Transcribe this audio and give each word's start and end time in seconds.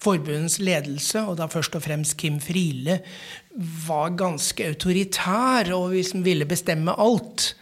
forbundets 0.00 0.58
ledelse, 0.62 1.24
og 1.26 1.38
da 1.40 1.48
først 1.50 1.76
og 1.78 1.84
fremst 1.84 2.16
Kim 2.20 2.40
Friele, 2.42 3.00
var 3.86 4.14
ganske 4.18 4.68
autoritær 4.70 5.72
og 5.76 5.94
liksom 5.96 6.24
ville 6.26 6.48
bestemme 6.48 6.94
alt. 6.96 7.52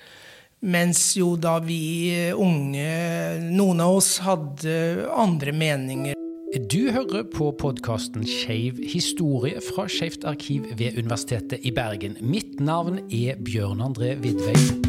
Mens 0.61 1.13
jo 1.15 1.37
da 1.39 1.59
vi 1.63 2.33
unge, 2.35 2.89
noen 3.55 3.83
av 3.85 3.99
oss, 4.01 4.17
hadde 4.27 5.07
andre 5.15 5.55
meninger. 5.55 6.19
Du 6.73 6.89
hører 6.91 7.27
på 7.29 7.51
podkasten 7.61 8.24
Skeiv 8.27 8.80
historie 8.80 9.61
fra 9.68 9.84
Skeivt 9.86 10.25
arkiv 10.27 10.66
ved 10.80 10.96
Universitetet 10.98 11.61
i 11.62 11.75
Bergen. 11.77 12.16
Mitt 12.25 12.57
navn 12.59 13.02
er 13.12 13.36
Bjørn 13.45 13.84
André 13.84 14.16
Vidvei. 14.18 14.88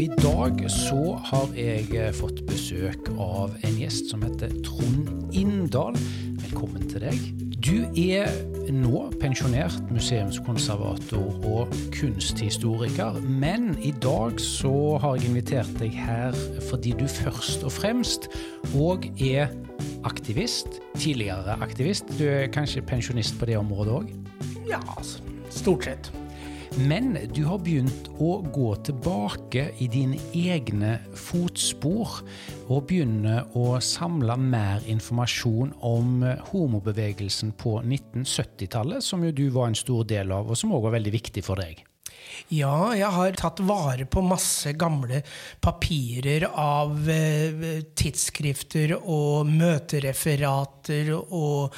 I 0.00 0.06
dag 0.16 0.62
så 0.72 1.18
har 1.28 1.50
jeg 1.52 2.14
fått 2.16 2.38
besøk 2.48 3.10
av 3.20 3.52
en 3.66 3.74
gjest 3.76 4.06
som 4.08 4.22
heter 4.24 4.52
Trond 4.64 5.34
Inndal. 5.36 5.98
Velkommen 6.40 6.86
til 6.88 7.02
deg. 7.04 7.26
Du 7.60 7.82
er 8.00 8.30
nå 8.72 9.02
pensjonert 9.20 9.90
museumskonservator 9.92 11.44
og 11.44 11.74
kunsthistoriker, 11.92 13.18
men 13.28 13.74
i 13.84 13.92
dag 14.00 14.40
så 14.40 14.72
har 15.02 15.18
jeg 15.18 15.34
invitert 15.34 15.74
deg 15.82 15.92
her 15.92 16.38
fordi 16.70 16.94
du 16.96 17.04
først 17.04 17.66
og 17.68 17.74
fremst 17.76 18.30
òg 18.72 19.04
er 19.20 19.52
aktivist. 20.08 20.80
Tidligere 20.96 21.58
aktivist. 21.60 22.08
Du 22.16 22.24
er 22.24 22.48
kanskje 22.48 22.86
pensjonist 22.88 23.36
på 23.36 23.52
det 23.52 23.60
området 23.60 24.00
òg? 24.00 24.16
Ja, 24.64 24.80
altså, 24.96 25.20
stort 25.52 25.90
sett. 25.90 26.12
Men 26.78 27.16
du 27.34 27.42
har 27.48 27.58
begynt 27.58 28.06
å 28.22 28.36
gå 28.54 28.68
tilbake 28.86 29.66
i 29.82 29.88
dine 29.90 30.20
egne 30.36 31.00
fotspor, 31.18 32.20
og 32.70 32.86
begynne 32.86 33.42
å 33.58 33.80
samle 33.82 34.36
mer 34.38 34.86
informasjon 34.86 35.74
om 35.82 36.22
homobevegelsen 36.52 37.56
på 37.58 37.80
1970-tallet, 37.82 39.02
som 39.02 39.26
jo 39.26 39.34
du 39.34 39.48
var 39.50 39.72
en 39.72 39.78
stor 39.78 40.06
del 40.06 40.30
av, 40.36 40.50
og 40.50 40.58
som 40.58 40.70
òg 40.76 40.86
var 40.86 41.00
veldig 41.00 41.16
viktig 41.18 41.44
for 41.46 41.58
deg. 41.58 41.82
Ja, 42.54 42.90
jeg 42.96 43.10
har 43.14 43.36
tatt 43.38 43.60
vare 43.66 44.06
på 44.10 44.22
masse 44.26 44.72
gamle 44.78 45.22
papirer 45.62 46.46
av 46.50 47.08
eh, 47.10 47.84
tidsskrifter 47.94 48.96
og 48.98 49.48
møtereferater 49.50 51.12
og 51.16 51.76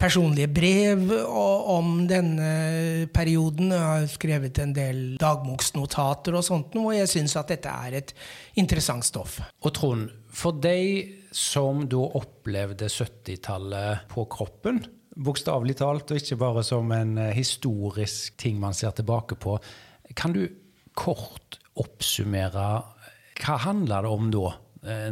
personlige 0.00 0.50
brev 0.50 1.12
om 1.28 2.02
denne 2.10 3.06
perioden. 3.14 3.72
Jeg 3.74 3.86
har 3.86 4.10
skrevet 4.10 4.62
en 4.62 4.74
del 4.76 5.02
dagboksnotater 5.20 6.38
og 6.38 6.46
sånt, 6.46 6.76
og 6.78 6.92
jeg 6.96 7.10
syns 7.10 7.36
at 7.38 7.54
dette 7.54 7.72
er 7.72 8.00
et 8.02 8.14
interessant 8.58 9.06
stoff. 9.06 9.38
Og 9.62 9.74
Trond, 9.76 10.08
for 10.34 10.58
deg 10.58 11.28
som 11.34 11.84
da 11.90 12.00
opplevde 12.18 12.88
70-tallet 12.88 14.08
på 14.12 14.24
kroppen, 14.32 14.80
bokstavelig 15.18 15.78
talt, 15.80 16.12
og 16.12 16.20
ikke 16.20 16.38
bare 16.40 16.62
som 16.66 16.90
en 16.94 17.16
historisk 17.34 18.36
ting 18.40 18.58
man 18.60 18.76
ser 18.76 18.94
tilbake 18.96 19.38
på. 19.40 19.58
Kan 20.16 20.36
du 20.36 20.44
kort 20.98 21.58
oppsummere 21.78 22.70
hva 23.38 23.58
handla 23.62 24.00
det 24.02 24.10
om 24.10 24.30
da, 24.34 24.48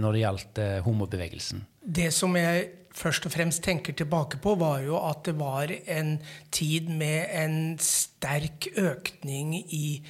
når 0.00 0.16
det 0.16 0.22
gjaldt 0.22 0.60
homobevegelsen? 0.86 1.60
Det 1.86 2.08
som 2.14 2.34
jeg 2.38 2.66
først 2.96 3.28
og 3.28 3.34
fremst 3.34 3.64
tenker 3.64 3.96
tilbake 3.96 4.40
på, 4.42 4.54
var 4.58 4.80
jo 4.84 4.96
at 4.98 5.24
det 5.28 5.36
var 5.38 5.72
en 5.72 6.16
tid 6.54 6.88
med 6.88 7.28
en 7.36 7.58
sterk 7.82 8.68
økning 8.76 9.54
i, 9.60 10.00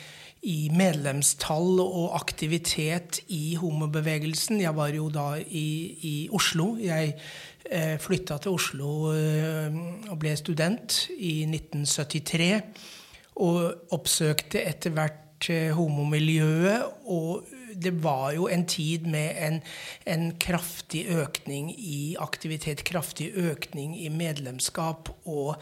i 0.47 0.59
medlemstall 0.75 1.81
og 1.83 2.15
aktivitet 2.19 3.21
i 3.35 3.57
homobevegelsen. 3.59 4.63
Jeg 4.63 4.77
var 4.77 4.95
jo 4.95 5.11
da 5.11 5.33
i, 5.43 5.69
i 6.13 6.17
Oslo. 6.35 6.75
Jeg 6.81 7.17
eh, 7.71 7.97
flytta 8.03 8.39
til 8.43 8.55
Oslo 8.55 8.93
eh, 9.15 9.81
og 10.11 10.21
ble 10.23 10.37
student 10.39 11.07
i 11.19 11.41
1973 11.49 12.53
og 13.37 13.93
oppsøkte 13.95 14.63
etter 14.65 14.95
hvert 14.97 15.23
homomiljøet. 15.77 16.87
Og 17.13 17.45
det 17.77 17.93
var 18.03 18.33
jo 18.33 18.49
en 18.49 18.65
tid 18.67 19.07
med 19.07 19.37
en, 19.37 19.59
en, 20.09 20.31
kraftig 20.41 21.05
økning 21.13 21.71
i 21.77 22.17
aktivitet, 22.21 22.85
kraftig 22.89 23.33
økning 23.37 23.97
i 24.01 24.09
medlemskap 24.09 25.11
og 25.25 25.57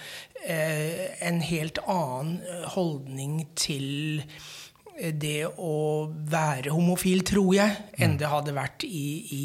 eh, 0.46 1.18
en 1.26 1.40
helt 1.42 1.80
annen 1.86 2.38
holdning 2.76 3.42
til 3.58 4.30
det 4.94 5.48
å 5.58 6.06
være 6.30 6.70
homofil, 6.70 7.24
tror 7.26 7.54
jeg, 7.56 7.78
enn 7.98 8.14
det 8.20 8.30
hadde 8.30 8.54
vært 8.54 8.84
i, 8.86 9.06
i 9.34 9.44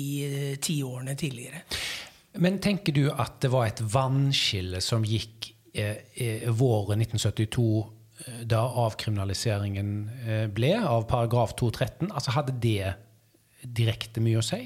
tiårene 0.62 1.16
tidligere. 1.18 1.64
Men 2.38 2.60
tenker 2.62 2.94
du 2.94 3.08
at 3.10 3.40
det 3.42 3.50
var 3.50 3.72
et 3.72 3.82
vannskille 3.82 4.78
som 4.86 5.02
gikk 5.02 5.50
eh, 5.74 6.46
våren 6.54 7.02
1972 7.02 7.66
da 8.50 8.64
avkriminaliseringen 8.86 9.92
ble 10.56 10.74
av 10.80 11.06
paragraf 11.10 11.56
213, 11.60 12.10
altså 12.12 12.36
hadde 12.36 12.58
det 12.62 12.94
direkte 13.64 14.24
mye 14.24 14.42
å 14.42 14.46
si? 14.46 14.62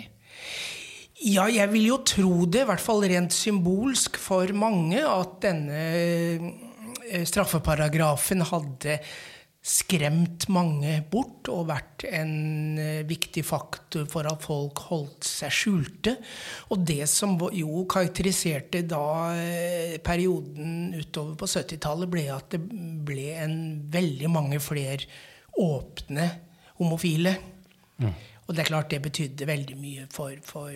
Ja, 1.24 1.46
jeg 1.48 1.70
vil 1.72 1.86
jo 1.88 2.00
tro 2.04 2.46
det, 2.50 2.64
i 2.66 2.68
hvert 2.68 2.84
fall 2.84 3.06
rent 3.08 3.36
symbolsk 3.36 4.18
for 4.20 4.50
mange, 4.58 5.00
at 5.00 5.38
denne 5.46 5.84
straffeparagrafen 7.30 8.44
hadde 8.50 8.98
skremt 9.64 10.50
mange 10.52 10.98
bort 11.08 11.48
og 11.48 11.70
vært 11.70 12.04
en 12.10 12.76
viktig 13.08 13.46
faktor 13.48 14.04
for 14.12 14.28
at 14.28 14.44
folk 14.44 14.82
holdt 14.90 15.24
seg 15.28 15.54
skjulte. 15.56 16.18
Og 16.76 16.84
det 16.84 17.08
som 17.08 17.38
jo 17.56 17.86
karakteriserte 17.88 18.84
da 18.84 19.06
perioden 20.04 20.92
utover 20.98 21.38
på 21.40 21.48
70-tallet, 21.48 22.12
ble 22.12 22.26
at 22.36 22.52
det 22.52 22.60
ble 23.08 23.30
en 23.40 23.56
veldig 23.94 24.34
mange 24.34 24.60
flere 24.64 25.08
åpne 25.64 26.28
homofile. 26.82 27.38
Mm. 28.04 28.14
Og 28.44 28.52
det 28.52 28.66
er 28.66 28.72
klart 28.74 28.92
det 28.92 29.04
betydde 29.06 29.48
veldig 29.48 29.80
mye 29.80 30.10
for, 30.12 30.36
for 30.44 30.76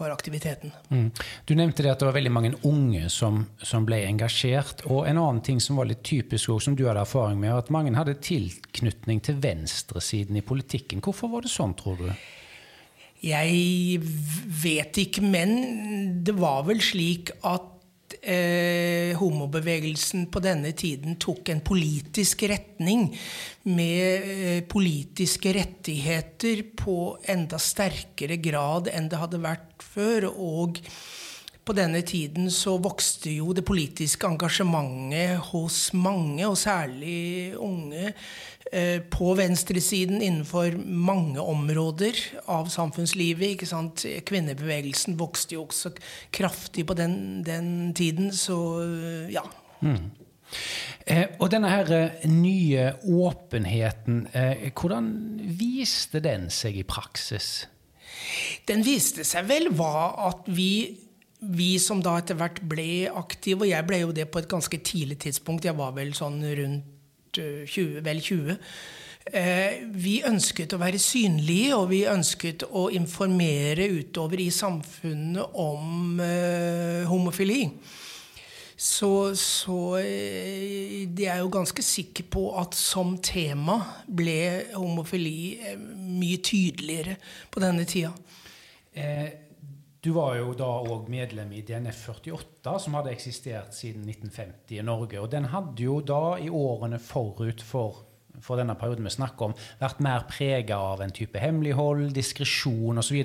for 0.00 0.12
aktiviteten. 0.14 0.72
Mm. 0.88 1.10
Du 1.44 1.54
nevnte 1.58 1.84
det 1.84 1.92
at 1.92 2.00
det 2.00 2.08
var 2.08 2.16
veldig 2.16 2.32
mange 2.32 2.52
unge 2.68 3.10
som, 3.12 3.42
som, 3.60 3.84
ble 3.84 4.00
engasjert. 4.08 4.86
Og 4.88 5.04
en 5.04 5.20
annen 5.20 5.42
ting 5.44 5.60
som 5.60 5.76
var 5.80 5.90
litt 5.90 6.02
typisk, 6.06 6.54
og 6.54 6.62
som 6.64 6.76
du 6.78 6.86
hadde 6.88 7.04
erfaring 7.04 7.40
med, 7.42 7.52
at 7.52 7.72
mange 7.74 7.92
hadde 7.98 8.16
tilknytning 8.24 9.20
til 9.26 9.40
venstresiden 9.44 10.40
i 10.40 10.44
politikken. 10.46 11.04
Hvorfor 11.04 11.32
var 11.34 11.44
det 11.44 11.52
sånn, 11.52 11.76
tror 11.76 12.00
du? 12.00 12.08
Jeg 13.20 14.00
vet 14.62 15.02
ikke, 15.02 15.20
men 15.20 15.52
det 16.24 16.38
var 16.40 16.64
vel 16.70 16.80
slik 16.80 17.34
at 17.44 17.68
eh, 18.22 19.16
homobevegelsen 19.18 20.26
på 20.32 20.42
denne 20.44 20.72
tiden 20.76 21.16
tok 21.20 21.48
en 21.52 21.62
politisk 21.64 22.44
retning 22.50 23.08
med 23.70 24.28
eh, 24.34 24.60
politiske 24.68 25.54
rettigheter 25.56 26.64
på 26.78 26.98
enda 27.30 27.60
sterkere 27.60 28.40
grad 28.42 28.90
enn 28.92 29.08
det 29.10 29.20
hadde 29.20 29.42
vært 29.42 29.84
før. 29.84 30.30
Og 30.30 30.82
på 31.64 31.76
denne 31.76 32.00
tiden 32.02 32.48
så 32.50 32.76
vokste 32.82 33.30
jo 33.30 33.52
det 33.54 33.62
politiske 33.68 34.26
engasjementet 34.26 35.50
hos 35.52 35.90
mange, 35.94 36.42
og 36.48 36.56
særlig 36.58 37.54
unge, 37.60 38.14
på 39.10 39.32
venstresiden 39.34 40.20
innenfor 40.22 40.76
mange 40.84 41.42
områder 41.42 42.18
av 42.52 42.68
samfunnslivet. 42.70 43.64
Kvinnebevegelsen 44.28 45.16
vokste 45.18 45.56
jo 45.56 45.64
også 45.64 45.90
kraftig 46.30 46.84
på 46.86 46.94
den, 46.94 47.16
den 47.42 47.90
tiden, 47.98 48.30
så 48.36 48.60
ja. 49.32 49.42
Mm. 49.82 50.12
Eh, 51.06 51.26
og 51.40 51.50
denne 51.52 51.70
her 51.70 51.90
nye 52.28 52.92
åpenheten, 53.02 54.26
eh, 54.34 54.70
hvordan 54.74 55.10
viste 55.58 56.20
den 56.22 56.48
seg 56.52 56.80
i 56.80 56.86
praksis? 56.86 57.66
Den 58.68 58.84
viste 58.86 59.24
seg 59.24 59.48
vel 59.48 59.70
var 59.74 60.18
at 60.30 60.50
vi 60.50 60.98
vi 61.40 61.78
som 61.80 62.02
da 62.04 62.18
etter 62.20 62.36
hvert 62.36 62.58
ble 62.68 63.08
aktive, 63.16 63.64
og 63.64 63.70
jeg 63.70 63.86
ble 63.88 64.02
jo 64.02 64.10
det 64.12 64.26
på 64.28 64.42
et 64.42 64.48
ganske 64.50 64.76
tidlig 64.84 65.22
tidspunkt, 65.24 65.64
jeg 65.64 65.78
var 65.78 65.94
vel 65.96 66.12
sånn 66.12 66.42
rundt 66.44 66.98
20, 67.38 68.00
vel 68.04 68.22
20. 68.24 68.56
Vi 69.94 70.14
ønsket 70.26 70.72
å 70.74 70.80
være 70.80 70.98
synlige, 70.98 71.76
og 71.76 71.90
vi 71.92 72.00
ønsket 72.08 72.64
å 72.72 72.88
informere 72.96 73.86
utover 73.92 74.40
i 74.42 74.48
samfunnet 74.50 75.58
om 75.60 76.18
homofili. 77.06 77.66
Så, 78.80 79.34
så 79.36 79.98
jeg 80.00 81.28
er 81.28 81.42
jo 81.42 81.52
ganske 81.52 81.84
sikre 81.84 82.24
på 82.32 82.46
at 82.56 82.72
som 82.78 83.18
tema 83.20 83.76
ble 84.08 84.72
homofili 84.72 85.60
mye 85.76 86.40
tydeligere 86.40 87.18
på 87.52 87.60
denne 87.60 87.84
tida. 87.84 88.14
Eh, 88.96 89.49
du 90.00 90.12
var 90.16 90.38
jo 90.38 90.54
da 90.56 90.68
òg 90.80 91.10
medlem 91.12 91.50
i 91.52 91.62
DNF 91.66 92.06
48, 92.08 92.76
som 92.80 92.96
hadde 92.96 93.12
eksistert 93.12 93.76
siden 93.76 94.06
1950 94.08 94.78
i 94.78 94.84
Norge. 94.86 95.20
Og 95.20 95.28
den 95.32 95.50
hadde 95.52 95.84
jo 95.84 95.98
da, 96.00 96.38
i 96.40 96.48
årene 96.48 97.00
forut 97.04 97.60
for, 97.64 98.00
for 98.40 98.60
denne 98.60 98.78
perioden 98.80 99.04
vi 99.04 99.12
snakker 99.12 99.50
om, 99.50 99.56
vært 99.82 100.00
mer 100.04 100.24
prega 100.30 100.80
av 100.94 101.04
en 101.04 101.12
type 101.12 101.40
hemmelighold, 101.42 102.08
diskresjon 102.16 103.02
osv. 103.02 103.20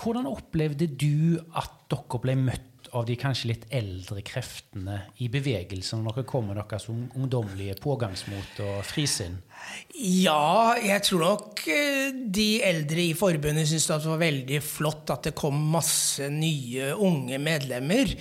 Hvordan 0.00 0.30
opplevde 0.30 0.86
du 0.94 1.40
at 1.58 1.74
dere 1.90 2.22
ble 2.22 2.38
møtt 2.38 2.69
av 2.96 3.06
de 3.08 3.16
kanskje 3.18 3.52
litt 3.52 3.66
eldre 3.74 4.22
kreftene 4.26 4.96
i 5.22 5.28
bevegelsen 5.32 6.02
når 6.04 6.20
dere 6.20 6.28
kommer 6.30 6.56
med 6.56 6.62
deres 6.62 6.88
ungdommelige 6.90 7.76
pågangsmot 7.82 8.60
og 8.66 8.80
frisinn? 8.88 9.38
Ja, 10.00 10.74
jeg 10.80 11.02
tror 11.04 11.22
nok 11.22 11.62
eh, 11.68 12.08
de 12.10 12.46
eldre 12.64 13.02
i 13.02 13.16
forbundet 13.18 13.68
syntes 13.68 13.88
det 13.90 14.08
var 14.08 14.22
veldig 14.22 14.60
flott 14.64 15.12
at 15.12 15.28
det 15.28 15.34
kom 15.38 15.58
masse 15.74 16.30
nye, 16.32 16.92
unge 16.96 17.38
medlemmer. 17.42 18.14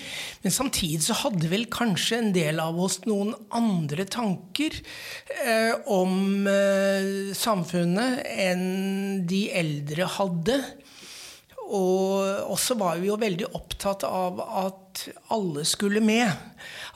Men 0.44 0.56
samtidig 0.56 1.02
så 1.08 1.18
hadde 1.22 1.52
vel 1.52 1.66
kanskje 1.72 2.20
en 2.20 2.34
del 2.36 2.60
av 2.64 2.80
oss 2.84 3.00
noen 3.08 3.32
andre 3.56 4.06
tanker 4.12 4.76
eh, 5.40 5.74
om 5.88 6.48
eh, 6.52 7.32
samfunnet 7.38 8.26
enn 8.50 9.26
de 9.30 9.46
eldre 9.64 10.10
hadde. 10.20 10.60
Og 11.70 12.50
også 12.50 12.78
var 12.80 12.98
vi 12.98 13.12
jo 13.12 13.18
veldig 13.20 13.52
opptatt 13.58 14.06
av 14.08 14.40
at 14.42 15.04
alle 15.36 15.66
skulle 15.70 16.02
med. 16.02 16.32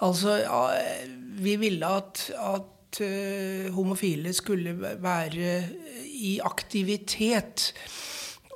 Altså, 0.05 0.39
vi 1.43 1.57
ville 1.61 1.89
at, 1.99 2.25
at 2.33 3.01
uh, 3.03 3.69
homofile 3.75 4.33
skulle 4.33 4.73
være 5.03 5.59
i 6.23 6.39
aktivitet. 6.43 7.71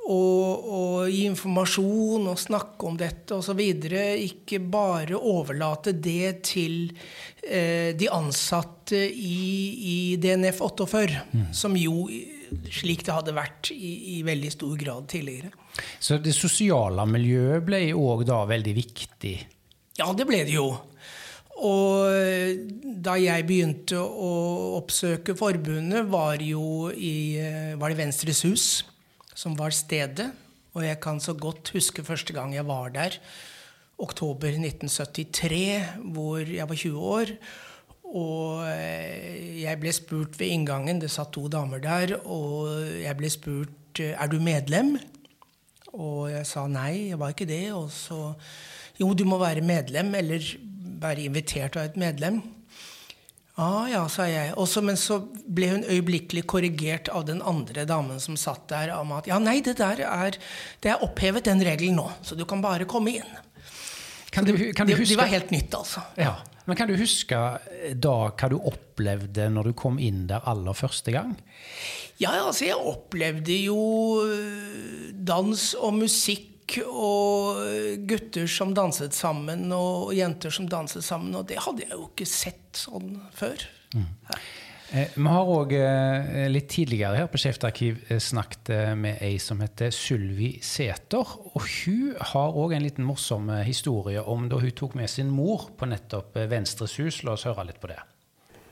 Og, 0.08 0.68
og, 0.72 1.10
gi 1.12 1.26
informasjon 1.28 2.30
og 2.32 2.40
snakke 2.40 2.88
om 2.88 2.96
dette 2.96 3.36
osv. 3.36 3.60
Ikke 3.60 4.62
bare 4.64 5.20
overlate 5.20 5.92
det 5.92 6.46
til 6.48 6.94
eh, 7.44 7.92
de 7.92 8.08
ansatte 8.16 9.02
i, 9.04 9.42
i 9.92 9.98
DNF 10.16 10.64
48, 10.64 11.26
mm. 11.34 11.46
som 11.52 11.76
jo 11.76 12.08
slik 12.72 13.04
det 13.04 13.16
hadde 13.16 13.36
vært 13.36 13.72
i, 13.76 14.18
i, 14.18 14.22
veldig 14.24 14.52
stor 14.54 14.80
grad 14.80 15.10
tidligere. 15.12 15.52
Så 16.00 16.20
det 16.24 16.36
sosiale 16.36 17.06
miljøet 17.10 17.66
ble 17.66 17.82
òg 17.98 18.26
da 18.28 18.44
veldig 18.50 18.76
viktig? 18.78 19.36
Ja, 19.98 20.12
det 20.14 20.28
ble 20.30 20.44
det 20.48 20.56
jo. 20.58 20.70
Og 21.58 22.62
da 23.02 23.16
jeg 23.18 23.48
begynte 23.50 23.98
å 23.98 24.32
oppsøke 24.78 25.34
forbundet, 25.38 26.06
var, 26.12 26.38
jo 26.46 26.92
i, 26.94 27.40
var 27.82 27.90
det 27.90 27.98
Venstres 28.04 28.44
hus 28.46 28.68
som 29.38 29.58
var 29.58 29.74
stedet. 29.74 30.30
Og 30.78 30.86
jeg 30.86 31.00
kan 31.02 31.22
så 31.22 31.34
godt 31.34 31.74
huske 31.74 32.06
første 32.06 32.36
gang 32.36 32.54
jeg 32.54 32.68
var 32.68 32.92
der, 32.94 33.18
oktober 33.98 34.54
1973, 34.54 36.04
hvor 36.14 36.44
jeg 36.46 36.70
var 36.70 36.78
20 36.78 37.08
år. 37.18 37.34
Og 38.08 38.62
eh, 38.70 39.64
jeg 39.64 39.80
ble 39.82 39.92
spurt 39.92 40.38
ved 40.40 40.54
inngangen, 40.54 41.02
det 41.02 41.10
satt 41.12 41.34
to 41.36 41.48
damer 41.52 41.82
der, 41.84 42.14
og 42.24 42.70
jeg 43.02 43.18
ble 43.20 43.32
spurt 43.34 44.04
eh, 44.04 44.14
er 44.14 44.30
du 44.32 44.38
medlem. 44.40 44.96
Og 45.98 46.30
jeg 46.32 46.46
sa 46.46 46.68
nei, 46.70 47.10
jeg 47.12 47.20
var 47.22 47.34
ikke 47.34 47.50
det. 47.50 47.66
Og 47.76 47.90
så 47.94 48.22
jo, 48.98 49.12
du 49.14 49.26
må 49.30 49.40
være 49.42 49.66
medlem, 49.66 50.14
eller 50.18 50.46
være 51.02 51.28
invitert 51.28 51.78
av 51.78 51.90
et 51.90 52.00
medlem. 52.02 52.40
Ah, 53.58 53.88
ja, 53.90 54.04
sa 54.10 54.28
jeg. 54.30 54.54
Også, 54.62 54.84
men 54.86 54.98
så 55.02 55.18
ble 55.50 55.72
hun 55.72 55.86
øyeblikkelig 55.90 56.44
korrigert 56.50 57.10
av 57.10 57.26
den 57.26 57.42
andre 57.42 57.88
damen 57.90 58.22
som 58.22 58.38
satt 58.38 58.68
der, 58.70 58.94
om 58.98 59.16
at 59.18 59.30
ja, 59.30 59.40
nei, 59.42 59.60
det 59.66 59.80
der 59.80 60.04
er, 60.06 60.38
det 60.84 60.94
er 60.94 61.06
opphevet, 61.06 61.48
den 61.50 61.64
regelen 61.66 61.98
nå. 61.98 62.06
Så 62.22 62.38
du 62.38 62.46
kan 62.50 62.62
bare 62.62 62.86
komme 62.90 63.16
inn. 63.18 63.34
Kan 64.30 64.46
du, 64.46 64.54
kan 64.78 64.86
du 64.86 64.94
huske... 64.94 65.08
det, 65.08 65.16
det 65.16 65.22
var 65.24 65.34
helt 65.34 65.54
nytt, 65.54 65.74
altså. 65.74 66.06
Ja. 66.22 66.36
Men 66.68 66.76
kan 66.76 66.90
du 66.90 66.98
huske 67.00 67.38
eh, 67.38 67.96
da 67.96 68.16
hva 68.30 68.50
du 68.52 68.58
opplevde 68.60 69.48
når 69.54 69.72
du 69.72 69.78
kom 69.80 70.00
inn 70.04 70.26
der 70.30 70.46
aller 70.50 70.76
første 70.78 71.14
gang? 71.16 71.34
Ja, 72.20 72.34
altså 72.44 72.68
jeg 72.68 72.78
opplevde 72.78 73.56
jo 73.62 73.80
eh, 74.28 75.10
dans 75.14 75.72
og 75.80 75.98
musikk 76.02 76.54
og 76.92 77.62
gutter 78.10 78.50
som 78.52 78.74
danset 78.76 79.16
sammen, 79.16 79.70
og 79.72 80.12
jenter 80.18 80.52
som 80.52 80.68
danset 80.68 81.06
sammen. 81.06 81.32
Og 81.40 81.46
det 81.48 81.62
hadde 81.64 81.86
jeg 81.86 81.96
jo 81.96 82.10
ikke 82.10 82.28
sett 82.28 82.76
sånn 82.76 83.14
før. 83.32 83.64
Mm. 83.96 84.10
Eh, 84.96 85.10
vi 85.18 85.28
har 85.28 85.50
òg 85.52 85.74
eh, 85.76 86.46
litt 86.48 86.70
tidligere 86.72 87.20
her 87.20 87.26
på 87.28 87.40
Skeivt 87.42 87.66
arkiv 87.68 87.98
eh, 88.08 88.22
snakket 88.24 88.70
med 88.96 89.20
ei 89.26 89.36
som 89.44 89.60
heter 89.60 89.92
Sylvi 89.92 90.54
Sæter. 90.64 91.34
Og 91.52 91.64
hun 91.66 92.14
har 92.32 92.56
òg 92.56 92.78
en 92.78 92.86
liten 92.86 93.04
morsom 93.04 93.50
historie 93.68 94.22
om 94.24 94.46
da 94.48 94.62
hun 94.62 94.72
tok 94.72 94.96
med 94.96 95.12
sin 95.12 95.28
mor 95.34 95.68
på 95.76 95.90
nettopp 95.92 96.38
Venstres 96.48 96.96
hus. 97.02 97.20
La 97.28 97.36
oss 97.36 97.44
høre 97.50 97.66
litt 97.68 97.82
på 97.84 97.90
det. 97.92 98.00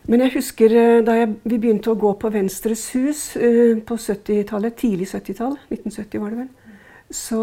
Men 0.07 0.21
jeg 0.21 0.35
husker 0.38 0.75
da 1.03 1.17
jeg, 1.17 1.31
vi 1.44 1.57
begynte 1.57 1.91
å 1.91 2.00
gå 2.00 2.12
på 2.21 2.29
Venstres 2.31 2.85
hus 2.94 3.23
på 3.33 3.97
70-tallet, 3.97 4.75
tidlig 4.77 5.07
70-tall, 5.09 5.56
1970 5.73 6.21
var 6.21 6.35
det 6.35 6.44
vel, 6.44 6.51
så, 7.09 7.41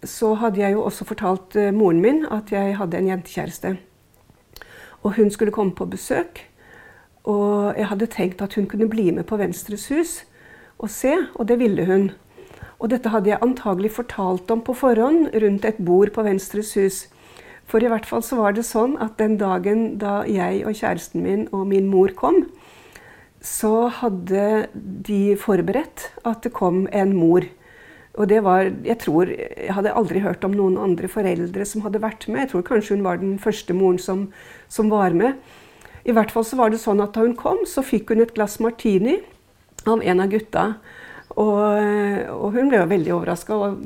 så, 0.00 0.30
hadde 0.40 0.62
jeg 0.62 0.74
jo 0.74 0.86
også 0.88 1.04
fortalt 1.10 1.58
moren 1.76 2.00
min 2.00 2.24
at 2.32 2.48
jeg 2.56 2.78
hadde 2.80 2.98
en 2.98 3.10
jentekjæreste. 3.12 3.74
Og 5.04 5.20
hun 5.20 5.30
skulle 5.30 5.52
komme 5.52 5.76
på 5.76 5.86
besøk. 5.92 6.40
Og 7.24 7.72
jeg 7.78 7.88
hadde 7.88 8.10
tenkt 8.12 8.42
at 8.44 8.54
hun 8.58 8.68
kunne 8.68 8.88
bli 8.90 9.08
med 9.10 9.24
på 9.28 9.38
Venstres 9.40 9.88
hus 9.88 10.22
og 10.78 10.90
se, 10.92 11.14
og 11.34 11.48
det 11.48 11.58
ville 11.60 11.86
hun. 11.88 12.10
Og 12.82 12.90
dette 12.92 13.08
hadde 13.08 13.30
jeg 13.30 13.40
antagelig 13.44 13.94
fortalt 13.96 14.50
om 14.52 14.60
på 14.64 14.74
forhånd 14.76 15.30
rundt 15.42 15.64
et 15.64 15.80
bord 15.80 16.12
på 16.12 16.24
Venstres 16.26 16.74
hus. 16.76 17.04
For 17.64 17.80
i 17.80 17.88
hvert 17.88 18.04
fall 18.04 18.22
så 18.24 18.36
var 18.36 18.52
det 18.52 18.66
sånn 18.68 18.98
at 19.00 19.16
den 19.16 19.38
dagen 19.40 19.94
da 20.02 20.20
jeg 20.28 20.66
og 20.68 20.76
kjæresten 20.76 21.24
min 21.24 21.46
og 21.54 21.64
min 21.70 21.88
mor 21.88 22.12
kom, 22.18 22.42
så 23.44 23.88
hadde 24.02 24.68
de 24.74 25.36
forberedt 25.40 26.10
at 26.28 26.44
det 26.44 26.52
kom 26.56 26.84
en 26.92 27.16
mor. 27.16 27.46
Og 28.14 28.28
det 28.30 28.44
var 28.44 28.70
Jeg 28.84 28.98
tror 29.02 29.26
Jeg 29.26 29.74
hadde 29.74 29.92
aldri 29.92 30.20
hørt 30.20 30.44
om 30.44 30.52
noen 30.54 30.78
andre 30.78 31.08
foreldre 31.08 31.64
som 31.64 31.82
hadde 31.82 32.02
vært 32.02 32.28
med. 32.28 32.44
Jeg 32.44 32.50
tror 32.52 32.62
kanskje 32.62 32.94
hun 32.94 33.04
var 33.04 33.16
den 33.16 33.38
første 33.38 33.74
moren 33.74 33.98
som, 33.98 34.28
som 34.68 34.90
var 34.90 35.10
med. 35.10 35.34
I 36.04 36.12
hvert 36.12 36.32
fall 36.34 36.44
så 36.44 36.58
var 36.60 36.72
det 36.72 36.82
sånn 36.82 37.02
at 37.04 37.14
Da 37.16 37.24
hun 37.24 37.36
kom, 37.38 37.64
så 37.68 37.84
fikk 37.84 38.12
hun 38.12 38.24
et 38.24 38.34
glass 38.36 38.58
martini 38.62 39.18
av 39.88 40.02
en 40.04 40.20
av 40.20 40.30
gutta. 40.32 40.66
Og, 41.34 41.62
og 42.30 42.54
hun 42.54 42.68
ble 42.70 42.78
jo 42.78 42.90
veldig 42.90 43.12
overraska 43.16 43.56
og 43.56 43.78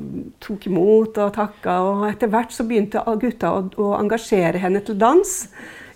tok 0.43 0.67
imot 0.69 1.17
og 1.17 1.33
takka. 1.35 1.79
Og 1.87 2.03
etter 2.11 2.31
hvert 2.31 2.53
så 2.53 2.65
begynte 2.67 3.03
gutta 3.21 3.53
å, 3.55 3.63
å, 3.79 3.93
engasjere 3.97 4.61
henne 4.61 4.83
til 4.85 4.99
dans 5.01 5.33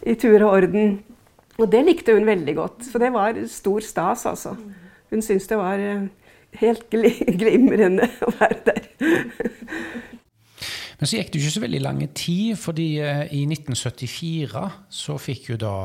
i 0.02 0.16
tur 0.20 0.40
og 0.40 0.50
orden. 0.50 0.98
Og 1.60 1.70
det 1.70 1.84
likte 1.86 2.16
hun 2.16 2.26
veldig 2.28 2.56
godt. 2.58 2.90
for 2.90 3.04
det 3.04 3.14
var 3.14 3.38
stor 3.52 3.86
stas, 3.86 4.26
altså. 4.26 4.56
Hun 5.14 5.22
syntes 5.22 5.46
det 5.52 5.60
var 5.60 5.78
eh, 5.78 6.08
helt 6.58 6.88
glimrende 6.90 8.10
å 8.26 8.34
være 8.40 8.60
der. 8.72 8.90
Men 11.00 11.10
så 11.10 11.18
gikk 11.18 11.32
det 11.34 11.40
jo 11.40 11.46
ikke 11.46 11.56
så 11.58 11.64
veldig 11.64 11.84
lang 11.84 12.02
tid, 12.16 12.58
fordi 12.60 12.88
eh, 13.04 13.24
i 13.34 13.44
1974 13.50 14.66
så 14.94 15.18
fikk 15.22 15.54
jo 15.54 15.60
da 15.62 15.76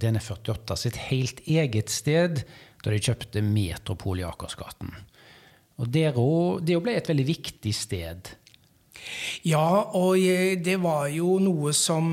DN48 0.00 0.78
sitt 0.78 0.98
helt 1.10 1.40
eget 1.48 1.92
sted 1.92 2.42
da 2.80 2.92
de 2.92 3.00
kjøpte 3.00 3.42
Metropol 3.44 4.22
i 4.22 4.26
Akersgaten. 4.28 4.92
Og 5.80 5.88
det 5.88 6.12
ble 6.12 6.96
et 6.96 7.08
veldig 7.08 7.26
viktig 7.28 7.72
sted. 7.76 8.34
Ja, 9.48 9.88
og 9.96 10.20
det 10.60 10.76
var 10.82 11.08
jo 11.12 11.38
noe 11.40 11.72
som 11.76 12.10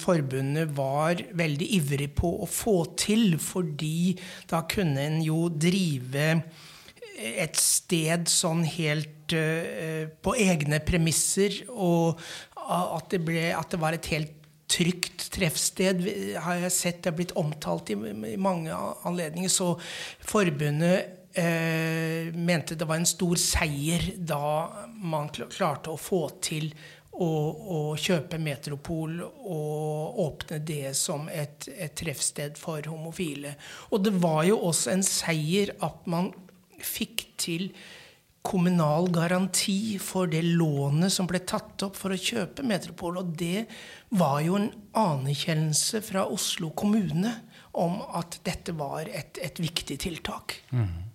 forbundet 0.00 0.72
var 0.76 1.20
veldig 1.36 1.68
ivrig 1.76 2.08
på 2.16 2.32
å 2.40 2.48
få 2.48 2.76
til, 3.00 3.36
fordi 3.42 4.14
da 4.48 4.62
kunne 4.68 5.04
en 5.04 5.20
jo 5.24 5.48
drive 5.52 6.32
et 7.20 7.58
sted 7.60 8.28
sånn 8.30 8.64
helt 8.64 9.34
uh, 9.36 10.08
på 10.24 10.34
egne 10.40 10.80
premisser, 10.84 11.62
og 11.70 12.20
at 12.70 13.10
det, 13.12 13.22
ble, 13.26 13.48
at 13.56 13.72
det 13.72 13.80
var 13.82 13.96
et 13.96 14.10
helt 14.12 14.36
trygt 14.70 15.26
treffsted, 15.34 16.04
har 16.44 16.60
jeg 16.62 16.74
sett 16.74 17.00
det 17.02 17.10
er 17.10 17.16
blitt 17.18 17.34
omtalt 17.38 17.90
i, 17.90 17.96
i 18.34 18.36
mange 18.38 18.74
anledninger. 19.08 19.50
Så 19.50 19.72
forbundet 20.22 21.16
uh, 21.34 22.30
mente 22.38 22.78
det 22.78 22.88
var 22.88 23.00
en 23.00 23.10
stor 23.10 23.40
seier 23.40 24.12
da 24.16 24.40
man 25.02 25.32
klarte 25.34 25.92
å 25.92 26.00
få 26.00 26.26
til 26.44 26.70
å, 27.20 27.96
kjøpe 28.00 28.38
Metropol 28.40 29.18
og 29.20 30.20
åpne 30.24 30.60
det 30.64 30.94
som 30.96 31.26
et, 31.32 31.66
et 31.74 31.94
treffsted 31.98 32.58
for 32.60 32.84
homofile. 32.88 33.56
Og 33.90 34.04
det 34.06 34.14
var 34.22 34.44
jo 34.48 34.60
også 34.70 34.94
en 34.94 35.04
seier 35.04 35.74
at 35.84 36.06
man 36.10 36.30
fikk 36.86 37.26
til 37.40 37.70
kommunal 38.46 39.10
garanti 39.12 39.98
for 40.00 40.30
det 40.32 40.40
lånet 40.46 41.12
som 41.12 41.28
ble 41.28 41.42
tatt 41.44 41.82
opp 41.84 41.98
for 41.98 42.14
å 42.14 42.20
kjøpe 42.20 42.64
Metropol. 42.64 43.20
Og 43.20 43.34
det 43.36 43.66
var 44.16 44.40
jo 44.44 44.56
en 44.56 44.70
anerkjennelse 44.96 46.00
fra 46.06 46.24
Oslo 46.32 46.72
kommune 46.72 47.34
om 47.78 48.00
at 48.16 48.40
dette 48.46 48.74
var 48.78 49.10
et, 49.12 49.38
et 49.38 49.60
viktig 49.60 50.00
tiltak. 50.02 50.56
Mm. 50.72 51.10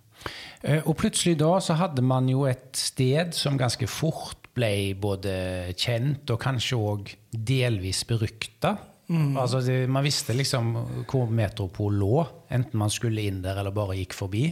Og 0.86 0.94
plutselig 0.98 1.36
da 1.38 1.52
så 1.62 1.76
hadde 1.78 2.02
man 2.02 2.28
jo 2.30 2.46
et 2.48 2.70
sted 2.78 3.34
som 3.36 3.58
ganske 3.60 3.86
fort 3.90 4.48
ble 4.56 4.96
både 4.98 5.32
kjent 5.76 6.30
og 6.32 6.40
kanskje 6.42 6.78
òg 6.80 7.12
delvis 7.30 8.06
berykta. 8.08 8.76
Mm. 9.06 9.36
Altså, 9.38 9.60
man 9.90 10.06
visste 10.06 10.34
liksom 10.34 10.72
hvor 11.06 11.28
Metropol 11.30 11.94
lå, 12.00 12.24
enten 12.50 12.80
man 12.80 12.90
skulle 12.90 13.26
inn 13.28 13.42
der 13.44 13.60
eller 13.60 13.74
bare 13.74 13.98
gikk 14.00 14.16
forbi. 14.16 14.48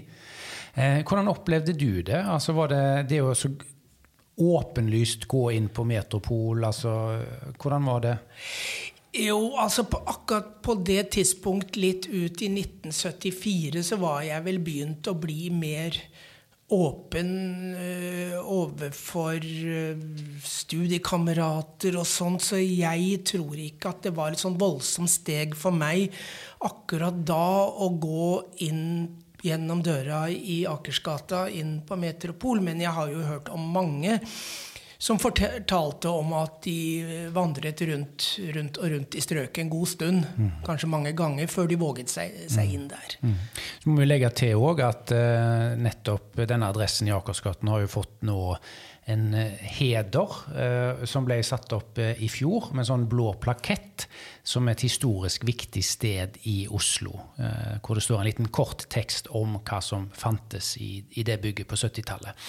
Eh, 0.74 1.04
hvordan 1.06 1.30
opplevde 1.30 1.72
du 1.78 2.02
det? 2.02 2.18
Altså 2.18 2.54
var 2.56 2.72
det, 2.72 2.84
det 3.12 3.20
å 3.22 3.34
åpenlyst 4.34 5.28
gå 5.30 5.44
inn 5.54 5.70
på 5.70 5.86
Metropol? 5.86 6.64
Altså, 6.66 7.22
hvordan 7.60 7.86
var 7.86 8.02
det? 8.02 8.16
Jo, 9.14 9.54
altså 9.62 9.84
på, 9.86 10.00
akkurat 10.10 10.56
på 10.64 10.74
det 10.82 11.04
tidspunkt, 11.14 11.76
litt 11.78 12.08
ut 12.10 12.42
i 12.42 12.50
1974, 12.50 13.84
så 13.86 13.98
var 14.02 14.24
jeg 14.26 14.42
vel 14.42 14.58
begynt 14.64 15.06
å 15.06 15.14
bli 15.14 15.52
mer 15.54 16.00
åpen 16.74 17.28
øh, 17.78 18.38
overfor 18.40 19.38
øh, 19.38 20.00
studiekamerater 20.42 21.98
og 22.00 22.08
sånt, 22.08 22.42
så 22.42 22.58
jeg 22.58 23.20
tror 23.28 23.60
ikke 23.60 23.92
at 23.92 24.08
det 24.08 24.14
var 24.16 24.34
et 24.34 24.42
sånn 24.42 24.58
voldsomt 24.58 25.12
steg 25.12 25.54
for 25.54 25.76
meg 25.76 26.10
akkurat 26.64 27.20
da 27.28 27.68
å 27.68 27.92
gå 28.00 28.30
inn 28.66 28.88
gjennom 29.44 29.82
døra 29.84 30.26
i 30.32 30.62
Akersgata 30.68 31.46
inn 31.52 31.82
på 31.86 31.98
Metropol. 32.00 32.62
Men 32.64 32.80
jeg 32.80 32.94
har 32.96 33.10
jo 33.12 33.26
hørt 33.28 33.50
om 33.52 33.66
mange 33.74 34.20
som 35.04 35.18
fortalte 35.20 36.08
om 36.08 36.30
at 36.38 36.62
de 36.64 37.28
vandret 37.34 37.82
rundt, 37.84 38.28
rundt 38.54 38.78
og 38.80 38.88
rundt 38.88 39.16
i 39.18 39.20
strøket 39.20 39.60
en 39.60 39.72
god 39.72 39.90
stund, 39.90 40.22
mm. 40.36 40.50
kanskje 40.64 40.88
mange 40.88 41.12
ganger, 41.12 41.50
før 41.50 41.68
de 41.68 41.76
våget 41.76 42.08
seg, 42.08 42.38
seg 42.48 42.72
inn 42.72 42.86
der. 42.88 43.18
Mm. 43.20 43.34
Så 43.82 43.90
må 43.90 43.98
vi 44.00 44.08
legge 44.08 44.30
til 44.38 44.64
òg 44.64 44.80
at 44.86 45.12
uh, 45.12 45.74
nettopp 45.76 46.40
denne 46.48 46.70
adressen 46.72 47.10
i 47.10 47.12
Akersgaten 47.12 47.68
har 47.68 47.84
jo 47.84 47.92
fått 47.98 48.24
nå 48.24 48.38
en 49.10 49.26
uh, 49.34 49.64
heder 49.78 50.36
eh, 50.56 51.04
som 51.08 51.26
ble 51.26 51.40
satt 51.44 51.72
opp 51.76 51.98
i 52.00 52.28
fjor, 52.32 52.70
med 52.72 52.84
en 52.84 52.90
sånn 52.92 53.08
blå 53.10 53.34
plakett 53.42 54.06
som 54.44 54.68
et 54.68 54.82
historisk 54.84 55.46
viktig 55.48 55.80
sted 55.84 56.36
i 56.50 56.66
Oslo. 56.68 57.14
Eh, 57.40 57.78
hvor 57.80 57.96
det 57.96 58.04
står 58.04 58.20
en 58.20 58.28
liten 58.28 58.50
kort 58.52 58.84
tekst 58.92 59.30
om 59.32 59.56
hva 59.64 59.80
som 59.84 60.10
fantes 60.12 60.74
i, 60.76 60.98
i 61.16 61.24
det 61.24 61.38
bygget 61.40 61.70
på 61.70 61.78
70-tallet. 61.80 62.44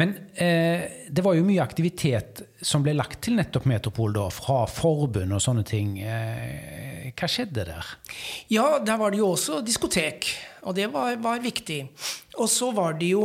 Men 0.00 0.12
eh, 0.34 1.08
det 1.08 1.24
var 1.24 1.38
jo 1.38 1.46
mye 1.48 1.64
aktivitet 1.64 2.44
som 2.60 2.84
ble 2.84 2.92
lagt 2.96 3.22
til 3.24 3.38
nettopp 3.40 3.68
Metropol 3.70 4.12
da, 4.18 4.26
fra 4.34 4.66
forbund 4.68 5.32
og 5.36 5.40
sånne 5.40 5.64
ting. 5.64 5.96
Eh, 6.04 7.08
hva 7.16 7.30
skjedde 7.30 7.64
der? 7.72 7.94
Ja, 8.52 8.66
der 8.84 9.00
var 9.00 9.14
det 9.14 9.22
jo 9.22 9.32
også 9.32 9.62
diskotek, 9.64 10.28
og 10.68 10.76
det 10.76 10.90
var, 10.92 11.16
var 11.24 11.40
viktig. 11.40 11.86
Og 12.36 12.52
så 12.52 12.68
var 12.76 13.00
det 13.00 13.14
jo 13.14 13.24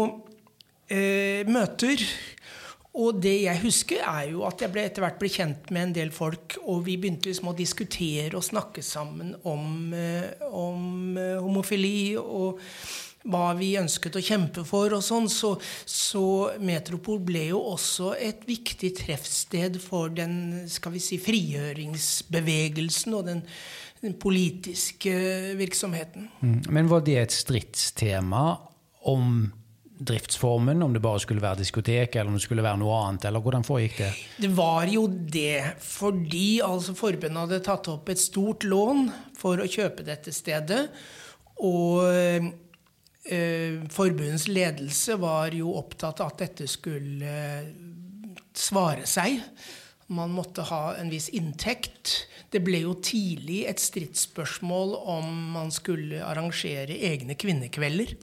eh, 0.88 1.44
møter 1.51 2.00
og 2.95 3.17
det 3.19 3.35
jeg 3.43 3.59
husker, 3.65 4.03
er 4.07 4.29
jo 4.31 4.45
at 4.47 4.61
jeg 4.63 4.71
ble 4.71 4.85
etter 4.87 5.03
hvert 5.03 5.17
ble 5.19 5.29
kjent 5.31 5.71
med 5.75 5.89
en 5.89 5.95
del 5.97 6.11
folk, 6.15 6.55
og 6.63 6.85
vi 6.85 6.95
begynte 6.99 7.27
liksom 7.27 7.51
å 7.51 7.57
diskutere 7.57 8.31
og 8.37 8.45
snakke 8.45 8.83
sammen 8.85 9.33
om, 9.43 9.91
eh, 9.93 10.45
om 10.47 11.17
eh, 11.19 11.35
homofili 11.43 12.15
og 12.19 12.61
hva 13.25 13.49
vi 13.57 13.73
ønsket 13.79 14.15
å 14.15 14.23
kjempe 14.23 14.63
for 14.67 14.93
og 14.95 15.03
sånn. 15.03 15.27
Så, 15.31 15.55
så, 15.89 16.53
Metropol 16.63 17.19
ble 17.25 17.49
jo 17.49 17.59
også 17.73 18.13
et 18.21 18.45
viktig 18.47 18.93
treffsted 19.01 19.79
for 19.81 20.13
den 20.13 20.69
skal 20.71 20.95
vi 20.95 21.01
si, 21.03 21.19
frigjøringsbevegelsen 21.21 23.17
og 23.17 23.27
den, 23.27 23.43
den 24.05 24.15
politiske 24.21 25.11
virksomheten. 25.59 26.29
Mm. 26.39 26.59
Men 26.69 26.91
var 26.91 27.03
det 27.03 27.19
et 27.23 27.35
stridstema 27.35 28.45
om 29.09 29.49
driftsformen, 29.97 30.83
om 30.83 30.93
det 30.93 31.01
bare 31.03 31.21
skulle 31.23 31.43
være 31.43 31.61
diskotek 31.61 32.15
eller 32.15 32.31
om 32.31 32.39
det 32.39 32.43
skulle 32.43 32.65
være 32.65 32.81
noe 32.81 32.97
annet? 33.05 33.27
eller 33.29 33.43
Hvordan 33.43 33.65
foregikk 33.67 34.01
det? 34.01 34.11
Det 34.43 34.51
var 34.57 34.89
jo 34.91 35.05
det, 35.07 35.77
fordi 35.83 36.59
altså 36.65 36.95
forbundet 36.97 37.45
hadde 37.45 37.63
tatt 37.65 37.89
opp 37.93 38.11
et 38.11 38.21
stort 38.21 38.67
lån 38.67 39.07
for 39.39 39.61
å 39.61 39.69
kjøpe 39.69 40.05
dette 40.07 40.33
stedet. 40.35 40.83
Og 41.63 42.03
eh, 42.11 42.51
forbundets 43.95 44.49
ledelse 44.51 45.17
var 45.21 45.55
jo 45.55 45.73
opptatt 45.79 46.21
av 46.21 46.33
at 46.33 46.45
dette 46.45 46.67
skulle 46.69 47.39
svare 48.55 49.07
seg. 49.09 49.39
Man 50.13 50.35
måtte 50.35 50.67
ha 50.69 50.93
en 50.99 51.09
viss 51.09 51.31
inntekt. 51.33 52.27
Det 52.53 52.61
ble 52.63 52.83
jo 52.83 52.93
tidlig 53.01 53.63
et 53.69 53.81
stridsspørsmål 53.81 54.93
om 55.15 55.31
man 55.55 55.73
skulle 55.73 56.21
arrangere 56.23 56.99
egne 57.09 57.37
kvinnekvelder. 57.39 58.13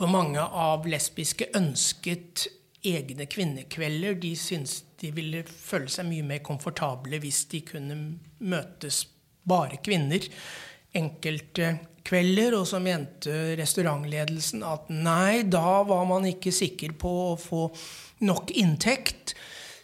For 0.00 0.08
mange 0.08 0.40
av 0.40 0.86
lesbiske 0.88 1.50
ønsket 1.58 2.46
egne 2.88 3.26
kvinnekvelder. 3.28 4.14
De 4.16 4.30
syntes 4.32 4.78
de 5.02 5.10
ville 5.12 5.42
føle 5.44 5.92
seg 5.92 6.08
mye 6.08 6.24
mer 6.24 6.40
komfortable 6.40 7.20
hvis 7.20 7.42
de 7.52 7.60
kunne 7.68 7.98
møtes 8.40 9.02
bare 9.44 9.76
kvinner 9.84 10.24
enkelte 10.96 11.74
kvelder. 12.08 12.56
Og 12.56 12.64
så 12.70 12.80
mente 12.80 13.58
restaurantledelsen 13.60 14.64
at 14.64 14.88
nei, 14.88 15.42
da 15.44 15.82
var 15.84 16.08
man 16.08 16.24
ikke 16.32 16.54
sikker 16.62 16.96
på 16.96 17.12
å 17.26 17.36
få 17.36 17.66
nok 18.24 18.56
inntekt. 18.56 19.34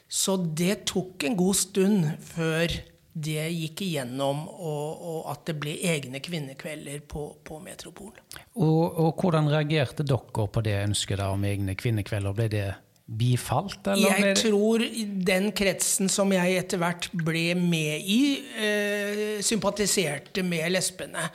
Så 0.09 0.39
det 0.41 0.87
tok 0.89 1.29
en 1.29 1.37
god 1.37 1.61
stund 1.61 2.09
før 2.33 2.73
det 3.17 3.47
gikk 3.49 3.81
igjennom, 3.87 4.43
og, 4.53 5.05
og, 5.09 5.21
at 5.33 5.47
det 5.49 5.55
ble 5.61 5.77
egne 5.89 6.21
kvinnekvelder 6.21 7.01
på, 7.09 7.23
på 7.47 7.61
Metropol. 7.65 8.13
Og, 8.61 8.83
og, 8.93 9.15
hvordan 9.17 9.49
reagerte 9.49 10.05
dere 10.05 10.49
på 10.53 10.65
det 10.67 10.75
ønsket 10.83 11.23
om 11.25 11.47
egne 11.49 11.77
kvinnekvelder? 11.81 12.37
Ble 12.37 12.49
det 12.53 12.67
bifalt? 13.07 13.89
jeg 13.97 14.21
det... 14.21 14.35
tror 14.43 14.85
den 15.31 15.49
kretsen 15.57 16.13
som 16.13 16.35
jeg 16.35 16.59
etter 16.61 16.83
hvert 16.83 17.09
ble 17.17 17.47
med 17.57 18.05
i, 18.05 18.21
eh, 18.61 19.25
sympatiserte 19.41 20.45
med 20.45 20.75
lesbene. 20.77 21.31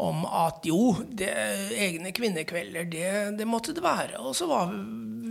Om 0.00 0.24
at 0.28 0.64
jo, 0.68 0.94
det, 1.08 1.30
egne 1.76 2.16
kvinnekvelder, 2.16 2.88
det, 2.88 3.08
det, 3.36 3.48
måtte 3.48 3.76
det 3.76 3.84
være. 3.84 4.20
Og 4.24 4.36
så 4.36 4.48
var, 4.48 4.72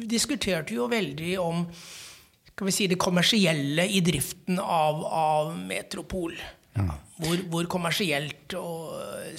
diskuterte 0.05 0.73
vi 0.73 0.79
jo 0.79 0.89
veldig 0.89 1.35
om 1.41 1.65
skal 2.55 2.69
vi 2.69 2.71
si, 2.71 2.85
det 2.87 2.95
kommersielle 2.95 3.83
i 3.91 3.99
driften 3.99 4.61
av, 4.63 5.01
av 5.05 5.49
Metropol. 5.59 6.37
Ja. 6.75 6.85
Hvor, 7.19 7.41
hvor, 7.51 7.67
kommersielt 7.71 8.55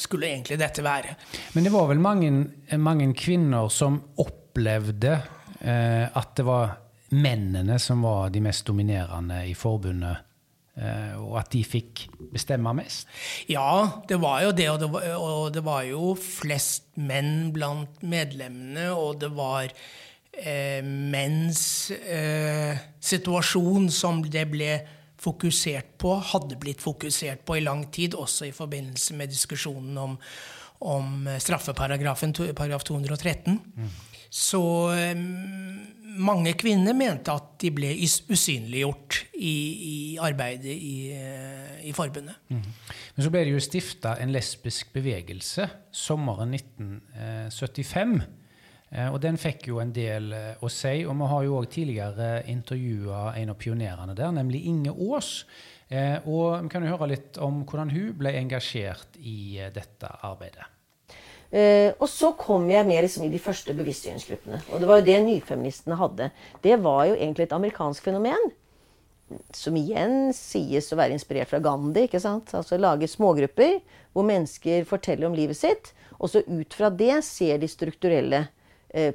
skulle 0.01 0.29
egentlig 0.29 0.59
dette 0.61 0.85
være? 0.85 1.15
Men 1.57 1.65
det 1.65 1.73
var 1.73 1.89
vel 1.89 2.03
mange, 2.05 2.31
mange 2.77 3.09
kvinner 3.17 3.71
som 3.73 3.97
opplevde 4.21 5.15
eh, 5.61 6.05
at 6.13 6.37
det 6.37 6.45
var 6.45 6.77
mennene 7.17 7.79
som 7.81 8.05
var 8.05 8.29
de 8.35 8.43
mest 8.45 8.69
dominerende 8.69 9.43
i 9.49 9.57
forbundet? 9.57 10.25
Eh, 10.77 11.17
og 11.17 11.39
at 11.41 11.55
de 11.57 11.63
fikk 11.65 12.07
bestemme 12.35 12.75
mest? 12.77 13.09
Ja, 13.49 14.03
det 14.09 14.21
var 14.21 14.45
jo 14.45 14.53
det. 14.57 14.69
Og 14.75 14.81
det 14.83 14.91
var, 14.93 15.13
og 15.17 15.55
det 15.57 15.65
var 15.65 15.89
jo 15.89 16.13
flest 16.21 16.91
menn 17.01 17.55
blant 17.57 18.05
medlemmene. 18.05 18.91
Og 18.93 19.23
det 19.25 19.33
var 19.37 19.73
eh, 20.43 20.83
menns 20.85 21.91
eh, 21.97 22.77
situasjon 23.01 23.91
som 23.95 24.23
det 24.23 24.47
ble 24.53 24.73
fokusert 25.21 25.97
på, 26.01 26.13
hadde 26.33 26.59
blitt 26.61 26.83
fokusert 26.85 27.45
på 27.49 27.57
i 27.59 27.65
lang 27.65 27.87
tid, 27.93 28.15
også 28.15 28.51
i 28.51 28.55
forbindelse 28.55 29.17
med 29.17 29.33
diskusjonen 29.33 29.97
om, 29.99 30.19
om 30.85 31.31
straffeparagrafen, 31.41 32.37
paragraf 32.55 32.85
213. 32.85 33.57
Mm. 33.77 33.95
Så 34.37 34.61
eh, 34.93 35.15
mange 36.17 36.53
kvinner 36.59 36.97
mente 36.97 37.33
at 37.33 37.55
de 37.63 37.71
ble 37.75 37.93
usynliggjort 37.97 39.21
i, 39.39 39.55
i 39.91 39.97
arbeidet 40.23 40.73
i, 40.73 40.97
eh, 41.15 41.77
i 41.89 41.95
forbundet. 41.97 42.39
Mm. 42.51 42.65
Men 43.17 43.25
så 43.25 43.33
ble 43.33 43.45
det 43.47 43.55
jo 43.55 43.63
stifta 43.63 44.17
en 44.23 44.35
lesbisk 44.35 44.93
bevegelse 44.97 45.69
sommeren 45.95 46.57
1975. 46.59 48.19
Eh, 48.91 49.09
og 49.11 49.19
den 49.23 49.39
fikk 49.41 49.67
jo 49.71 49.81
en 49.83 49.93
del 49.95 50.31
eh, 50.37 50.53
å 50.63 50.71
si. 50.71 51.01
Og 51.07 51.17
vi 51.19 51.31
har 51.33 51.47
jo 51.47 51.57
òg 51.59 51.71
tidligere 51.73 52.31
intervjua 52.53 53.33
en 53.41 53.53
av 53.53 53.59
pionerene 53.61 54.15
der, 54.19 54.35
nemlig 54.37 54.63
Inge 54.71 54.95
Aas. 54.95 55.41
Eh, 55.89 56.19
og 56.27 56.63
vi 56.67 56.71
kan 56.73 56.87
jo 56.87 56.95
høre 56.95 57.11
litt 57.15 57.41
om 57.43 57.63
hvordan 57.67 57.93
hun 57.95 58.15
ble 58.19 58.35
engasjert 58.39 59.19
i 59.19 59.59
dette 59.75 60.11
arbeidet. 60.27 60.73
Uh, 61.47 61.95
og 62.03 62.09
så 62.11 62.33
kom 62.35 62.65
jeg 62.69 62.83
med 62.89 63.05
liksom 63.05 63.23
i 63.23 63.31
de 63.31 63.39
første 63.39 63.71
bevisstgjøringsgruppene. 63.79 64.59
Og 64.75 64.81
det 64.83 64.89
var 64.91 64.99
jo 64.99 65.05
det 65.07 65.19
nyfeministene 65.23 65.99
hadde. 66.01 66.27
Det 66.61 66.75
var 66.83 67.05
jo 67.07 67.15
egentlig 67.15 67.47
et 67.47 67.55
amerikansk 67.55 68.09
fenomen. 68.09 68.51
Som 69.55 69.79
igjen 69.79 70.35
sies 70.37 70.91
å 70.91 70.99
være 70.99 71.15
inspirert 71.15 71.53
fra 71.53 71.63
Gandhi. 71.63 72.09
ikke 72.09 72.21
sant? 72.21 72.51
Altså 72.51 72.81
Lage 72.83 73.07
smågrupper 73.11 73.79
hvor 74.11 74.27
mennesker 74.27 74.85
forteller 74.91 75.31
om 75.31 75.39
livet 75.39 75.59
sitt. 75.59 75.93
Og 76.19 76.35
så 76.35 76.43
ut 76.43 76.75
fra 76.75 76.91
det 76.91 77.23
ser 77.25 77.63
de 77.63 77.71
strukturelle 77.71 78.43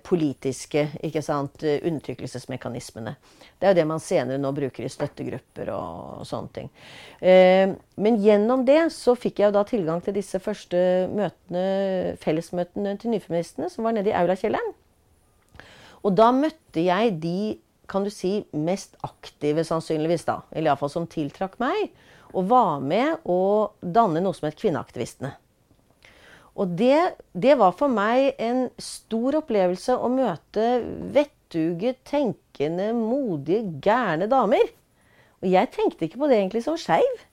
politiske 0.03 0.83
ikke 1.01 1.23
sant, 1.25 1.63
eh, 1.63 1.79
undertrykkelsesmekanismene. 1.87 3.15
Det 3.57 3.67
er 3.67 3.73
jo 3.73 3.79
det 3.79 3.87
man 3.89 4.03
senere 4.03 4.41
nå 4.41 4.51
bruker 4.53 4.85
i 4.85 4.91
støttegrupper 4.91 5.71
og 5.73 6.21
sånne 6.27 6.53
ting. 6.53 6.69
Eh, 7.21 7.73
men 7.97 8.19
gjennom 8.21 8.65
det 8.67 8.91
så 8.93 9.15
fikk 9.17 9.41
jeg 9.41 9.49
jo 9.49 9.57
da 9.57 9.65
tilgang 9.67 10.03
til 10.05 10.17
disse 10.17 10.39
første 10.43 10.77
møtene, 11.09 12.15
fellesmøtene 12.21 12.95
til 13.01 13.15
nyfeministene, 13.15 13.69
som 13.73 13.87
var 13.87 13.97
nede 13.97 14.13
i 14.13 14.17
Aulakjelleren. 14.17 14.73
Og 16.01 16.15
da 16.17 16.31
møtte 16.33 16.85
jeg 16.85 17.17
de 17.21 17.59
kan 17.91 18.05
du 18.05 18.11
si, 18.13 18.45
mest 18.55 18.95
aktive, 19.03 19.65
sannsynligvis, 19.67 20.23
da, 20.23 20.39
eller 20.53 20.71
iallfall 20.71 20.93
som 20.93 21.09
tiltrakk 21.11 21.57
meg, 21.59 21.89
og 22.31 22.47
var 22.47 22.79
med 22.79 23.25
å 23.27 23.71
danne 23.83 24.21
noe 24.23 24.37
som 24.37 24.47
het 24.47 24.55
Kvinneaktivistene. 24.61 25.33
Og 26.59 26.73
det, 26.77 27.15
det, 27.31 27.55
var 27.59 27.73
for 27.79 27.91
meg 27.91 28.35
en 28.41 28.65
stor 28.81 29.39
opplevelse 29.39 29.95
å 29.95 30.09
møte 30.11 30.65
vettuge, 31.15 31.95
tenkende, 32.07 32.91
modige, 32.97 33.63
gærne 33.83 34.27
damer. 34.31 34.73
Og 35.41 35.47
jeg 35.49 35.71
tenkte 35.73 36.05
ikke 36.05 36.19
på 36.21 36.29
det 36.29 36.41
egentlig 36.41 36.65
som 36.65 36.79
skeiv. 36.79 37.23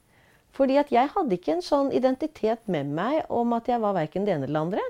Fordi 0.55 0.79
at 0.81 0.91
jeg 0.95 1.11
hadde 1.13 1.37
ikke 1.37 1.57
en 1.57 1.65
sånn 1.65 1.91
identitet 1.95 2.63
med 2.71 2.89
meg 2.95 3.27
om 3.31 3.53
at 3.55 3.69
jeg 3.71 3.83
var 3.83 3.97
verken 3.99 4.25
det 4.27 4.35
ene 4.35 4.49
eller 4.49 4.55
det 4.55 4.65
andre. 4.65 4.87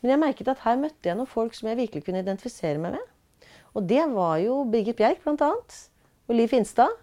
Men 0.00 0.14
jeg 0.14 0.22
merket 0.22 0.50
at 0.50 0.62
her 0.64 0.78
møtte 0.80 1.10
jeg 1.10 1.18
noen 1.18 1.28
folk 1.28 1.54
som 1.54 1.68
jeg 1.68 1.78
virkelig 1.82 2.06
kunne 2.06 2.22
identifisere 2.24 2.80
meg 2.80 2.96
med. 2.96 3.48
Og 3.76 3.86
det 3.86 4.02
var 4.10 4.38
jo 4.42 4.62
Birgit 4.70 4.98
Bjerk, 4.98 5.26
annet. 5.26 5.76
Og 6.30 6.38
Liv 6.38 6.50
Finstad. 6.50 6.94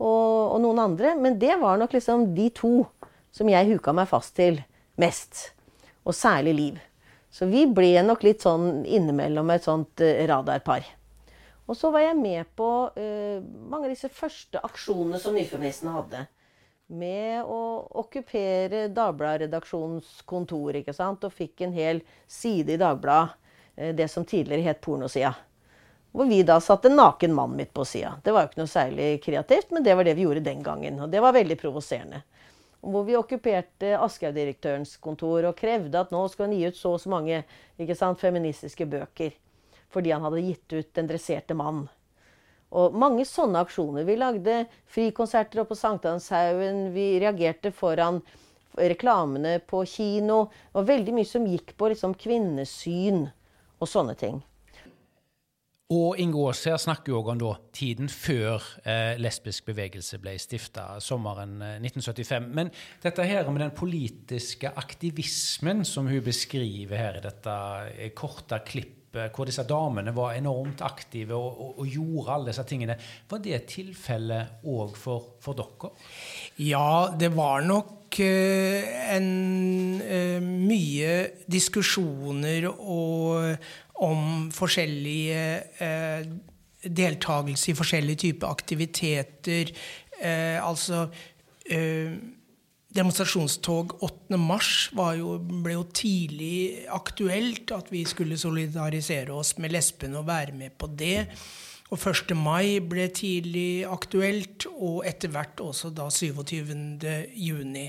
Og, 0.00 0.54
og 0.54 0.60
noen 0.62 0.80
andre. 0.80 1.16
Men 1.18 1.40
det 1.40 1.56
var 1.60 1.80
nok 1.80 1.96
liksom 1.96 2.30
de 2.36 2.48
to 2.56 2.84
som 3.34 3.50
jeg 3.50 3.68
huka 3.74 3.92
meg 3.96 4.08
fast 4.10 4.36
til 4.38 4.62
mest. 5.00 5.50
Og 6.04 6.16
særlig 6.16 6.54
Liv. 6.54 6.78
Så 7.30 7.46
vi 7.46 7.66
ble 7.70 7.92
nok 8.02 8.24
litt 8.26 8.42
sånn 8.42 8.82
innimellom 8.82 9.52
et 9.54 9.66
sånt 9.66 10.02
uh, 10.02 10.22
radarpar. 10.26 10.86
Og 11.70 11.76
så 11.78 11.92
var 11.94 12.02
jeg 12.02 12.18
med 12.18 12.48
på 12.58 12.68
uh, 12.90 13.38
mange 13.70 13.86
av 13.86 13.92
disse 13.92 14.10
første 14.10 14.62
aksjonene 14.66 15.20
som 15.22 15.36
Nyfeministen 15.38 15.92
hadde. 15.94 16.24
Med 16.90 17.46
å 17.46 17.60
okkupere 18.02 18.88
Dagbladet-redaksjonens 18.90 20.24
kontor, 20.26 20.74
ikke 20.80 20.96
sant? 20.96 21.22
og 21.22 21.36
fikk 21.36 21.62
en 21.62 21.76
hel 21.76 22.02
side 22.26 22.74
i 22.74 22.80
Dagbladet. 22.80 23.38
Uh, 23.78 23.92
det 23.94 24.10
som 24.10 24.26
tidligere 24.26 24.66
het 24.66 24.82
pornosida. 24.82 25.36
Hvor 26.10 26.26
vi 26.26 26.40
da 26.42 26.56
satte 26.58 26.90
en 26.90 26.98
naken 26.98 27.30
mann 27.36 27.54
midt 27.54 27.70
på 27.76 27.84
sida. 27.86 28.16
Det 28.24 28.34
var 28.34 28.42
jo 28.42 28.50
ikke 28.50 28.64
noe 28.64 28.72
særlig 28.72 29.10
kreativt, 29.22 29.70
men 29.70 29.86
det 29.86 29.94
var 29.94 30.08
det 30.08 30.16
vi 30.18 30.24
gjorde 30.26 30.42
den 30.42 30.64
gangen. 30.66 30.98
Og 30.98 31.12
det 31.12 31.22
var 31.22 31.36
veldig 31.36 31.54
provoserende 31.60 32.24
hvor 32.80 33.04
vi 33.04 33.16
okkuperte 33.18 33.92
Aschehoug-direktørens 34.00 34.96
kontor 35.04 35.50
og 35.50 35.56
krevde 35.58 36.00
at 36.00 36.12
nå 36.14 36.22
skulle 36.28 36.48
han 36.48 36.56
gi 36.56 36.68
ut 36.70 36.78
så 36.78 36.94
og 36.96 37.02
så 37.02 37.12
mange 37.12 37.42
sant, 37.94 38.20
feministiske 38.20 38.86
bøker. 38.88 39.34
Fordi 39.90 40.12
han 40.14 40.22
hadde 40.22 40.44
gitt 40.46 40.72
ut 40.72 40.92
'Den 40.94 41.08
dresserte 41.08 41.54
mann'. 41.54 41.88
Og 42.70 42.94
mange 42.94 43.24
sånne 43.26 43.60
aksjoner. 43.64 44.04
Vi 44.06 44.16
lagde 44.16 44.66
frikonserter 44.86 45.60
oppe 45.60 45.74
på 45.74 45.80
Sankthanshaugen. 45.80 46.92
Vi 46.94 47.18
reagerte 47.18 47.72
foran 47.72 48.22
reklamene 48.78 49.58
på 49.66 49.82
kino. 49.84 50.50
Og 50.74 50.86
veldig 50.86 51.14
mye 51.16 51.26
som 51.26 51.46
gikk 51.46 51.74
på 51.76 51.90
liksom, 51.90 52.14
kvinnesyn 52.14 53.26
og 53.80 53.88
sånne 53.88 54.14
ting. 54.14 54.38
Og 55.90 56.20
Inge 56.22 56.38
Aas 56.46 56.60
her 56.68 56.76
snakker 56.78 57.10
jo 57.10 57.20
om 57.32 57.38
da, 57.40 57.56
tiden 57.74 58.06
før 58.12 58.62
eh, 58.86 59.16
lesbisk 59.18 59.66
bevegelse 59.72 60.20
ble 60.22 60.36
stifta, 60.38 60.84
sommeren 61.02 61.56
eh, 61.66 61.80
1975. 61.82 62.46
Men 62.54 62.70
dette 63.02 63.26
her 63.26 63.50
med 63.50 63.64
den 63.64 63.74
politiske 63.74 64.70
aktivismen 64.70 65.82
som 65.88 66.06
hun 66.06 66.22
beskriver 66.22 66.94
her 66.94 67.18
i 67.18 67.24
dette 67.24 67.56
eh, 67.96 68.12
korte 68.14 68.60
klippet, 68.68 69.34
hvor 69.34 69.50
disse 69.50 69.64
damene 69.66 70.14
var 70.14 70.36
enormt 70.38 70.84
aktive 70.86 71.34
og, 71.34 71.58
og, 71.58 71.80
og 71.82 71.90
gjorde 71.90 72.36
alle 72.36 72.52
disse 72.52 72.66
tingene, 72.70 72.94
var 73.26 73.42
det 73.42 73.58
tilfellet 73.72 74.62
òg 74.70 74.94
for, 74.94 75.32
for, 75.42 75.58
dere? 75.58 75.90
Ja, 76.62 77.10
det 77.18 77.32
var 77.34 77.66
nok 77.66 78.20
uh, 78.22 78.94
en 79.16 79.26
mye 80.70 81.14
diskusjoner 81.50 82.68
og 82.70 83.56
om 84.00 84.48
forskjellige 84.54 85.44
eh, 85.84 86.28
deltakelse 86.80 87.72
i 87.72 87.76
forskjellige 87.76 88.22
typer 88.24 88.48
aktiviteter. 88.48 89.72
Eh, 90.20 90.58
altså 90.64 91.06
eh, 91.68 92.14
Demonstrasjonstog 92.90 93.92
8. 94.02 94.34
mars 94.40 94.88
jo, 95.14 95.36
ble 95.38 95.76
jo 95.76 95.84
tidlig 95.94 96.88
aktuelt. 96.90 97.70
At 97.76 97.92
vi 97.92 98.02
skulle 98.08 98.38
solidarisere 98.40 99.30
oss 99.36 99.54
med 99.62 99.76
lesbene 99.76 100.18
og 100.18 100.26
være 100.26 100.56
med 100.58 100.74
på 100.78 100.90
det. 100.98 101.28
Og 101.90 101.98
1. 101.98 102.34
mai 102.38 102.80
ble 102.82 103.08
tidlig 103.14 103.84
aktuelt, 103.86 104.66
og 104.70 105.02
etter 105.06 105.30
hvert 105.34 105.62
også 105.62 105.90
da 105.94 106.06
27. 106.10 106.74
juni. 107.34 107.88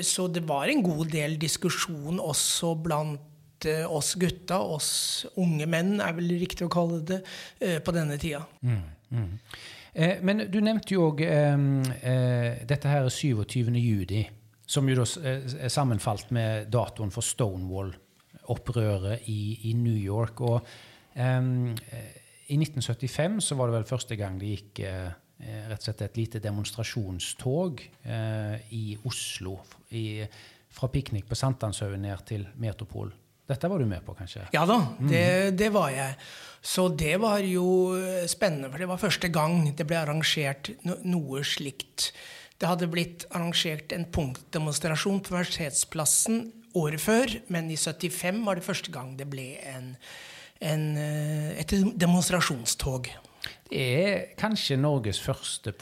Så 0.00 0.24
det 0.32 0.46
var 0.48 0.72
en 0.72 0.80
god 0.82 1.12
del 1.12 1.36
diskusjon 1.40 2.16
også 2.22 2.72
blant 2.80 3.28
Eh, 3.64 3.92
oss 3.92 4.14
gutta, 4.14 4.60
oss 4.60 5.26
unge 5.38 5.66
menn, 5.70 6.00
er 6.02 6.12
vel 6.16 6.32
riktig 6.40 6.66
å 6.66 6.72
kalle 6.72 7.00
det, 7.06 7.20
eh, 7.60 7.78
på 7.78 7.92
denne 7.94 8.18
tida. 8.18 8.46
Mm, 8.62 8.82
mm. 9.10 9.38
Eh, 9.94 10.16
men 10.22 10.50
du 10.50 10.60
nevnte 10.60 10.94
jo 10.94 11.10
òg 11.10 11.20
eh, 11.22 11.56
dette 12.66 12.88
her 12.88 13.08
27. 13.08 13.78
juli, 13.78 14.28
som 14.66 14.88
jo 14.88 14.94
da 15.02 15.06
er 15.22 15.68
sammenfalt 15.68 16.30
med 16.32 16.70
datoen 16.72 17.10
for 17.12 17.22
Stonewall-opprøret 17.22 19.20
i, 19.28 19.70
i, 19.70 19.72
New 19.74 19.96
York. 19.96 20.40
Og 20.40 20.66
eh, 21.14 21.42
i 22.48 22.56
1975 22.56 23.40
så 23.40 23.54
var 23.58 23.68
det 23.68 23.80
vel 23.80 23.90
første 23.90 24.16
gang 24.16 24.40
det 24.40 24.56
gikk 24.56 24.80
eh, 24.88 25.10
rett 25.42 25.80
og 25.80 25.84
slett 25.84 26.02
et 26.06 26.16
lite 26.16 26.38
demonstrasjonstog 26.38 27.80
i 28.70 28.96
Oslo. 29.10 29.56
I, 29.94 30.26
fra 30.72 30.88
piknik 30.92 31.28
på 31.28 31.38
Sankthanshaugen 31.38 32.02
ned 32.06 32.24
til 32.28 32.46
Metropol. 32.60 33.12
Dette 33.48 33.68
var 33.68 33.82
du 33.82 33.86
med 33.88 34.04
på, 34.06 34.14
kanskje? 34.16 34.46
Ja 34.54 34.62
da, 34.68 34.78
det, 34.98 35.22
mhm. 35.50 35.56
det, 35.58 35.70
var 35.74 35.90
jeg. 35.92 36.14
Så 36.62 36.86
det 36.88 37.16
var 37.20 37.42
jo 37.44 37.66
eh, 37.98 38.24
spennende, 38.30 38.70
for 38.70 38.80
det 38.80 38.88
var 38.88 39.02
første 39.02 39.28
gang 39.34 39.66
det 39.76 39.86
ble 39.88 39.98
arrangert 39.98 40.70
noe 40.86 41.42
slikt. 41.46 42.12
Det 42.62 42.70
hadde 42.70 42.90
blitt 42.90 43.26
arrangert 43.34 43.92
en 43.92 44.06
punktdemonstrasjon 44.14 45.20
på 45.26 45.34
Universitetsplassen 45.34 46.44
året 46.78 47.02
før, 47.02 47.34
men 47.52 47.70
i 47.70 47.76
75 47.76 48.44
var 48.46 48.56
det 48.56 48.64
første 48.64 48.92
gang 48.94 49.16
det 49.18 49.26
ble 49.30 49.48
en, 49.68 49.90
en, 50.62 50.86
eh, 50.96 51.50
et 51.60 51.74
demonstrasjonstog. 51.98 53.10
Det 53.72 53.82
er 53.82 54.24
kanskje 54.38 54.78
Norges 54.78 55.20
første 55.20 55.74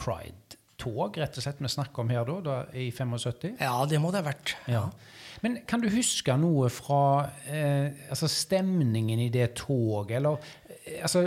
pride-tog 0.81 1.17
rett 1.17 1.37
og 1.37 1.43
slett 1.43 1.61
vi 1.61 1.69
snakker 1.69 2.03
om 2.03 2.11
her 2.11 2.25
da, 2.25 2.37
da 2.41 2.57
i 2.77 2.91
75? 2.91 3.57
Ja, 3.59 3.85
det 3.85 3.99
må 4.01 4.11
det 4.11 4.21
ha 4.21 4.29
vært. 4.31 4.55
Ja. 4.67 4.89
Men 5.41 5.61
kan 5.65 5.81
du 5.81 5.89
huske 5.89 6.35
noe 6.37 6.69
fra 6.69 7.29
eh, 7.49 8.09
altså 8.09 8.29
stemningen 8.29 9.19
i 9.19 9.29
det 9.33 9.55
toget? 9.57 10.17
Eller 10.19 10.37
eh, 10.85 11.01
altså, 11.01 11.25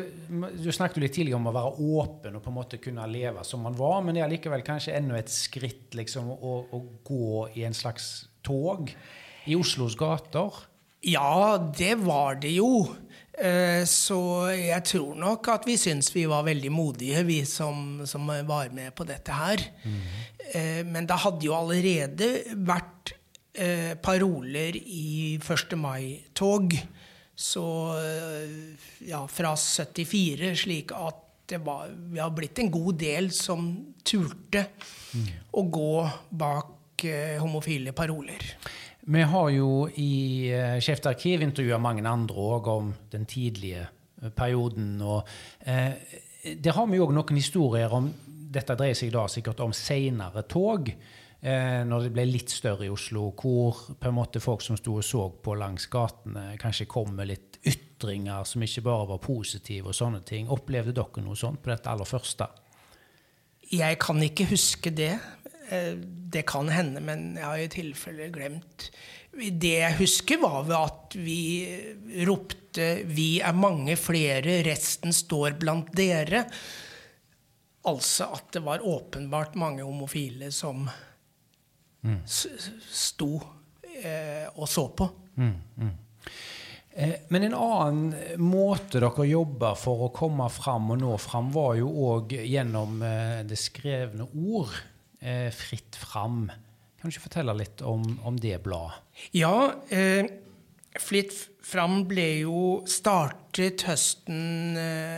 Du 0.61 0.71
snakket 0.71 0.99
jo 0.99 1.05
litt 1.05 1.17
tidligere 1.17 1.41
om 1.41 1.51
å 1.51 1.55
være 1.55 1.89
åpen 1.99 2.37
og 2.37 2.45
på 2.45 2.53
en 2.53 2.59
måte 2.59 2.83
kunne 2.83 3.07
leve 3.11 3.45
som 3.45 3.65
man 3.65 3.77
var, 3.79 4.03
men 4.05 4.15
det 4.15 4.25
er 4.25 4.33
likevel 4.33 4.65
kanskje 4.67 4.97
enda 4.99 5.19
et 5.19 5.33
skritt 5.33 5.97
liksom, 5.99 6.31
å, 6.35 6.55
å 6.71 6.83
gå 7.07 7.49
i 7.59 7.67
en 7.67 7.77
slags 7.77 8.29
tog 8.45 8.93
i 9.49 9.59
Oslos 9.59 9.97
gater? 9.99 10.63
Ja, 11.05 11.59
det 11.79 11.95
var 12.03 12.39
det 12.43 12.55
jo. 12.57 12.87
Eh, 13.35 13.83
så 13.89 14.19
jeg 14.55 14.85
tror 14.87 15.19
nok 15.19 15.51
at 15.53 15.67
vi 15.69 15.77
syns 15.81 16.13
vi 16.15 16.27
var 16.31 16.47
veldig 16.47 16.71
modige, 16.73 17.25
vi 17.27 17.43
som, 17.49 18.05
som 18.07 18.31
var 18.31 18.71
med 18.75 18.95
på 18.97 19.07
dette 19.09 19.35
her. 19.35 19.69
Mm. 19.85 20.07
Men 20.87 21.07
det 21.09 21.17
hadde 21.19 21.47
jo 21.49 21.55
allerede 21.57 22.29
vært 22.69 23.15
eh, 23.59 23.95
paroler 23.99 24.77
i 24.77 25.35
1. 25.41 25.75
mai-tog. 25.81 26.77
Så 27.35 27.67
eh, 27.99 28.55
ja, 29.09 29.25
fra 29.27 29.55
74, 29.59 30.55
slik 30.65 30.95
at 30.95 31.21
det 31.51 31.61
var, 31.61 31.91
vi 31.93 32.23
har 32.23 32.33
blitt 32.33 32.59
en 32.63 32.71
god 32.73 32.97
del 33.03 33.29
som 33.35 33.67
turte 34.07 34.65
mm. 35.13 35.27
å 35.53 35.65
gå 35.69 35.97
bak 36.31 37.05
eh, 37.05 37.37
homofile 37.43 37.93
paroler. 37.97 38.47
Vi 39.07 39.23
har 39.23 39.49
jo 39.53 39.89
i 40.01 40.49
uh, 40.49 40.79
Skeivt 40.81 41.07
arkiv 41.11 41.43
intervjua 41.45 41.77
mange 41.83 42.05
andre 42.09 42.47
òg 42.57 42.71
om 42.73 42.93
den 43.13 43.27
tidlige 43.29 43.85
uh, 44.23 44.31
perioden. 44.33 44.97
og 45.03 45.29
eh, 45.61 45.93
Der 46.57 46.73
har 46.73 46.87
vi 46.89 47.01
òg 47.01 47.13
noen 47.13 47.37
historier 47.37 47.93
om 47.93 48.09
Dette 48.55 48.77
dreier 48.79 48.95
seg 48.95 49.11
da 49.13 49.27
sikkert 49.29 49.61
om 49.65 49.73
seinere 49.75 50.45
tog 50.47 50.89
eh, 51.45 51.81
når 51.85 52.05
det 52.05 52.13
ble 52.15 52.25
litt 52.29 52.53
større 52.55 52.87
i 52.87 52.93
Oslo, 52.93 53.33
hvor 53.35 53.81
på 53.99 54.09
en 54.09 54.15
måte 54.15 54.43
folk 54.43 54.63
som 54.63 54.79
sto 54.79 54.95
og 55.01 55.05
så 55.05 55.25
på 55.43 55.57
langs 55.59 55.89
gatene, 55.91 56.53
kanskje 56.61 56.87
kom 56.87 57.17
med 57.19 57.33
litt 57.33 57.59
ytringer 57.67 58.47
som 58.47 58.63
ikke 58.63 58.85
bare 58.87 59.09
var 59.11 59.23
positive 59.25 59.91
og 59.91 59.99
sånne 59.99 60.23
ting. 60.23 60.47
Opplevde 60.55 60.95
dere 60.95 61.25
noe 61.25 61.35
sånt 61.39 61.65
på 61.65 61.73
dette 61.73 61.91
aller 61.91 62.09
første? 62.09 62.47
Jeg 63.75 63.99
kan 63.99 64.23
ikke 64.23 64.47
huske 64.53 64.93
det. 64.95 65.17
Eh, 65.71 65.95
det 66.35 66.45
kan 66.49 66.69
hende, 66.69 67.01
men 67.01 67.35
jeg 67.39 67.45
har 67.45 67.63
i 67.63 67.71
tilfelle 67.73 68.29
glemt. 68.35 68.89
Det 69.35 69.75
jeg 69.81 69.99
husker, 69.99 70.41
var 70.43 70.69
at 70.79 71.17
vi 71.19 71.67
ropte 72.27 73.05
'Vi 73.07 73.41
er 73.41 73.53
mange 73.55 73.97
flere, 73.97 74.63
resten 74.67 75.13
står 75.13 75.59
blant 75.59 75.93
dere'. 75.95 76.45
Altså 77.87 78.33
at 78.33 78.53
det 78.53 78.63
var 78.65 78.81
åpenbart 78.81 79.55
mange 79.55 79.83
homofile 79.83 80.51
som 80.51 80.89
mm. 82.03 82.23
sto 82.27 83.43
eh, 84.03 84.49
og 84.57 84.69
så 84.69 84.89
på. 84.89 85.09
Mm, 85.37 85.55
mm. 85.77 85.93
Eh, 86.97 87.15
men 87.29 87.43
en 87.43 87.55
annen 87.55 88.39
måte 88.39 89.01
dere 89.03 89.27
jobba 89.27 89.75
for 89.75 90.07
å 90.07 90.13
komme 90.15 90.47
fram 90.53 90.93
og 90.95 91.01
nå 91.03 91.17
fram, 91.19 91.51
var 91.55 91.75
jo 91.81 91.91
òg 91.91 92.37
gjennom 92.47 93.03
eh, 93.03 93.41
det 93.49 93.59
skrevne 93.59 94.29
ord. 94.31 94.75
Eh, 95.25 95.51
fritt 95.57 95.97
fram. 95.97 96.51
Kan 97.01 97.09
du 97.09 97.15
ikke 97.15 97.29
fortelle 97.31 97.55
litt 97.57 97.81
om, 97.81 98.03
om 98.29 98.37
det 98.41 98.59
bladet? 98.65 99.01
Ja, 99.33 99.73
eh, 99.89 100.29
Fritt 100.95 101.33
fram 101.67 102.05
ble 102.07 102.27
jo 102.45 102.59
startet 102.87 103.83
høsten 103.89 104.77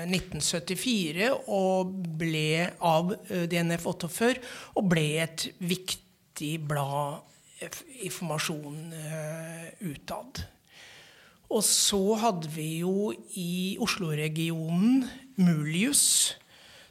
1974 0.08 1.26
og 1.52 1.90
ble 2.16 2.70
av 2.80 3.12
DNF 3.28 3.84
48 3.92 4.40
og 4.72 4.88
ble 4.88 5.04
et 5.26 5.44
viktig 5.60 6.54
blad 6.64 7.20
informasjon 8.08 8.80
utad. 9.84 10.46
Og 11.52 11.62
så 11.68 12.00
hadde 12.24 12.48
vi 12.56 12.70
jo 12.80 13.12
i 13.36 13.76
Oslo-regionen 13.82 15.04
Mulius, 15.36 16.34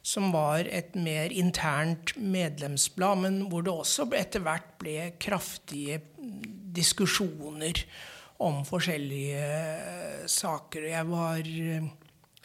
som 0.05 0.29
var 0.35 0.67
et 0.69 0.93
mer 0.95 1.33
internt 1.33 2.13
medlemsblad, 2.21 3.23
men 3.23 3.39
hvor 3.49 3.65
det 3.65 3.73
også 3.73 4.05
etter 4.13 4.43
hvert 4.45 4.75
ble 4.81 5.09
kraftige 5.21 6.01
diskusjoner 6.75 7.81
om 8.45 8.61
forskjellige 8.67 10.27
saker. 10.29 10.89
Jeg 10.91 11.09
var 11.09 11.41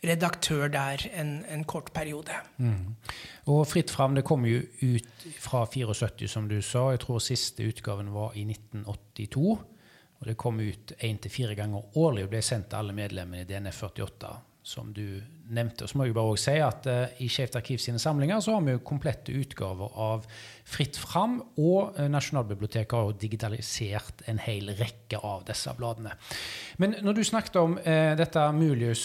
redaktør 0.01 0.71
der 0.73 1.05
en, 1.13 1.45
en 1.45 1.65
kort 1.69 1.93
periode. 1.93 2.33
Mm. 2.57 2.97
Og 3.53 3.67
Fritt 3.69 3.91
fram 3.93 4.17
det 4.17 4.25
kom 4.25 4.47
jo 4.49 4.63
ut 4.81 5.27
fra 5.43 5.67
74, 5.67 6.31
som 6.31 6.49
du 6.49 6.61
sa. 6.65 6.91
Jeg 6.95 7.05
tror 7.05 7.21
siste 7.25 7.67
utgaven 7.69 8.13
var 8.15 8.37
i 8.39 8.47
1982. 8.49 9.59
Og 10.21 10.29
det 10.29 10.37
kom 10.41 10.61
ut 10.61 10.93
én 11.01 11.21
til 11.21 11.33
fire 11.33 11.57
ganger 11.57 11.97
årlig 11.97 12.27
og 12.27 12.33
ble 12.33 12.43
sendt 12.45 12.71
til 12.71 12.81
alle 12.81 12.97
medlemmene 12.97 13.45
i 13.45 13.49
DNF48, 13.49 14.33
som 14.71 14.93
du 14.95 15.21
nevnte. 15.51 15.85
Og 15.85 15.91
så 15.91 15.99
må 15.99 16.07
jeg 16.07 16.15
bare 16.15 16.33
også 16.35 16.53
si 16.53 16.61
at 16.63 16.87
uh, 16.87 17.23
I 17.25 17.29
Skeivt 17.33 17.57
arkiv 17.59 17.81
sine 17.83 17.99
samlinger 17.99 18.43
så 18.45 18.55
har 18.55 18.63
vi 18.67 18.77
jo 18.77 18.83
komplette 18.87 19.35
utgaver 19.35 19.97
av 19.99 20.29
Fritt 20.71 20.99
fram, 21.01 21.41
og 21.59 21.97
uh, 21.99 22.05
Nasjonalbiblioteket 22.13 22.95
har 22.95 23.09
jo 23.09 23.17
digitalisert 23.19 24.23
en 24.31 24.39
hel 24.43 24.71
rekke 24.79 25.19
av 25.27 25.43
disse 25.49 25.75
bladene. 25.79 26.15
Men 26.79 26.95
når 27.03 27.19
du 27.19 27.23
snakket 27.27 27.59
om 27.59 27.75
uh, 27.81 28.13
dette 28.21 28.47
Mulius, 28.55 29.05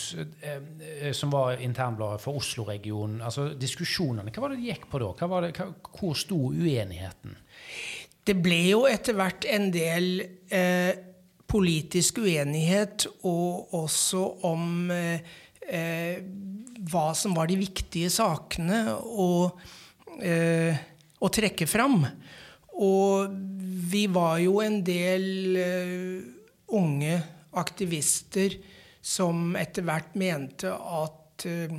som 1.17 1.33
var 1.33 1.61
internbladet 1.63 2.21
for 2.21 2.37
Oslo-regionen, 2.39 3.23
altså 3.25 3.49
diskusjonene, 3.57 4.29
hva 4.29 4.45
var 4.45 4.53
det 4.53 4.61
det 4.61 4.69
gikk 4.69 4.87
på 4.91 5.01
da? 5.01 5.11
Det, 5.17 5.51
hva, 5.57 5.67
hvor 5.97 6.13
sto 6.19 6.39
uenigheten? 6.53 7.35
Det 8.25 8.37
ble 8.41 8.61
jo 8.69 8.85
etter 8.89 9.17
hvert 9.17 9.45
en 9.49 9.69
del 9.73 10.07
politisk 11.55 12.19
uenighet, 12.25 13.05
og 13.23 13.73
også 13.73 14.23
om 14.49 14.91
eh, 14.91 15.19
eh, 15.69 16.21
hva 16.91 17.09
som 17.17 17.35
var 17.37 17.49
de 17.49 17.57
viktige 17.59 18.11
sakene 18.13 18.83
å, 18.95 19.29
eh, 20.21 20.77
å 21.19 21.31
trekke 21.31 21.67
fram. 21.69 22.03
Og 22.75 23.35
vi 23.91 24.05
var 24.11 24.39
jo 24.43 24.59
en 24.63 24.81
del 24.85 25.57
eh, 25.59 26.23
unge 26.75 27.19
aktivister 27.55 28.57
som 29.05 29.53
etter 29.59 29.85
hvert 29.85 30.15
mente 30.19 30.71
at 30.71 31.45
eh, 31.47 31.75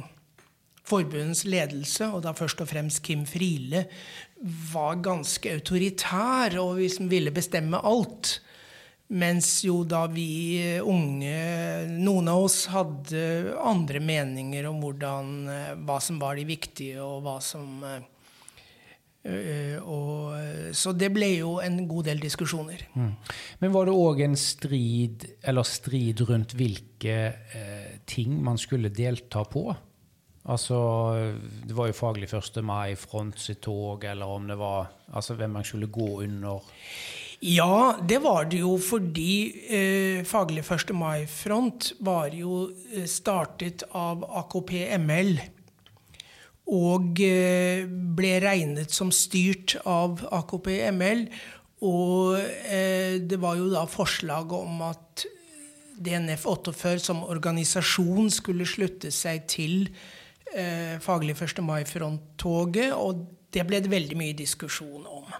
forbundets 0.86 1.44
ledelse, 1.48 2.06
og 2.14 2.22
da 2.24 2.32
først 2.36 2.62
og 2.62 2.70
fremst 2.70 3.02
Kim 3.06 3.24
Friele, 3.28 3.86
var 4.72 5.00
ganske 5.02 5.50
autoritær 5.56 6.58
og 6.62 6.78
liksom 6.78 7.10
ville 7.10 7.32
bestemme 7.34 7.80
alt. 7.82 8.38
Mens 9.06 9.60
jo 9.62 9.84
da 9.86 10.08
vi 10.10 10.80
unge, 10.82 11.86
noen 11.94 12.26
av 12.32 12.48
oss, 12.48 12.64
hadde 12.72 13.54
andre 13.62 14.00
meninger 14.02 14.66
om 14.66 14.80
hvordan, 14.82 15.28
eh, 15.52 15.72
hva 15.86 16.00
som 16.02 16.18
var 16.18 16.34
de 16.34 16.42
viktige, 16.48 16.98
og 17.04 17.22
hva 17.22 17.36
som 17.44 17.84
øh, 17.86 19.78
og, 19.86 20.34
Så 20.74 20.92
det 20.94 21.12
ble 21.14 21.28
jo 21.36 21.56
en 21.62 21.86
god 21.86 22.04
del 22.10 22.18
diskusjoner. 22.22 22.82
Mm. 22.94 23.12
Men 23.62 23.74
var 23.74 23.86
det 23.86 23.94
òg 23.94 24.24
en 24.26 24.36
strid, 24.38 25.26
eller 25.42 25.66
strid 25.66 26.22
rundt 26.26 26.54
hvilke 26.58 27.16
eh, 27.30 27.98
ting 28.06 28.42
man 28.42 28.58
skulle 28.58 28.90
delta 28.90 29.44
på? 29.46 29.68
Altså, 30.46 31.30
Det 31.66 31.74
var 31.74 31.86
jo 31.90 31.98
faglig 31.98 32.26
1. 32.30 32.62
mai, 32.62 32.94
Front 32.94 33.38
sitt 33.38 33.62
tog, 33.62 34.04
eller 34.04 34.26
om 34.26 34.46
det 34.46 34.58
var 34.58 34.90
altså 35.14 35.34
hvem 35.34 35.50
man 35.58 35.64
skulle 35.64 35.86
gå 35.86 36.22
under. 36.22 36.62
Ja, 37.44 37.98
det 38.08 38.18
var 38.24 38.48
det 38.48 38.62
jo 38.62 38.76
fordi 38.80 39.32
eh, 39.68 40.22
Faglig 40.24 40.64
1. 40.64 40.94
mai-front 40.96 41.92
var 42.00 42.32
jo 42.32 42.70
eh, 42.94 43.04
startet 43.10 43.84
av 43.92 44.24
AKP-ML. 44.44 45.36
Og 46.72 47.20
eh, 47.22 47.84
ble 47.86 48.32
regnet 48.42 48.90
som 48.94 49.12
styrt 49.14 49.76
av 49.84 50.24
AKP-ML. 50.32 51.26
Og 51.84 52.40
eh, 52.40 53.20
det 53.20 53.38
var 53.42 53.60
jo 53.60 53.68
da 53.70 53.84
forslag 53.90 54.56
om 54.56 54.80
at 54.88 55.26
DNF 55.96 56.46
48 56.48 56.98
som 57.04 57.22
organisasjon 57.24 58.30
skulle 58.32 58.68
slutte 58.68 59.12
seg 59.12 59.44
til 59.48 59.88
eh, 60.56 60.96
faglig 61.04 61.36
1. 61.36 61.60
mai-fronttoget, 61.64 62.92
og 62.96 63.26
det 63.52 63.64
ble 63.68 63.80
det 63.84 63.92
veldig 63.92 64.18
mye 64.18 64.36
diskusjon 64.36 65.04
om. 65.04 65.32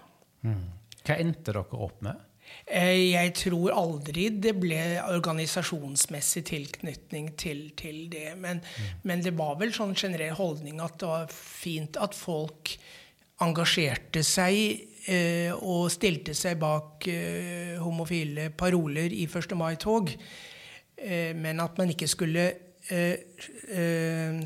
Mm. 0.45 0.76
Hva 1.07 1.15
endte 1.23 1.53
dere 1.53 1.63
opp 1.63 2.01
med? 2.03 2.27
Eh, 2.67 3.13
jeg 3.13 3.33
tror 3.39 3.73
aldri 3.75 4.27
det 4.43 4.53
ble 4.59 4.79
organisasjonsmessig 5.07 6.43
tilknytning 6.49 7.31
til, 7.39 7.69
til 7.79 8.05
det. 8.11 8.33
Men, 8.39 8.59
mm. 8.59 9.01
men, 9.07 9.23
det 9.23 9.35
var 9.39 9.57
vel 9.61 9.73
sånn 9.75 9.95
generell 9.95 10.35
holdning 10.37 10.81
at 10.83 10.99
det 10.99 11.09
var 11.11 11.31
fint 11.33 11.99
at 11.99 12.15
folk 12.17 12.75
engasjerte 13.45 14.23
seg 14.25 14.57
eh, 15.07 15.51
og 15.55 15.91
stilte 15.93 16.33
seg 16.37 16.57
bak 16.59 17.07
eh, 17.11 17.75
homofile 17.79 18.49
paroler 18.57 19.13
i 19.13 19.27
1. 19.29 19.53
mai-tog. 19.59 20.11
Eh, 20.97 21.33
men 21.37 21.61
at 21.61 21.77
man 21.77 21.93
ikke 21.93 22.09
skulle 22.09 22.49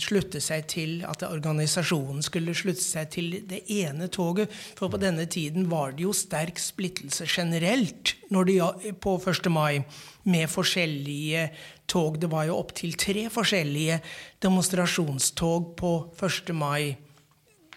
slutte 0.01 0.39
seg 0.41 0.63
til 0.71 1.03
at 1.05 1.21
organisasjonen 1.27 2.23
skulle 2.25 2.55
slutte 2.57 2.81
seg 2.81 3.11
til 3.13 3.35
det 3.45 3.59
ene 3.69 4.07
toget. 4.09 4.49
For 4.79 4.89
på 4.89 4.97
denne 5.01 5.27
tiden 5.29 5.67
var 5.69 5.93
det 5.93 6.07
jo 6.07 6.13
sterk 6.15 6.57
splittelse 6.57 7.27
generelt 7.29 8.15
når 8.33 8.49
det, 8.49 8.57
på 9.03 9.13
1. 9.21 9.51
mai 9.53 9.83
med 10.23 10.49
forskjellige 10.49 11.49
tog. 11.91 12.19
Det 12.21 12.29
var 12.31 12.47
jo 12.49 12.57
opptil 12.59 12.97
tre 12.99 13.27
forskjellige 13.31 13.99
demonstrasjonstog 14.43 15.71
på 15.79 15.93
1. 16.17 16.53
mai. 16.57 16.97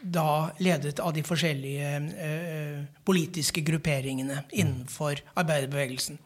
Da 0.05 0.51
ledet 0.61 1.01
av 1.01 1.15
de 1.17 1.23
forskjellige 1.25 1.93
eh, 2.21 2.81
politiske 3.09 3.63
grupperingene 3.65 4.43
innenfor 4.53 5.23
arbeiderbevegelsen. 5.33 6.19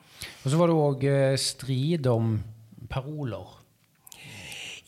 Og 0.42 0.50
så 0.50 0.58
var 0.58 0.70
det 0.70 0.78
òg 0.78 1.06
eh, 1.06 1.36
strid 1.38 2.08
om 2.10 2.40
paroler. 2.90 3.57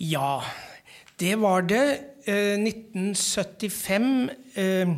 Ja, 0.01 0.41
det 1.21 1.35
var 1.37 1.67
det. 1.69 2.01
1975 2.25 4.31
eh, 4.55 4.89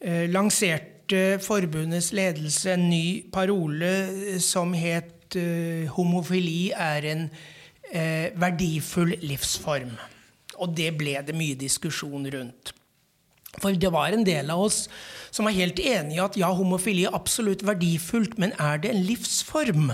eh, 0.00 0.30
lanserte 0.30 1.38
forbundets 1.44 2.12
ledelse 2.12 2.72
en 2.72 2.88
ny 2.88 3.22
parole 3.32 4.08
eh, 4.08 4.38
som 4.40 4.72
het 4.72 5.36
eh, 5.36 5.88
'Homofili 5.88 6.70
er 6.70 7.04
en 7.04 7.30
eh, 7.92 8.40
verdifull 8.40 9.16
livsform'. 9.20 9.98
Og 10.54 10.76
det 10.76 10.96
ble 10.96 11.22
det 11.26 11.36
mye 11.36 11.54
diskusjon 11.54 12.30
rundt. 12.32 12.72
For 13.62 13.74
det 13.74 13.90
var 13.94 14.14
en 14.14 14.26
del 14.26 14.50
av 14.54 14.66
oss 14.68 14.84
som 15.30 15.48
var 15.48 15.56
helt 15.56 15.80
enig 15.80 16.16
i 16.16 16.22
at 16.22 16.38
ja, 16.40 16.48
homofili 16.56 17.04
er 17.06 17.16
absolutt 17.16 17.64
verdifullt, 17.66 18.38
men 18.40 18.54
er 18.58 18.80
det 18.82 18.92
en 18.92 19.02
livsform? 19.04 19.90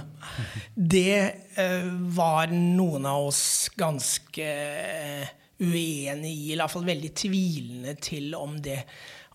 Det 0.74 1.16
eh, 1.60 1.88
var 2.16 2.52
noen 2.54 3.08
av 3.10 3.30
oss 3.30 3.44
ganske 3.78 4.46
eh, 4.46 5.32
uenig 5.58 6.30
i, 6.30 6.52
i 6.52 6.58
hvert 6.58 6.72
fall 6.72 6.86
veldig 6.86 7.10
tvilende 7.18 7.96
til 8.02 8.32
om 8.38 8.56
det 8.62 8.80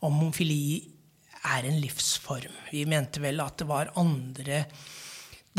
om 0.06 0.16
homofili 0.16 0.80
er 1.50 1.68
en 1.68 1.80
livsform. 1.80 2.56
Vi 2.72 2.86
mente 2.88 3.22
vel 3.24 3.40
at 3.44 3.60
det 3.60 3.68
var 3.68 3.94
andre 4.00 4.64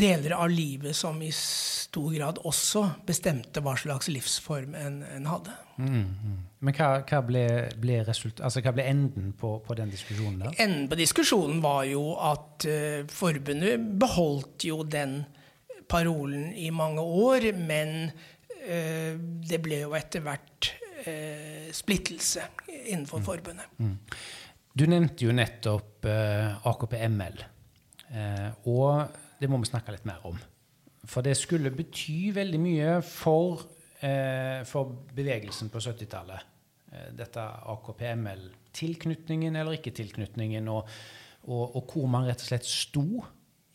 deler 0.01 0.35
av 0.37 0.49
livet 0.49 0.95
som 0.97 1.19
i 1.21 1.31
stor 1.35 2.13
grad 2.13 2.39
også 2.47 2.87
bestemte 3.05 3.61
hva 3.61 3.75
slags 3.77 4.09
livsform 4.09 4.75
en, 4.77 5.01
en 5.03 5.27
hadde. 5.29 5.53
Mm, 5.77 6.05
mm. 6.05 6.39
Men 6.61 6.75
hva, 6.77 6.89
hva, 7.09 7.19
ble, 7.25 7.43
ble 7.81 7.95
altså, 8.03 8.61
hva, 8.61 8.73
ble, 8.75 8.83
enden 8.85 9.31
på, 9.37 9.55
på, 9.65 9.75
den 9.77 9.89
diskusjonen? 9.89 10.43
der? 10.43 10.57
Enden 10.61 10.89
på 10.91 10.97
diskusjonen 10.99 11.61
var 11.63 11.87
jo 11.89 12.03
at 12.21 12.67
uh, 12.69 12.99
forbundet 13.09 13.81
beholdt 14.01 14.67
jo 14.69 14.83
den 14.85 15.23
parolen 15.89 16.51
i 16.53 16.69
mange 16.69 17.01
år, 17.01 17.47
men 17.57 18.11
uh, 18.11 19.13
det 19.17 19.57
ble 19.65 19.81
jo 19.87 19.95
etter 19.97 20.21
hvert 20.27 20.69
uh, 21.07 21.71
splittelse 21.73 22.45
innenfor 22.69 23.23
mm. 23.23 23.25
forbundet. 23.25 23.73
Mm. 23.81 23.97
Du 24.77 24.85
nevnte 24.87 25.25
jo 25.25 25.33
nettopp 25.35 26.05
AKP-ML. 26.07 27.41
og 28.71 29.17
det 29.41 29.49
må 29.51 29.57
vi 29.59 29.67
snakke 29.67 29.91
litt 29.91 30.05
mer 30.07 30.23
om. 30.29 30.37
For 31.11 31.25
det 31.25 31.33
skulle 31.35 31.73
bety 31.75 32.31
veldig 32.31 32.61
mye 32.61 32.93
for, 33.03 33.65
for 34.69 34.93
bevegelsen 35.11 35.67
på 35.73 35.83
70-tallet. 35.83 36.50
Eh, 36.91 37.11
dette 37.15 37.41
AKP-ML-tilknytningen 37.73 39.55
eller 39.55 39.77
ikke 39.77 39.93
tilknytningen, 39.95 40.67
og, 40.71 40.89
og, 41.47 41.75
og, 41.77 41.85
hvor 41.87 42.07
man 42.11 42.27
rett 42.27 42.43
og 42.43 42.49
slett 42.51 42.67
sto 42.67 43.05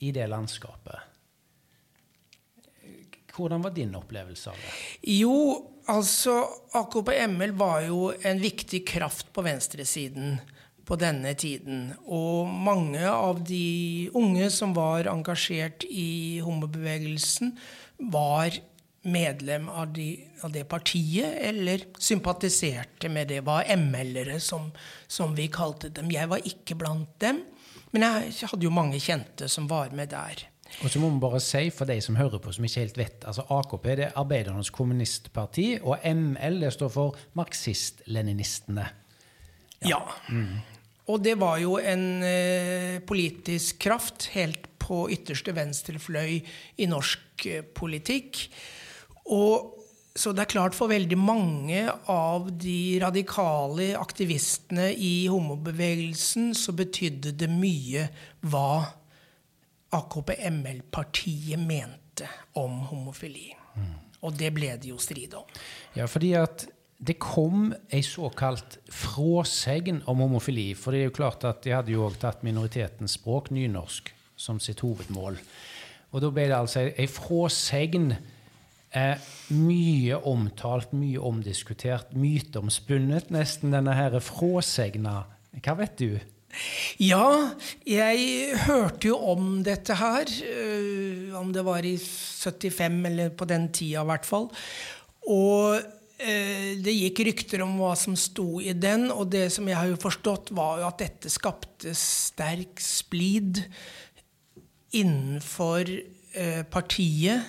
i 0.04 0.12
det 0.12 0.26
landskapet. 0.28 1.12
Hvordan 3.36 3.64
var 3.64 3.72
din 3.76 3.94
opplevelse 3.96 4.52
av 4.52 4.60
det? 4.60 4.74
Jo, 5.12 5.36
altså 5.92 6.38
AKP-ML 6.76 7.52
var 7.56 7.82
jo 7.84 8.12
en 8.16 8.40
viktig 8.40 8.80
kraft 8.88 9.32
på 9.36 9.44
venstresiden 9.44 10.38
på 10.86 10.96
denne 11.00 11.34
tiden. 11.36 11.90
Og 12.06 12.48
mange 12.48 13.02
av 13.10 13.42
de 13.44 14.08
unge 14.16 14.48
som 14.54 14.72
var 14.76 15.08
engasjert 15.10 15.84
i 15.88 16.40
homobevegelsen, 16.44 17.56
var 18.12 18.56
medlem 19.06 19.68
av, 19.68 19.92
de, 19.94 20.10
av 20.44 20.52
det 20.52 20.64
partiet, 20.68 21.38
eller 21.48 21.86
sympatiserte 21.98 23.10
med 23.12 23.30
det. 23.32 23.42
Var 23.46 23.70
ML-ere, 23.76 24.40
som, 24.42 24.68
som 25.06 25.34
vi 25.36 25.48
kalte 25.52 25.92
dem. 25.94 26.10
Jeg 26.12 26.30
var 26.32 26.44
ikke 26.44 26.78
blant 26.78 27.14
dem. 27.22 27.44
Men 27.94 28.04
jeg 28.04 28.50
hadde 28.50 28.66
jo 28.66 28.74
mange 28.74 29.00
kjente 29.00 29.48
som 29.48 29.68
var 29.70 29.94
med 29.96 30.10
der. 30.12 30.46
Og 30.82 30.90
så 30.90 31.00
må 31.00 31.08
vi 31.14 31.22
bare 31.22 31.40
si, 31.40 31.68
for 31.72 31.88
de 31.88 31.96
som 32.02 32.18
hører 32.18 32.42
på, 32.42 32.52
som 32.52 32.66
ikke 32.66 32.82
helt 32.82 32.98
vet 32.98 33.26
altså 33.28 33.44
AKP 33.54 33.84
det 33.86 34.06
er 34.08 34.16
Arbeidernes 34.18 34.72
kommunistparti, 34.74 35.68
og 35.80 36.02
ML 36.04 36.58
det 36.64 36.72
står 36.74 36.90
for 36.92 37.20
Marxist-leninistene. 37.38 38.88
Ja. 39.86 39.92
ja. 39.94 40.00
Mm. 40.28 40.56
Og 41.06 41.22
det 41.22 41.36
var 41.38 41.60
jo 41.62 41.76
en 41.78 42.24
eh, 42.26 42.98
politisk 43.06 43.78
kraft 43.84 44.32
helt 44.34 44.66
på 44.82 45.04
ytterste 45.14 45.54
venstre 45.54 46.00
fløy 46.02 46.40
i 46.82 46.88
norsk 46.90 47.46
eh, 47.46 47.62
politikk. 47.62 48.48
Og 49.34 49.72
så 50.16 50.32
det 50.32 50.46
er 50.46 50.52
klart 50.54 50.76
for 50.76 50.88
veldig 50.88 51.18
mange 51.20 51.82
av 52.08 52.48
de 52.56 52.96
radikale 53.02 53.90
aktivistene 53.98 54.88
i 54.94 55.26
homobevegelsen 55.28 56.54
så 56.56 56.72
betydde 56.76 57.34
det 57.36 57.50
mye 57.52 58.06
hva 58.48 58.70
AKP-ML-partiet 59.96 61.60
mente 61.60 62.28
om 62.56 62.80
homofili. 62.88 63.50
Mm. 63.76 63.92
Og 64.24 64.38
det 64.40 64.50
ble 64.56 64.72
det 64.80 64.88
jo 64.90 64.96
strid 65.00 65.36
om. 65.36 65.44
Ja, 65.96 66.08
fordi 66.08 66.32
at 66.40 66.64
det 66.96 67.18
kom 67.20 67.74
ei 67.92 68.00
såkalt 68.04 68.78
fråsegn 68.88 70.00
om 70.08 70.22
homofili. 70.24 70.70
For 70.74 70.96
det 70.96 71.02
er 71.02 71.10
jo 71.10 71.18
klart 71.18 71.44
at 71.44 71.60
de 71.66 71.74
hadde 71.76 71.92
jo 71.92 72.06
òg 72.06 72.16
tatt 72.22 72.44
minoritetens 72.46 73.18
språk, 73.18 73.52
nynorsk, 73.52 74.08
som 74.36 74.60
sitt 74.64 74.80
hovedmål. 74.84 75.36
Og 76.14 76.24
da 76.24 76.32
ble 76.32 76.48
det 76.48 76.56
altså 76.56 76.86
ei 76.88 77.08
fråsegn 77.10 78.14
er 78.96 79.20
mye 79.54 80.16
omtalt, 80.26 80.94
mye 80.96 81.20
omdiskutert, 81.22 82.14
myteomspunnet, 82.16 83.30
nesten 83.34 83.74
denne 83.76 83.94
her 83.96 84.16
fråsegna. 84.24 85.24
Hva 85.62 85.76
vet 85.78 86.00
du? 86.00 86.16
Ja, 87.02 87.52
jeg 87.84 88.56
hørte 88.64 89.10
jo 89.10 89.18
om 89.32 89.60
dette 89.66 89.96
her. 89.98 90.30
Øh, 90.48 91.34
om 91.36 91.52
det 91.52 91.64
var 91.66 91.84
i 91.84 91.96
75, 91.98 93.04
eller 93.10 93.34
på 93.36 93.48
den 93.48 93.68
tida 93.72 94.02
i 94.02 94.08
hvert 94.08 94.28
fall. 94.28 94.48
Og 95.28 95.76
øh, 95.76 96.70
det 96.84 96.96
gikk 96.96 97.20
rykter 97.28 97.64
om 97.66 97.76
hva 97.80 97.92
som 97.98 98.16
sto 98.16 98.62
i 98.62 98.72
den, 98.72 99.10
og 99.12 99.28
det 99.32 99.50
som 99.52 99.68
jeg 99.68 99.76
har 99.76 99.92
jo 99.92 100.00
forstått, 100.00 100.54
var 100.56 100.80
jo 100.80 100.88
at 100.88 101.04
dette 101.04 101.32
skapte 101.32 101.92
sterk 101.98 102.80
splid 102.80 103.60
innenfor 104.96 105.84
øh, 105.84 106.64
partiet 106.72 107.44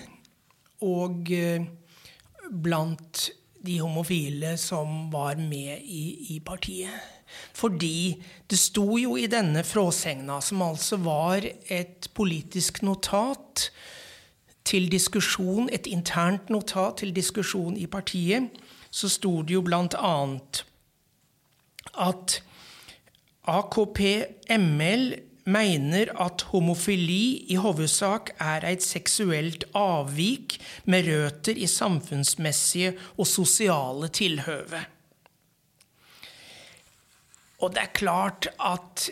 og 0.85 1.31
eh, 1.33 1.65
blant 2.51 3.29
de 3.67 3.79
homofile 3.81 4.55
som 4.57 5.09
var 5.11 5.39
med 5.41 5.81
i, 5.83 6.35
i, 6.35 6.39
partiet. 6.39 6.93
Fordi 7.53 8.15
det 8.47 8.59
sto 8.59 8.97
jo 8.97 9.17
i 9.19 9.27
denne 9.27 9.63
fråsegna, 9.67 10.39
som 10.41 10.61
altså 10.61 10.99
var 11.03 11.43
et 11.43 12.07
politisk 12.15 12.81
notat 12.87 13.69
til 14.67 14.87
diskusjon, 14.91 15.69
et 15.71 15.87
internt 15.87 16.49
notat 16.53 17.01
til 17.01 17.13
diskusjon 17.15 17.77
i 17.77 17.87
partiet, 17.87 18.49
så 18.91 19.09
sto 19.11 19.41
det 19.43 19.57
jo 19.57 19.63
annet 19.67 20.63
at 21.97 22.41
AKP-ML 23.47 25.03
mener 25.47 26.11
at 26.21 26.43
homofili 26.51 27.47
i 27.51 27.57
hovedsak 27.59 28.33
er 28.43 28.65
et 28.67 28.83
seksuelt 28.83 29.65
avvik 29.77 30.57
med 30.91 31.07
røtter 31.07 31.57
i 31.57 31.69
samfunnsmessige 31.71 32.93
og 33.15 33.27
sosiale 33.29 34.11
tilhøve. 34.13 34.83
Og 37.63 37.73
det 37.73 37.83
er 37.87 37.95
klart 37.95 38.49
at 38.59 39.07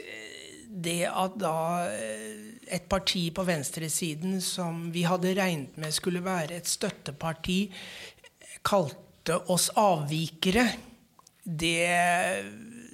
det 0.75 1.05
at 1.07 1.37
da 1.39 1.55
eh, 1.87 2.51
et 2.75 2.87
parti 2.89 3.29
på 3.33 3.45
venstresiden 3.47 4.39
som 4.43 4.89
vi 4.93 5.05
hadde 5.07 5.33
regnet 5.37 5.77
med 5.79 5.93
skulle 5.95 6.23
være 6.25 6.57
et 6.57 6.67
støtteparti, 6.69 7.59
kalte 8.65 9.39
oss 9.53 9.69
avvikere, 9.79 10.67
det, 11.45 11.87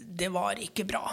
det 0.06 0.30
var 0.32 0.60
ikke 0.60 0.86
bra. 0.88 1.06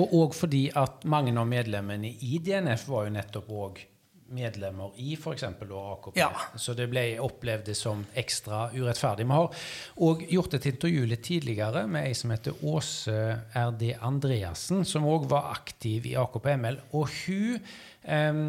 Og 0.00 0.16
òg 0.22 0.34
fordi 0.36 0.68
at 0.76 1.04
mange 1.08 1.34
av 1.36 1.48
medlemmene 1.48 2.10
i 2.24 2.40
DNF 2.44 2.88
var 2.88 3.08
jo 3.08 3.16
nettopp 3.18 3.52
òg 3.52 3.80
medlemmer 4.28 4.92
i 5.00 5.14
f.eks. 5.16 5.42
AKP. 5.42 6.18
Ja. 6.18 6.28
Så 6.56 6.74
det 6.76 6.88
ble 6.92 7.04
opplevd 7.24 7.70
som 7.76 8.04
ekstra 8.18 8.68
urettferdig. 8.74 9.24
Vi 9.24 9.36
har 9.36 9.68
òg 10.04 10.24
gjort 10.32 10.56
et 10.58 10.68
intervju 10.72 11.06
litt 11.08 11.24
tidligere 11.24 11.86
med 11.88 12.08
ei 12.08 12.16
som 12.16 12.32
heter 12.34 12.64
Åse 12.68 13.18
RD 13.56 13.94
Andreassen, 14.04 14.84
som 14.88 15.08
òg 15.08 15.28
var 15.30 15.52
aktiv 15.54 16.10
i 16.10 16.16
AKP-ML. 16.20 16.80
Og 16.92 17.08
hun 17.24 17.56
eh, 18.04 18.42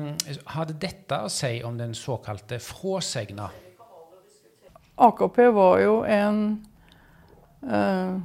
hadde 0.56 0.80
dette 0.82 1.22
å 1.24 1.32
si 1.32 1.60
om 1.64 1.80
den 1.80 1.96
såkalte 1.98 2.60
fråsegna. 2.64 3.50
AKP 5.00 5.46
var 5.56 5.80
jo 5.80 6.02
en 6.04 6.44
eh, 7.64 8.20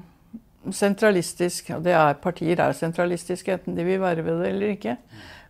sentralistisk 0.72 1.70
og 1.74 1.84
Det 1.84 1.92
er 1.92 2.20
partier 2.22 2.60
er 2.60 2.72
sentralistiske, 2.72 3.52
enten 3.52 3.76
de 3.76 3.84
vil 3.84 4.00
være 4.00 4.24
ved 4.24 4.40
det 4.42 4.48
eller 4.48 4.74
ikke. 4.76 4.96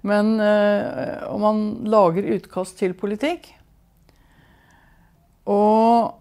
Men 0.02 0.40
øh, 0.40 1.22
om 1.32 1.40
man 1.40 1.62
lager 1.88 2.34
utkast 2.34 2.78
til 2.78 2.92
politikk 2.92 3.48
Og 5.44 6.20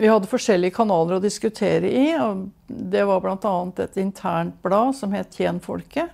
vi 0.00 0.08
hadde 0.08 0.28
forskjellige 0.28 0.72
kanaler 0.72 1.18
å 1.18 1.24
diskutere 1.24 1.88
i. 1.88 2.06
og 2.16 2.46
Det 2.68 3.04
var 3.08 3.20
bl.a. 3.20 3.54
et 3.84 3.98
internt 4.00 4.56
blad 4.64 4.94
som 4.96 5.12
het 5.12 5.32
Tjen 5.36 5.60
folket. 5.60 6.08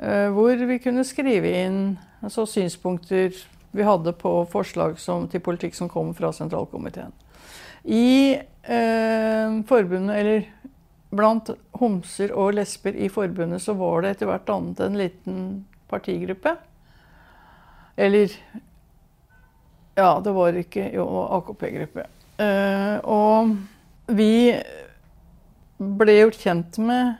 Øh, 0.00 0.30
hvor 0.32 0.64
vi 0.66 0.78
kunne 0.82 1.04
skrive 1.04 1.52
inn 1.64 1.98
altså, 2.22 2.46
synspunkter 2.48 3.36
vi 3.74 3.82
hadde 3.82 4.12
på 4.16 4.32
forslag 4.50 4.98
som, 4.98 5.28
til 5.28 5.42
politikk 5.44 5.76
som 5.76 5.90
kom 5.90 6.14
fra 6.14 6.32
sentralkomiteen. 6.32 7.12
I 7.84 8.34
eh, 8.62 9.56
forbundet, 9.68 10.16
eller 10.16 10.46
blant 11.14 11.50
homser 11.78 12.32
og 12.34 12.54
lesber 12.58 12.96
i 12.96 13.10
forbundet, 13.12 13.62
så 13.62 13.74
var 13.78 14.02
det 14.02 14.14
etter 14.14 14.30
hvert 14.30 14.50
annet 14.50 14.80
en 14.82 14.98
liten 14.98 15.42
partigruppe. 15.90 16.56
Eller 17.96 18.32
Ja, 19.94 20.20
det 20.20 20.32
var 20.34 20.56
ikke 20.58 20.88
Jo, 20.90 21.04
AKP-gruppe. 21.36 22.08
Eh, 22.42 22.96
og 23.06 23.52
vi 24.10 24.56
ble 25.78 26.16
gjort 26.16 26.40
kjent 26.42 26.78
med 26.82 27.14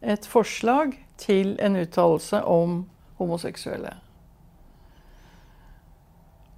et 0.00 0.24
forslag 0.28 0.94
til 1.20 1.56
en 1.60 1.76
uttalelse 1.76 2.40
om 2.44 2.78
homoseksuelle. 3.20 3.92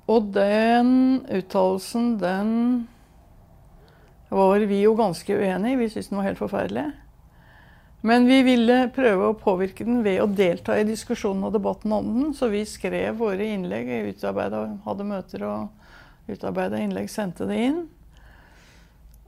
Og 0.09 0.31
den 0.35 0.93
uttalelsen, 1.27 2.15
den 2.23 2.89
var 4.29 4.65
vi 4.69 4.83
jo 4.83 4.95
ganske 4.99 5.37
uenige. 5.37 5.79
Vi 5.81 5.91
syntes 5.91 6.11
den 6.11 6.21
var 6.21 6.29
helt 6.29 6.41
forferdelig. 6.41 6.87
Men 8.01 8.29
vi 8.29 8.43
ville 8.47 8.77
prøve 8.95 9.31
å 9.31 9.39
påvirke 9.39 9.87
den 9.87 10.05
ved 10.05 10.21
å 10.23 10.29
delta 10.31 10.77
i 10.79 10.87
diskusjonen 10.87 11.49
og 11.49 11.55
debatten 11.57 11.93
om 11.97 12.11
den. 12.15 12.35
Så 12.37 12.51
vi 12.53 12.63
skrev 12.69 13.19
våre 13.19 13.49
innlegg, 13.57 13.91
hadde 14.23 15.09
møter 15.09 15.47
og 15.49 16.31
utarbeida 16.31 16.79
innlegg, 16.79 17.11
sendte 17.11 17.49
det 17.49 17.59
inn. 17.71 17.81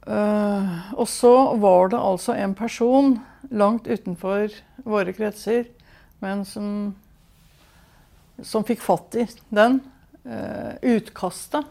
Uh, 0.07 0.95
og 0.97 1.09
så 1.11 1.33
var 1.61 1.91
det 1.93 1.99
altså 2.01 2.35
en 2.39 2.55
person 2.57 3.19
langt 3.51 3.89
utenfor 3.91 4.55
våre 4.87 5.13
kretser, 5.13 5.67
men 6.25 6.47
som, 6.49 6.95
som 8.43 8.65
fikk 8.67 8.81
fatt 8.85 9.19
i 9.19 9.27
den. 9.51 9.81
Uh, 10.21 10.77
utkastet 10.85 11.65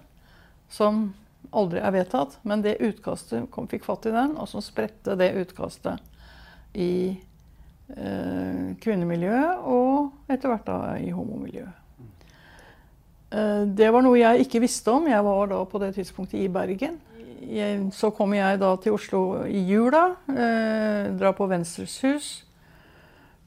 som 0.74 1.12
aldri 1.51 1.81
er 1.81 1.95
vedtatt. 1.95 2.38
Men 2.47 2.63
det 2.65 2.79
utkastet 2.83 3.49
kom, 3.53 3.67
fikk 3.71 3.88
fatt 3.88 4.07
i 4.09 4.13
den, 4.15 4.35
og 4.38 4.49
så 4.51 4.62
spredte 4.63 5.17
det 5.19 5.33
utkastet 5.41 6.01
i 6.77 6.93
eh, 7.95 8.63
kvinnemiljøet 8.81 9.67
og 9.67 10.31
etter 10.31 10.51
hvert 10.51 10.67
da 10.67 10.79
i 11.01 11.12
homomiljøet. 11.13 11.75
Eh, 13.29 13.63
det 13.77 13.91
var 13.93 14.05
noe 14.05 14.19
jeg 14.19 14.45
ikke 14.45 14.63
visste 14.63 14.93
om. 14.93 15.07
Jeg 15.09 15.25
var 15.25 15.53
da 15.53 15.63
på 15.69 15.81
det 15.81 15.93
tidspunktet 15.97 16.41
i 16.41 16.51
Bergen. 16.51 16.99
Jeg, 17.39 17.81
så 17.95 18.12
kommer 18.12 18.38
jeg 18.41 18.59
da 18.62 18.73
til 18.81 18.97
Oslo 18.97 19.23
i 19.47 19.63
jula. 19.69 20.03
Eh, 20.29 21.09
drar 21.17 21.35
på 21.38 21.47
Venstres 21.49 21.97
hus. 22.05 22.29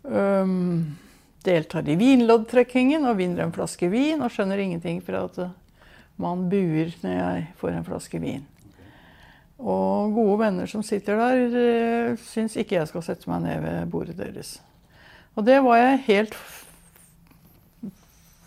Um, 0.03 0.97
deltar 1.47 1.87
i 1.87 1.95
vinloddtrekkingen 1.95 3.05
og 3.07 3.21
vinner 3.21 3.45
en 3.45 3.53
flaske 3.55 3.87
vin 3.93 4.23
og 4.23 4.33
skjønner 4.35 4.59
ingenting. 4.59 4.99
for 5.03 5.15
at 5.15 5.39
man 6.23 6.49
buer 6.51 6.93
når 7.03 7.17
jeg 7.19 7.45
får 7.61 7.77
en 7.77 7.87
flaske 7.87 8.21
vin. 8.23 8.47
Og 9.63 10.15
gode 10.17 10.39
venner 10.41 10.67
som 10.67 10.83
sitter 10.83 11.19
der, 11.21 11.57
eh, 11.59 12.17
syns 12.19 12.57
ikke 12.59 12.81
jeg 12.81 12.91
skal 12.91 13.05
sette 13.07 13.31
meg 13.31 13.45
ned 13.45 13.63
ved 13.63 13.91
bordet 13.91 14.19
deres. 14.19 14.57
Og 15.37 15.47
det 15.47 15.61
var 15.63 15.79
jeg 15.79 16.05
helt 16.09 16.37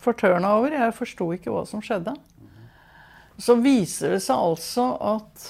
fortørna 0.03 0.57
over. 0.59 0.75
Jeg 0.75 0.97
forsto 0.97 1.31
ikke 1.33 1.53
hva 1.53 1.63
som 1.67 1.81
skjedde. 1.81 2.13
Så 3.41 3.55
viser 3.59 4.15
det 4.15 4.21
seg 4.23 4.39
altså 4.39 4.89
at 5.03 5.47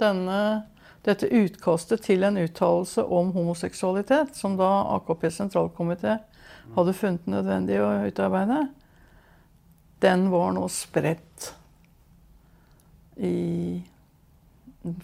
denne, 0.00 0.66
dette 1.06 1.30
utkastet 1.30 2.02
til 2.06 2.24
en 2.26 2.38
uttalelse 2.40 3.04
om 3.04 3.30
homoseksualitet, 3.34 4.34
som 4.38 4.56
da 4.58 4.70
AKP 4.96 5.28
sentralkomité 5.30 6.18
hadde 6.74 6.96
funnet 6.96 7.28
nødvendig 7.30 7.78
å 7.82 7.90
utarbeide, 8.08 8.64
den 10.04 10.28
var 10.32 10.52
nå 10.56 10.66
spredt 10.72 11.52
i, 13.16 13.80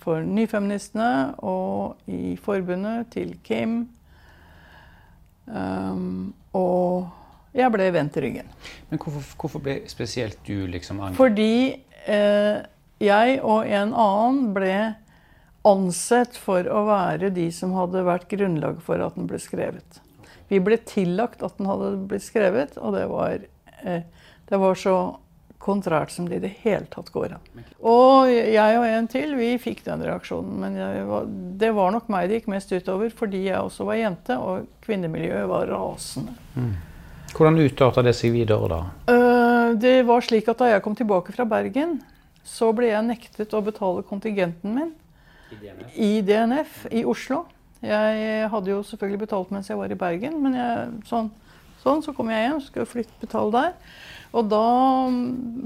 for 0.03 0.25
nyfeministene 0.27 1.39
og 1.47 2.11
i 2.11 2.37
forbundet 2.41 3.11
til 3.15 3.33
Kim. 3.47 3.81
Um, 5.51 6.35
og 6.55 7.09
jeg 7.57 7.73
ble 7.75 7.89
vendt 7.95 8.19
ryggen. 8.23 8.51
Men 8.91 9.01
hvorfor, 9.03 9.25
hvorfor 9.41 9.63
ble 9.65 9.81
spesielt 9.91 10.39
du 10.47 10.69
liksom 10.71 11.01
angrepet? 11.01 11.19
Fordi 11.19 11.55
eh, 12.07 12.61
jeg 13.03 13.41
og 13.41 13.67
en 13.67 13.95
annen 13.97 14.53
ble 14.55 14.75
ansett 15.67 16.39
for 16.41 16.69
å 16.71 16.85
være 16.87 17.33
de 17.35 17.49
som 17.53 17.75
hadde 17.77 18.05
vært 18.07 18.31
grunnlag 18.31 18.79
for 18.85 19.03
at 19.03 19.19
den 19.19 19.27
ble 19.31 19.41
skrevet. 19.43 20.01
Vi 20.51 20.61
ble 20.63 20.79
tillagt 20.87 21.45
at 21.47 21.59
den 21.59 21.69
hadde 21.71 21.93
blitt 22.11 22.25
skrevet, 22.27 22.79
og 22.79 22.95
det 22.97 23.05
var, 23.11 23.45
eh, 23.83 24.03
det 24.51 24.59
var 24.59 24.79
så 24.79 24.95
kontrært 25.61 26.11
som 26.11 26.29
det 26.29 26.39
i 26.41 26.43
det 26.47 26.53
hele 26.63 26.87
tatt 26.91 27.11
går 27.13 27.35
an. 27.37 27.65
Og 27.85 28.31
jeg 28.33 28.79
og 28.81 28.87
en 28.89 29.09
til, 29.13 29.35
vi 29.37 29.51
fikk 29.61 29.83
den 29.85 30.03
reaksjonen. 30.07 30.55
Men 30.63 30.79
var, 31.09 31.27
det 31.61 31.73
var 31.77 31.93
nok 31.93 32.09
meg 32.13 32.31
det 32.31 32.41
gikk 32.41 32.49
mest 32.55 32.73
utover, 32.73 33.13
fordi 33.13 33.45
jeg 33.51 33.61
også 33.61 33.85
var 33.89 34.01
jente, 34.01 34.39
og 34.41 34.71
kvinnemiljøet 34.87 35.51
var 35.51 35.69
rasende. 35.69 36.33
Mm. 36.57 36.73
Hvordan 37.37 37.61
utarta 37.61 38.03
det 38.03 38.17
seg 38.19 38.33
videre 38.35 38.71
da? 38.73 38.81
Uh, 39.13 39.77
det 39.79 40.01
var 40.09 40.25
slik 40.25 40.49
at 40.51 40.59
Da 40.59 40.73
jeg 40.73 40.83
kom 40.83 40.97
tilbake 40.99 41.35
fra 41.37 41.47
Bergen, 41.47 42.01
så 42.43 42.73
ble 42.75 42.89
jeg 42.91 43.07
nektet 43.07 43.53
å 43.55 43.61
betale 43.63 44.03
kontingenten 44.09 44.75
min 44.75 44.91
I 45.53 45.61
DNF, 45.61 45.93
i, 45.95 46.11
DNF, 46.27 46.81
i 46.91 47.05
Oslo. 47.07 47.45
Jeg 47.85 48.49
hadde 48.53 48.73
jo 48.73 48.81
selvfølgelig 48.85 49.23
betalt 49.23 49.53
mens 49.55 49.71
jeg 49.71 49.79
var 49.79 49.93
i 49.93 50.01
Bergen, 50.01 50.41
men 50.43 50.57
jeg, 50.57 50.89
sånn, 51.09 51.31
sånn, 51.83 52.03
så 52.05 52.15
kom 52.17 52.31
jeg 52.33 52.47
hjem, 52.47 52.61
skulle 52.65 52.89
flytte, 52.89 53.19
betale 53.23 53.53
der. 53.57 53.99
Og 54.37 54.47
da 54.51 54.65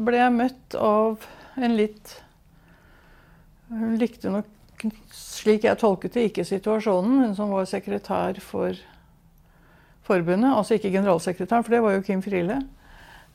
ble 0.07 0.21
jeg 0.21 0.37
møtt 0.39 0.77
av 0.81 1.27
en 1.61 1.77
litt 1.79 2.21
Hun 3.75 3.97
likte 3.99 4.31
nok, 4.31 4.49
slik 5.11 5.65
jeg 5.65 5.81
tolket 5.81 6.15
det, 6.15 6.29
ikke 6.29 6.45
situasjonen. 6.47 7.23
Hun 7.25 7.33
som 7.35 7.51
var 7.51 7.65
sekretær 7.67 8.37
for 8.45 8.77
forbundet. 10.05 10.53
Altså 10.53 10.77
ikke 10.77 10.93
generalsekretæren, 10.93 11.65
for 11.65 11.75
det 11.75 11.81
var 11.83 11.97
jo 11.97 12.05
Kim 12.05 12.23
Friele. 12.23 12.61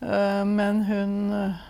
Eh, 0.02 0.46
men 0.46 0.84
hun 0.86 1.34
eh, 1.34 1.66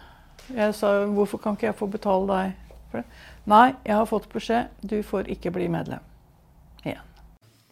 Jeg 0.56 0.76
sa 0.76 1.06
'hvorfor 1.06 1.38
kan 1.38 1.54
ikke 1.54 1.66
jeg 1.68 1.76
få 1.76 1.86
betale 1.86 2.28
deg 2.28 2.54
for 2.92 2.98
det?' 2.98 3.06
Nei, 3.46 3.76
jeg 3.86 3.96
har 3.96 4.06
fått 4.06 4.30
beskjed. 4.30 4.68
Du 4.82 5.04
får 5.04 5.30
ikke 5.30 5.52
bli 5.52 5.68
medlem. 5.68 6.09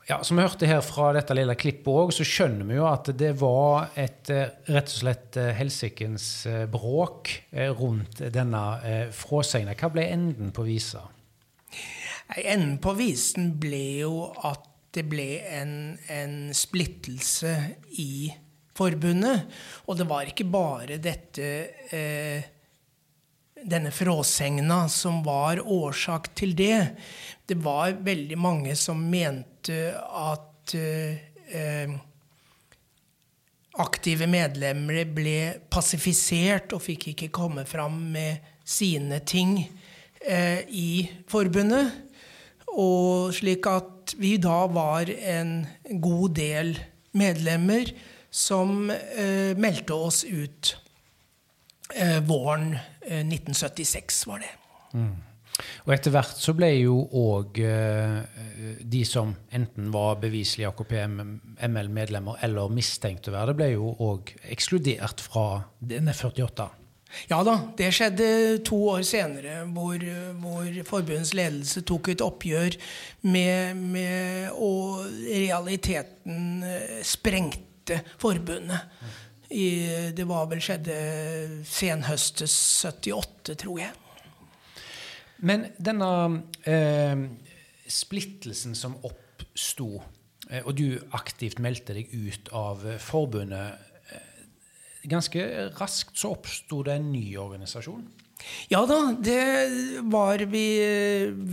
Ja, 0.07 0.23
Som 0.23 0.37
vi 0.37 0.43
hørte 0.45 0.67
her 0.69 0.79
fra 0.87 1.09
dette 1.11 1.35
lille 1.35 1.51
klippet 1.59 1.89
òg, 1.91 2.13
så 2.15 2.23
skjønner 2.23 2.63
vi 2.69 2.77
jo 2.77 2.85
at 2.87 3.09
det 3.19 3.33
var 3.41 3.89
et 3.99 4.31
eh, 4.31 4.53
rett 4.71 4.87
og 4.87 5.01
slett 5.01 5.39
helsikens 5.57 6.29
bråk 6.71 7.33
rundt 7.75 8.21
denne 8.31 8.61
fråsegna. 9.11 9.75
Hva 9.75 9.91
ble 9.91 10.07
enden 10.07 10.53
på 10.55 10.63
visa? 10.63 11.03
Enden 12.39 12.77
på 12.79 12.95
visen 12.95 13.51
ble 13.59 13.83
jo 14.05 14.29
at 14.47 14.63
det 14.95 15.05
ble 15.07 15.27
en, 15.53 15.97
en, 16.11 16.35
splittelse 16.55 17.53
i 18.01 18.29
forbundet. 18.77 19.47
Og 19.87 19.99
det 19.99 20.07
var 20.09 20.29
ikke 20.29 20.47
bare 20.49 20.99
dette 21.01 21.49
eh, 21.93 22.47
denne 23.57 23.91
fråsegna 23.91 24.85
som 24.89 25.21
var 25.25 25.61
årsak 25.61 26.31
til 26.37 26.55
det. 26.57 26.81
Det 27.47 27.59
var 27.63 27.97
veldig 28.05 28.37
mange 28.39 28.75
som 28.79 29.01
mente 29.11 29.56
at 29.71 30.75
eh, 30.77 31.95
aktive 33.77 34.27
medlemmer 34.29 35.05
ble 35.13 35.37
passifisert 35.71 36.73
og 36.75 36.83
fikk 36.85 37.11
ikke 37.13 37.31
komme 37.33 37.65
fram 37.69 37.99
med 38.13 38.41
sine 38.67 39.21
ting 39.27 39.59
eh, 40.25 40.63
i 40.67 41.07
forbundet. 41.29 41.93
Og 42.77 43.33
slik 43.37 43.69
at 43.69 44.15
vi 44.19 44.35
da 44.41 44.65
var 44.71 45.09
en 45.09 45.61
god 46.01 46.35
del 46.37 46.73
medlemmer 47.17 47.93
som 48.33 48.91
eh, 48.91 49.53
meldte 49.57 49.95
oss 49.95 50.23
ut 50.27 50.75
våren 52.27 52.73
eh, 53.07 53.23
1976, 53.23 54.27
var 54.27 54.43
det. 54.43 54.51
Mm. 54.93 55.15
Og 55.87 55.93
etter 55.95 56.13
hvert 56.13 56.37
så 56.37 56.53
ble 56.57 56.69
jo 56.75 56.97
òg 57.17 57.59
eh, 57.65 58.81
de 58.81 59.03
som 59.07 59.33
enten 59.55 59.89
var 59.93 60.19
beviselig 60.21 60.67
AKP-ML-medlemmer 60.69 62.43
eller 62.45 62.73
mistenkt 62.73 63.29
å 63.29 63.35
være 63.35 63.53
det, 63.53 63.59
ble 63.61 63.71
jo 63.73 63.93
òg 64.09 64.35
ekskludert 64.53 65.23
fra 65.23 65.47
denne 65.79 66.13
48. 66.13 66.67
Ja 67.31 67.39
da, 67.47 67.53
det 67.79 67.87
skjedde 67.95 68.27
to 68.67 68.77
år 68.91 69.03
senere, 69.07 69.61
hvor, 69.73 70.01
hvor 70.41 70.81
forbundets 70.85 71.33
ledelse 71.37 71.81
tok 71.87 72.11
et 72.11 72.23
oppgjør 72.23 72.75
med, 73.31 73.79
med 73.95 74.51
og 74.53 75.07
realiteten 75.25 76.65
eh, 76.67 76.99
sprengte 77.07 78.03
forbundet. 78.21 78.99
I, 79.47 80.11
det 80.11 80.25
var 80.27 80.49
vel 80.51 80.59
skjedde 80.59 80.97
senhøstes 81.65 82.57
78, 82.83 83.55
tror 83.63 83.79
jeg. 83.79 83.95
Men 85.45 85.67
denne 85.77 86.11
eh, 86.65 87.25
splittelsen 87.87 88.73
som 88.75 88.97
oppsto, 89.05 90.01
eh, 90.49 90.63
og 90.63 90.73
du 90.79 90.97
aktivt 91.17 91.61
meldte 91.63 91.97
deg 91.97 92.13
ut 92.13 92.49
av 92.55 92.85
forbundet 93.03 93.87
ganske 95.07 95.43
raskt 95.77 96.17
så 96.19 96.33
oppsto 96.35 96.83
det 96.85 96.97
en 96.97 97.11
ny 97.11 97.25
organisasjon? 97.39 98.05
Ja 98.69 98.83
da, 98.85 98.99
det 99.17 100.03
var 100.13 100.43
vi 100.51 100.67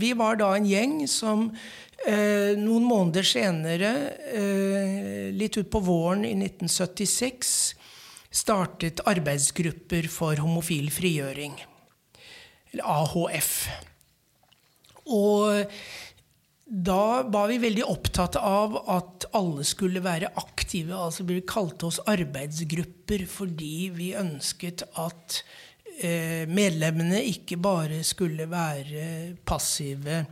Vi 0.03 0.11
var 0.17 0.37
da 0.37 0.51
en 0.55 0.67
gjeng 0.69 0.99
som 1.09 1.47
eh, 2.05 2.53
noen 2.59 2.85
måneder 2.85 3.25
senere, 3.25 3.93
eh, 4.29 5.31
litt 5.33 5.57
utpå 5.57 5.81
våren 5.81 6.25
i 6.27 6.35
1976, 6.37 7.55
startet 8.29 9.01
arbeidsgrupper 9.07 10.11
for 10.11 10.37
homofil 10.43 10.91
frigjøring. 10.93 11.57
Eller 12.75 12.83
AHF. 12.91 13.51
Og 15.15 15.71
da 16.65 17.23
var 17.29 17.47
vi 17.47 17.59
veldig 17.61 17.85
opptatt 17.87 18.35
av 18.41 18.75
at 18.89 19.27
alle 19.37 19.63
skulle 19.67 20.01
være 20.03 20.33
aktive. 20.41 20.97
altså 20.97 21.23
Vi 21.23 21.39
kalte 21.47 21.87
oss 21.87 22.01
arbeidsgrupper 22.09 23.23
fordi 23.29 23.91
vi 23.95 24.09
ønsket 24.17 24.83
at 24.99 25.39
eh, 26.01 26.43
medlemmene 26.49 27.21
ikke 27.29 27.61
bare 27.61 28.01
skulle 28.03 28.49
være 28.51 29.37
passive 29.45 30.25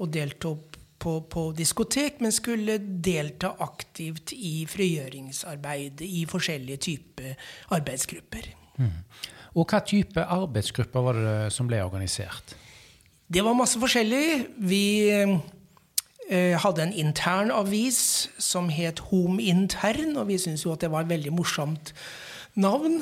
og 0.00 0.12
delta 0.12 0.54
på, 1.00 1.14
på, 1.32 1.46
diskotek, 1.56 2.20
men 2.20 2.32
skulle 2.32 2.76
delta 2.78 3.54
aktivt 3.64 4.34
i 4.36 4.66
frigjøringsarbeidet 4.68 6.04
i 6.04 6.26
forskjellige 6.28 6.84
typer 6.90 7.52
arbeidsgrupper. 7.72 8.52
Mm. 8.76 8.98
Og 9.54 9.66
hva 9.66 9.80
type 9.82 10.22
arbeidsgrupper 10.22 11.06
var 11.06 11.18
det 11.18 11.38
som 11.54 11.66
ble 11.70 11.80
organisert? 11.82 12.54
Det 13.30 13.42
var 13.46 13.54
masse 13.58 13.78
forskjellig. 13.78 14.26
Vi 14.58 14.84
Eh, 16.30 16.54
hadde 16.62 16.84
en 16.84 16.92
intern 16.94 17.50
avis 17.50 18.28
som 18.38 18.68
het 18.70 19.00
Home 19.10 19.42
Intern, 19.42 20.14
og 20.14 20.28
vi 20.28 20.36
syntes 20.38 20.62
jo 20.62 20.70
at 20.76 20.84
det 20.84 20.90
var 20.92 21.02
et 21.02 21.10
veldig 21.10 21.32
morsomt 21.34 21.90
navn. 22.54 23.00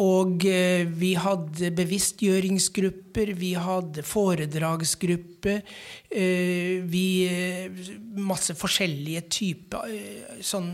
Og 0.00 0.46
eh, 0.48 0.88
vi 0.88 1.12
hadde 1.20 1.68
bevisstgjøringsgrupper, 1.76 3.34
vi 3.36 3.52
hadde 3.60 4.04
foredragsgrupper. 4.08 5.60
Eh, 6.08 6.80
vi 6.88 7.04
Masse 8.16 8.56
forskjellige 8.56 9.26
typer 9.28 9.92
sånn 10.40 10.72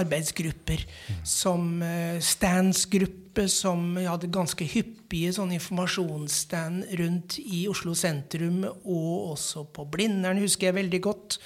arbeidsgrupper. 0.00 0.84
Som 1.26 1.82
standsgruppe, 2.22 3.46
som 3.52 3.96
hadde 4.00 4.32
ganske 4.32 4.66
hyppige 4.68 5.34
sånn 5.36 5.54
informasjonsstand 5.56 6.92
rundt 7.00 7.38
i 7.42 7.66
Oslo 7.70 7.96
sentrum, 7.98 8.62
og 8.66 9.32
også 9.34 9.66
på 9.76 9.88
Blindern, 9.92 10.40
husker 10.42 10.70
jeg 10.70 10.80
veldig 10.80 11.02
godt, 11.04 11.40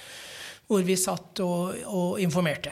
hvor 0.71 0.85
vi 0.87 0.95
satt 0.99 1.43
og, 1.43 1.75
og 1.91 2.21
informerte. 2.23 2.71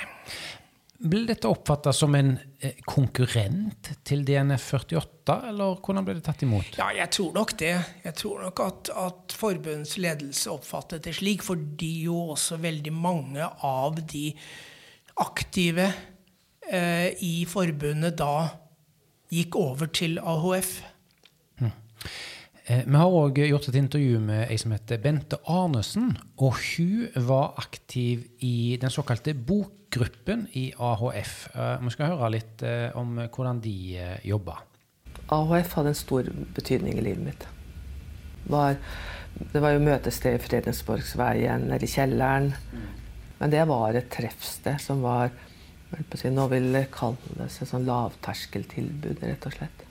Ble 1.00 1.22
dette 1.30 1.48
oppfatta 1.48 1.94
som 1.96 2.12
en 2.18 2.34
eh, 2.60 2.82
konkurrent 2.84 3.88
til 4.04 4.26
DNF 4.28 4.66
48, 4.82 5.36
eller 5.48 5.78
hvordan 5.80 6.04
ble 6.04 6.16
det 6.18 6.26
tatt 6.26 6.44
imot? 6.44 6.74
Ja, 6.76 6.90
jeg 6.92 7.08
tror 7.16 7.30
nok 7.38 7.54
det. 7.62 7.72
Jeg 8.04 8.18
tror 8.20 8.42
nok 8.44 8.62
at, 8.66 8.92
at 9.00 9.36
forbundets 9.40 9.96
ledelse 9.96 10.52
oppfattet 10.52 11.08
det 11.08 11.14
slik, 11.16 11.46
fordi 11.48 11.94
jo 12.10 12.18
også 12.34 12.60
veldig 12.60 12.92
mange 12.92 13.48
av 13.48 14.02
de 14.12 14.34
aktive 15.20 15.90
eh, 16.72 17.10
i 17.26 17.44
forbundet 17.50 18.18
da 18.20 18.50
gikk 19.34 19.58
over 19.60 19.92
til 19.94 20.18
AHF. 20.20 20.80
Eh, 22.70 22.84
vi 22.86 22.98
har 23.02 23.10
òg 23.10 23.40
gjort 23.42 23.68
et 23.72 23.78
intervju 23.80 24.20
med 24.22 24.52
ei 24.54 24.58
som 24.62 24.74
heter 24.76 25.00
Bente 25.02 25.40
Arnesen. 25.50 26.12
Og 26.38 26.54
hun 26.54 27.08
var 27.26 27.56
aktiv 27.58 28.28
i 28.46 28.78
den 28.82 28.94
såkalte 28.94 29.34
bokgruppen 29.34 30.46
i 30.54 30.70
AHF. 30.78 31.50
Eh, 31.56 31.78
vi 31.82 31.94
skal 31.96 32.14
høre 32.14 32.34
litt 32.38 32.62
eh, 32.62 32.92
om 32.98 33.18
hvordan 33.26 33.62
de 33.66 33.78
jobba. 34.24 34.60
AHF 35.34 35.74
hadde 35.80 35.96
en 35.96 35.98
stor 35.98 36.30
betydning 36.56 37.02
i 37.02 37.08
livet 37.10 37.26
mitt. 37.26 37.48
Var, 38.50 38.78
det 39.54 39.62
var 39.62 39.74
jo 39.74 39.82
møtested 39.84 40.38
i 40.38 40.42
Fredensborgsveien, 40.42 41.68
nede 41.70 41.86
i 41.86 41.90
kjelleren. 41.90 42.54
Men 43.40 43.54
det 43.54 43.66
var 43.70 43.96
et 43.96 44.10
treffsted 44.12 44.82
som 44.84 45.04
var 45.06 45.32
si, 46.16 46.30
Nå 46.30 46.48
vil 46.52 46.72
det 46.76 46.90
kalles 46.94 47.62
et 47.62 47.70
sånn 47.70 47.88
lavterskeltilbud, 47.88 49.24
rett 49.24 49.48
og 49.48 49.56
slett. 49.56 49.86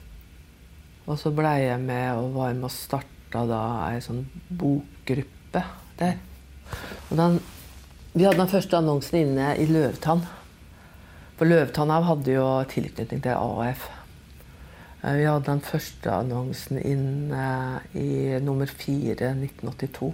Og 1.09 1.17
så 1.17 1.31
blei 1.33 1.63
jeg 1.65 1.81
med 1.81 2.19
og 2.19 2.35
var 2.37 2.53
med 2.53 2.69
og 2.69 2.73
starta 2.73 3.45
da 3.49 3.61
ei 3.89 4.01
sånn 4.05 4.25
bokgruppe 4.49 5.63
der. 5.99 6.19
Og 7.09 7.15
den, 7.17 7.39
vi 8.13 8.27
hadde 8.27 8.43
den 8.43 8.51
første 8.51 8.77
annonsen 8.77 9.23
inne 9.23 9.55
i 9.57 9.65
Løvtann. 9.69 10.21
For 11.39 11.49
Løvtann 11.49 11.93
hadde 11.93 12.35
jo 12.35 12.45
tilknytning 12.69 13.23
til 13.25 13.33
AF. 13.33 13.87
Eh, 15.01 15.15
vi 15.17 15.25
hadde 15.25 15.47
den 15.47 15.63
første 15.63 16.13
annonsen 16.13 16.81
inne 16.83 17.81
i 17.97 18.37
nummer 18.43 18.69
4 18.69 19.31
1982. 19.33 20.11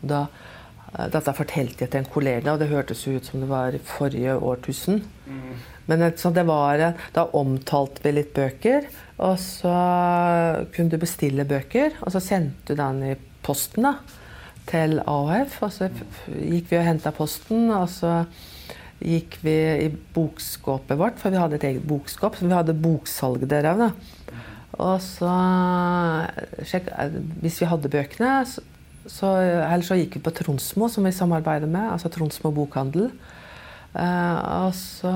Og 0.00 0.08
da, 0.08 0.24
eh, 0.92 1.06
dette 1.12 1.36
fortalte 1.36 1.84
jeg 1.84 1.92
til 1.92 2.02
en 2.02 2.10
kollega, 2.10 2.54
og 2.54 2.62
det 2.62 2.70
hørtes 2.72 3.06
ut 3.06 3.28
som 3.28 3.44
det 3.44 3.50
var 3.50 3.78
forrige 3.88 4.36
årtusen. 4.36 5.02
Mm. 5.26 5.54
Men 5.86 6.00
det 6.00 6.44
var, 6.48 6.82
da 7.12 7.26
omtalte 7.36 8.04
vi 8.04 8.14
litt 8.16 8.32
bøker. 8.36 8.88
Og 9.24 9.36
så 9.38 9.74
kunne 10.74 10.90
du 10.90 10.98
bestille 11.00 11.46
bøker, 11.46 11.98
og 12.02 12.14
så 12.14 12.22
sendte 12.24 12.72
du 12.72 12.80
den 12.80 13.02
i 13.12 13.14
posten 13.44 13.86
da, 13.86 13.98
til 14.70 14.98
AHF. 15.04 15.60
Og 15.62 15.74
så 15.76 15.90
gikk 16.32 16.72
vi 16.72 16.80
og 16.80 16.88
henta 16.88 17.12
posten, 17.14 17.68
og 17.74 17.86
så 17.92 18.22
gikk 19.04 19.38
vi 19.44 19.56
i 19.84 19.90
bokskåpet 20.14 20.98
vårt, 20.98 21.20
for 21.20 21.34
vi 21.34 21.40
hadde 21.40 21.58
et 21.60 21.68
eget 21.68 21.86
bokskåp, 21.88 22.38
så 22.38 22.48
vi 22.48 22.56
hadde 22.56 22.78
boksalg 22.80 23.44
derav. 23.50 23.84
da. 23.84 23.90
Og 24.82 24.98
så 25.04 25.30
sjekk, 26.66 26.88
Hvis 27.42 27.60
vi 27.60 27.68
hadde 27.70 27.92
bøkene, 27.92 28.46
så, 29.04 29.12
så, 29.12 29.30
eller 29.36 29.84
så 29.84 29.96
gikk 29.98 30.18
vi 30.18 30.24
på 30.24 30.32
Tronsmo, 30.34 30.88
som 30.88 31.04
vi 31.04 31.12
samarbeider 31.12 31.70
med, 31.70 31.92
altså 31.92 32.10
Tronsmo 32.12 32.52
bokhandel. 32.54 33.10
Uh, 33.94 34.38
og 34.64 34.70
så 34.74 35.10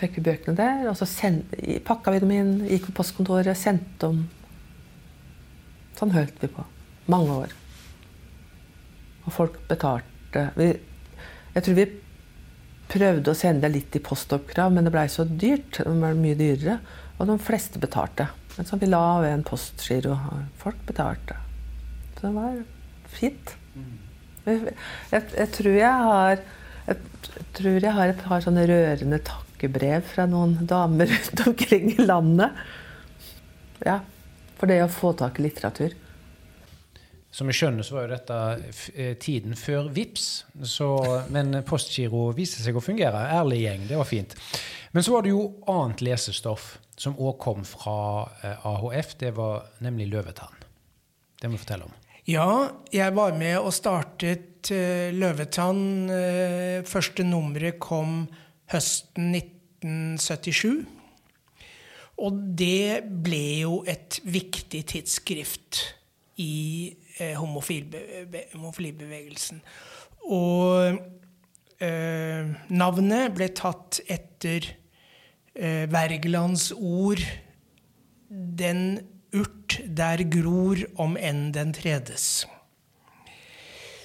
fikk 0.00 0.18
vi 0.18 0.26
bøkene 0.30 0.56
der, 0.56 0.86
og 0.88 0.96
så 0.96 1.08
send, 1.08 1.50
pakka 1.84 2.14
vi 2.14 2.22
dem 2.22 2.30
inn, 2.32 2.52
gikk 2.70 2.88
på 2.88 3.00
postkontoret, 3.02 3.58
sendte 3.58 4.08
dem. 4.08 4.22
Sånn 5.98 6.14
holdt 6.14 6.38
vi 6.40 6.48
på. 6.48 6.64
Mange 7.12 7.34
år. 7.42 7.52
Og 9.26 9.34
folk 9.34 9.58
betalte. 9.68 10.46
Vi, 10.56 10.70
jeg 11.52 11.66
tror 11.66 11.76
vi 11.76 11.86
prøvde 12.90 13.32
å 13.34 13.38
sende 13.38 13.68
litt 13.70 13.94
i 13.98 14.02
postoppkrav, 14.02 14.72
men 14.72 14.86
det 14.86 14.94
blei 14.94 15.06
så 15.12 15.26
dyrt. 15.28 15.82
Det 15.82 15.92
ble 15.92 16.14
mye 16.16 16.38
dyrere. 16.38 16.80
Og 17.18 17.28
de 17.28 17.36
fleste 17.42 17.82
betalte. 17.82 18.30
Men 18.56 18.66
så 18.66 18.80
vi 18.80 18.88
la 18.88 19.04
ved 19.20 19.34
en 19.34 19.46
postgiro. 19.46 20.16
Folk 20.62 20.80
betalte. 20.88 21.36
Så 22.16 22.26
det 22.26 22.32
var 22.34 22.62
fint. 23.16 23.54
Jeg, 24.46 24.74
jeg, 25.12 25.48
tror 25.54 25.76
jeg 25.76 26.06
har 26.08 26.40
jeg 26.90 27.46
tror 27.56 27.78
jeg 27.84 27.94
har 27.94 28.10
et 28.10 28.22
par 28.24 28.42
sånne 28.42 28.64
rørende 28.68 29.20
takkebrev 29.26 30.04
fra 30.10 30.26
noen 30.30 30.56
damer 30.68 31.10
rundt 31.12 31.42
omkring 31.46 31.92
i 31.94 32.06
landet. 32.06 32.56
Ja, 33.86 34.00
For 34.58 34.68
det 34.68 34.82
å 34.84 34.92
få 34.92 35.14
tak 35.16 35.38
i 35.40 35.46
litteratur. 35.46 35.94
Som 37.30 37.46
vi 37.46 37.54
skjønner, 37.54 37.86
så 37.86 37.94
var 37.94 38.08
jo 38.08 38.16
dette 38.16 38.38
eh, 38.98 39.12
tiden 39.22 39.54
før 39.54 39.86
VIPS, 39.94 40.26
så, 40.66 40.88
men 41.30 41.60
Postgiro 41.66 42.26
viste 42.34 42.64
seg 42.64 42.74
å 42.74 42.82
fungere. 42.82 43.22
Ærlig 43.38 43.62
gjeng, 43.62 43.86
det 43.86 44.00
var 44.00 44.08
fint. 44.08 44.34
Men 44.90 45.06
så 45.06 45.14
var 45.14 45.22
det 45.22 45.30
jo 45.30 45.44
annet 45.70 46.02
lesestoff 46.02 46.72
som 46.98 47.14
òg 47.22 47.38
kom 47.40 47.62
fra 47.64 48.26
eh, 48.42 48.66
AHF. 48.66 49.14
Det 49.22 49.30
var 49.38 49.70
nemlig 49.86 50.10
Løvetann. 50.10 50.58
Det 51.40 51.48
må 51.48 51.56
du 51.56 51.62
fortelle 51.62 51.86
om. 51.86 51.99
Ja, 52.30 52.68
jeg 52.92 53.14
var 53.16 53.32
med 53.38 53.56
og 53.58 53.72
startet 53.74 54.68
uh, 54.70 55.10
Løvetann. 55.16 56.10
Uh, 56.10 56.84
første 56.86 57.24
nummeret 57.26 57.78
kom 57.82 58.28
høsten 58.70 59.34
1977. 59.34 60.86
Og 62.20 62.32
det 62.60 63.02
ble 63.24 63.60
jo 63.62 63.84
et 63.88 64.20
viktig 64.28 64.84
tidsskrift 64.92 65.80
i 66.44 66.92
uh, 67.18 67.34
homofilibevegelsen. 67.40 69.62
Og 70.30 71.00
navnet 71.80 73.32
ble 73.32 73.46
tatt 73.56 74.04
etter 74.04 74.60
Wergelands 75.88 76.76
ord 76.76 77.24
'Den 78.28 79.00
urt 79.36 79.78
der 79.86 80.24
gror, 80.30 80.80
om 81.00 81.16
enn 81.16 81.50
den 81.54 81.74
tredes. 81.76 82.46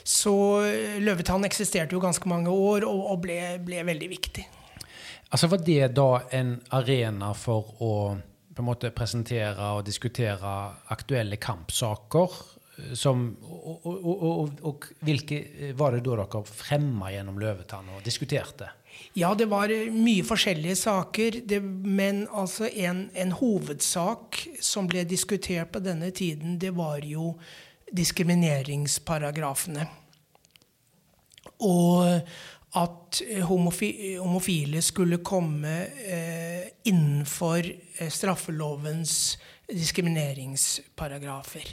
Så 0.05 0.36
eh, 0.61 0.99
Løvetann 1.01 1.47
eksisterte 1.47 1.97
jo 1.97 2.03
ganske 2.03 2.30
mange 2.30 2.53
år 2.53 2.86
og, 2.86 3.01
og 3.15 3.23
ble, 3.23 3.39
ble, 3.65 3.82
veldig 3.88 4.09
viktig. 4.11 4.45
Altså 5.34 5.49
Var 5.49 5.63
det 5.65 5.88
da 5.97 6.09
en 6.38 6.59
arena 6.78 7.34
for 7.34 7.73
å 7.82 7.93
på 8.55 8.63
en 8.63 8.67
måte 8.69 8.93
presentere 8.95 9.73
og 9.76 9.82
diskutere 9.88 10.51
aktuelle 10.93 11.39
kampsaker? 11.41 12.38
Eh, 12.78 12.93
som, 12.93 13.26
og, 13.41 13.89
og, 13.89 14.61
og, 14.61 14.88
hvilke 15.07 15.73
var 15.80 15.97
det 15.97 16.05
da 16.05 16.21
dere 16.21 16.45
fremma 16.45 17.09
gjennom 17.15 17.41
Løvetann 17.41 17.89
og 17.97 18.05
diskuterte? 18.05 18.69
Ja, 19.15 19.29
det 19.35 19.45
var 19.47 19.71
mye 19.95 20.23
forskjellige 20.27 20.75
saker. 20.75 21.37
Det, 21.47 21.61
men 21.63 22.27
altså 22.31 22.67
en, 22.67 23.09
en, 23.15 23.31
hovedsak 23.31 24.41
som 24.59 24.89
ble 24.91 25.05
diskutert 25.07 25.71
på 25.71 25.79
denne 25.79 26.11
tiden, 26.11 26.59
det 26.59 26.75
var 26.75 26.99
jo 27.07 27.39
diskrimineringsparagrafene. 27.95 29.87
Og 31.63 32.19
at 32.75 33.21
homofi, 33.47 34.19
homofile 34.19 34.81
skulle 34.83 35.23
komme 35.23 35.87
eh, 36.03 36.67
innenfor 36.91 37.63
eh, 37.63 38.11
straffelovens 38.11 39.37
diskrimineringsparagrafer. 39.71 41.71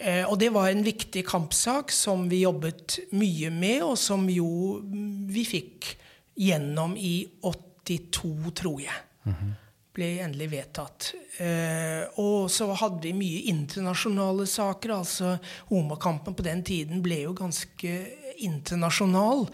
Eh, 0.00 0.24
og 0.24 0.40
det 0.40 0.48
var 0.54 0.70
en 0.70 0.86
viktig 0.86 1.26
kampsak 1.28 1.92
som 1.92 2.24
vi 2.30 2.40
jobbet 2.42 2.98
mye 3.12 3.50
med, 3.52 3.82
og 3.84 3.98
som 4.00 4.28
jo 4.32 4.80
vi 5.28 5.44
fikk 5.44 5.98
gjennom 6.34 6.96
i 6.96 7.28
82, 7.42 8.50
tror 8.54 8.80
jeg. 8.80 9.00
Mm 9.24 9.34
-hmm. 9.34 9.52
Ble 9.94 10.18
endelig 10.20 10.50
vedtatt. 10.50 11.14
Eh, 11.38 12.02
og 12.18 12.50
så 12.50 12.72
hadde 12.72 13.02
vi 13.02 13.12
mye 13.12 13.42
internasjonale 13.50 14.46
saker. 14.46 14.90
altså 14.90 15.38
Homokampen 15.68 16.34
på 16.34 16.42
den 16.42 16.62
tiden 16.62 17.02
ble 17.02 17.20
jo 17.22 17.32
ganske 17.32 18.06
internasjonal. 18.38 19.46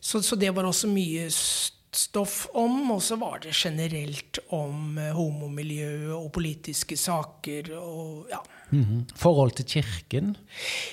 Så, 0.00 0.22
så 0.22 0.36
det 0.36 0.50
var 0.50 0.64
også 0.64 0.88
mye 0.88 1.28
stoff 1.30 2.46
om. 2.54 2.90
Og 2.90 3.02
så 3.02 3.16
var 3.16 3.38
det 3.38 3.52
generelt 3.52 4.38
om 4.48 4.98
eh, 4.98 5.12
homomiljøet 5.12 6.14
og 6.14 6.32
politiske 6.32 6.96
saker. 6.96 7.76
og 7.76 8.26
ja. 8.30 8.38
Mm 8.72 8.84
-hmm. 8.84 9.16
Forhold 9.16 9.50
til 9.50 9.64
Kirken? 9.64 10.36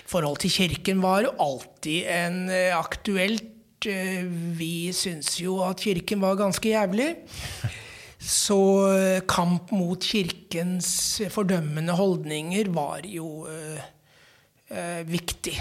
Forhold 0.05 0.38
til 0.38 0.51
Kirken 0.51 1.01
var 1.01 1.22
jo 1.22 1.30
alltid 1.39 2.03
en 2.08 2.49
uh, 2.49 2.80
aktuelt 2.80 3.43
Eh, 3.43 3.57
vi 3.86 4.90
syntes 4.96 5.36
jo 5.42 5.60
at 5.66 5.84
kirken 5.84 6.22
var 6.22 6.40
ganske 6.40 6.70
jævlig. 6.70 7.12
Så 8.18 8.58
eh, 8.98 9.22
kamp 9.30 9.72
mot 9.72 10.02
kirkens 10.02 11.22
fordømmende 11.30 11.94
holdninger 11.94 12.72
var 12.74 13.06
jo 13.06 13.46
uh, 13.46 13.84
uh, 14.74 15.04
viktig. 15.06 15.54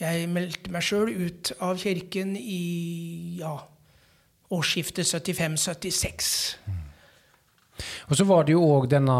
Jeg 0.00 0.28
meldte 0.32 0.72
meg 0.72 0.82
sjøl 0.82 1.12
ut 1.12 1.52
av 1.62 1.76
kirken 1.78 2.32
i 2.40 3.36
ja, 3.38 3.52
årsskiftet 4.50 5.06
75-76. 5.06 6.32
Og 8.10 8.16
så 8.18 8.26
var 8.28 8.44
det 8.46 8.54
jo 8.56 8.64
òg 8.66 8.88
denne 8.92 9.14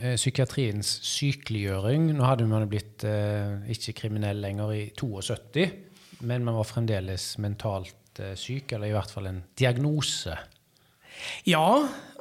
eh, 0.00 0.16
psykiatriens 0.16 0.88
sykeliggjøring. 1.06 2.12
Nå 2.16 2.24
hadde 2.26 2.46
man 2.50 2.68
blitt 2.70 3.04
eh, 3.06 3.58
ikke 3.74 3.96
kriminell 4.02 4.40
lenger 4.42 4.72
i 4.76 4.82
72 4.96 5.66
men 6.18 6.44
man 6.44 6.58
var 6.58 6.68
fremdeles 6.68 7.36
mentalt 7.38 8.20
eh, 8.22 8.34
syk, 8.38 8.72
eller 8.72 8.90
i 8.90 8.94
hvert 8.96 9.12
fall 9.12 9.30
en 9.30 9.42
diagnose 9.58 10.36
Ja, 11.50 11.68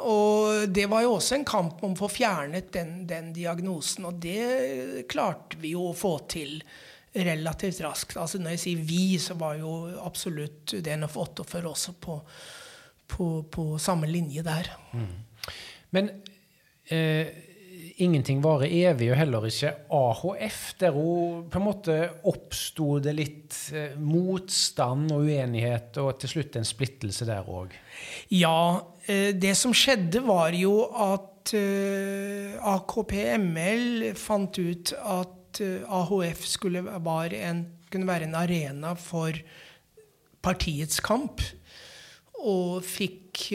og 0.01 0.67
det 0.73 0.87
var 0.89 1.03
jo 1.05 1.15
også 1.17 1.37
en 1.37 1.47
kamp 1.47 1.83
om 1.85 1.93
å 1.93 1.99
få 1.99 2.09
fjernet 2.09 2.71
den, 2.73 2.99
den 3.09 3.29
diagnosen. 3.33 4.07
Og 4.09 4.17
det 4.21 5.05
klarte 5.11 5.59
vi 5.61 5.75
jo 5.75 5.91
å 5.91 5.97
få 5.97 6.15
til 6.29 6.55
relativt 7.17 7.81
raskt. 7.85 8.17
Altså 8.17 8.41
Når 8.41 8.55
jeg 8.55 8.63
sier 8.63 8.85
vi, 8.89 9.03
så 9.21 9.37
var 9.37 9.59
jo 9.59 9.73
absolutt 10.01 10.73
DNF 10.85 11.17
48 11.17 11.61
også 11.69 11.93
på, 12.01 12.17
på, 13.13 13.27
på 13.53 13.67
samme 13.81 14.09
linje 14.09 14.45
der. 14.45 14.71
Mm. 14.93 15.13
Men 15.93 16.09
eh, 16.89 17.46
ingenting 17.97 18.41
varer 18.43 18.69
evig, 18.69 19.09
og 19.11 19.19
heller 19.19 19.47
ikke 19.47 19.73
AHF. 19.93 20.59
Der 20.82 20.95
hun 20.95 21.47
på 21.51 21.59
en 21.59 21.65
måte 21.65 21.97
oppsto 22.30 22.97
det 23.03 23.13
litt 23.17 23.57
eh, 23.75 23.97
motstand 23.99 25.11
og 25.15 25.28
uenighet, 25.28 25.97
og 26.01 26.17
til 26.21 26.36
slutt 26.36 26.57
en 26.59 26.67
splittelse 26.67 27.28
der 27.30 27.47
òg. 27.47 27.75
Ja, 28.34 28.82
eh, 29.07 29.34
det 29.38 29.55
som 29.59 29.75
skjedde, 29.75 30.23
var 30.28 30.55
jo 30.57 30.75
at 30.91 31.53
eh, 31.57 32.57
AKP-ML 32.75 34.13
fant 34.19 34.61
ut 34.61 34.93
at 34.97 35.34
AHF 35.57 36.43
skulle 36.45 36.84
en, 36.84 37.63
kunne 37.89 38.09
være 38.09 38.28
en 38.28 38.38
arena 38.38 38.93
for 38.99 39.34
partiets 40.45 40.99
kamp, 41.01 41.41
og 42.38 42.84
fikk 42.86 43.47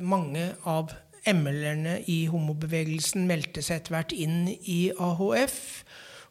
mange 0.00 0.46
av 0.64 0.94
ML-erne 1.28 1.98
i 2.08 2.24
homobevegelsen 2.30 3.26
meldte 3.28 3.62
seg 3.64 3.80
etter 3.80 3.96
hvert 3.96 4.14
inn 4.16 4.46
i 4.48 4.80
AHF. 4.96 5.58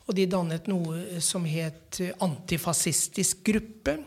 Og 0.09 0.15
de 0.17 0.25
dannet 0.29 0.69
noe 0.69 1.19
som 1.21 1.45
het 1.45 1.99
Antifascistisk 2.25 3.43
gruppe. 3.45 3.99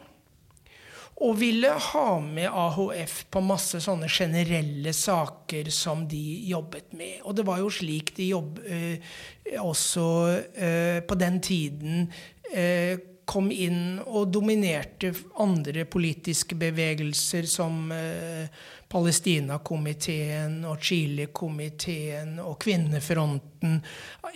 Og 1.23 1.37
ville 1.39 1.71
ha 1.71 2.07
med 2.25 2.49
AHF 2.49 3.21
på 3.31 3.45
masse 3.47 3.79
sånne 3.85 4.09
generelle 4.11 4.91
saker 4.97 5.71
som 5.71 6.03
de 6.11 6.23
jobbet 6.51 6.97
med. 6.99 7.21
Og 7.23 7.37
det 7.39 7.47
var 7.47 7.63
jo 7.63 7.71
slik 7.71 8.11
de 8.17 8.33
jobbet 8.33 8.67
øh, 8.67 9.17
også 9.63 10.05
øh, 10.57 10.99
på 11.07 11.19
den 11.21 11.39
tiden 11.45 12.09
øh, 12.51 12.99
kom 13.29 13.53
inn 13.55 14.01
og 14.03 14.33
dominerte 14.35 15.13
andre 15.41 15.85
politiske 15.89 16.57
bevegelser 16.59 17.47
som 17.49 17.93
eh, 17.95 18.51
Palestina-komiteen 18.93 20.59
og 20.69 20.83
Chile-komiteen 20.85 22.37
og 22.43 22.59
Kvinnefronten. 22.63 23.79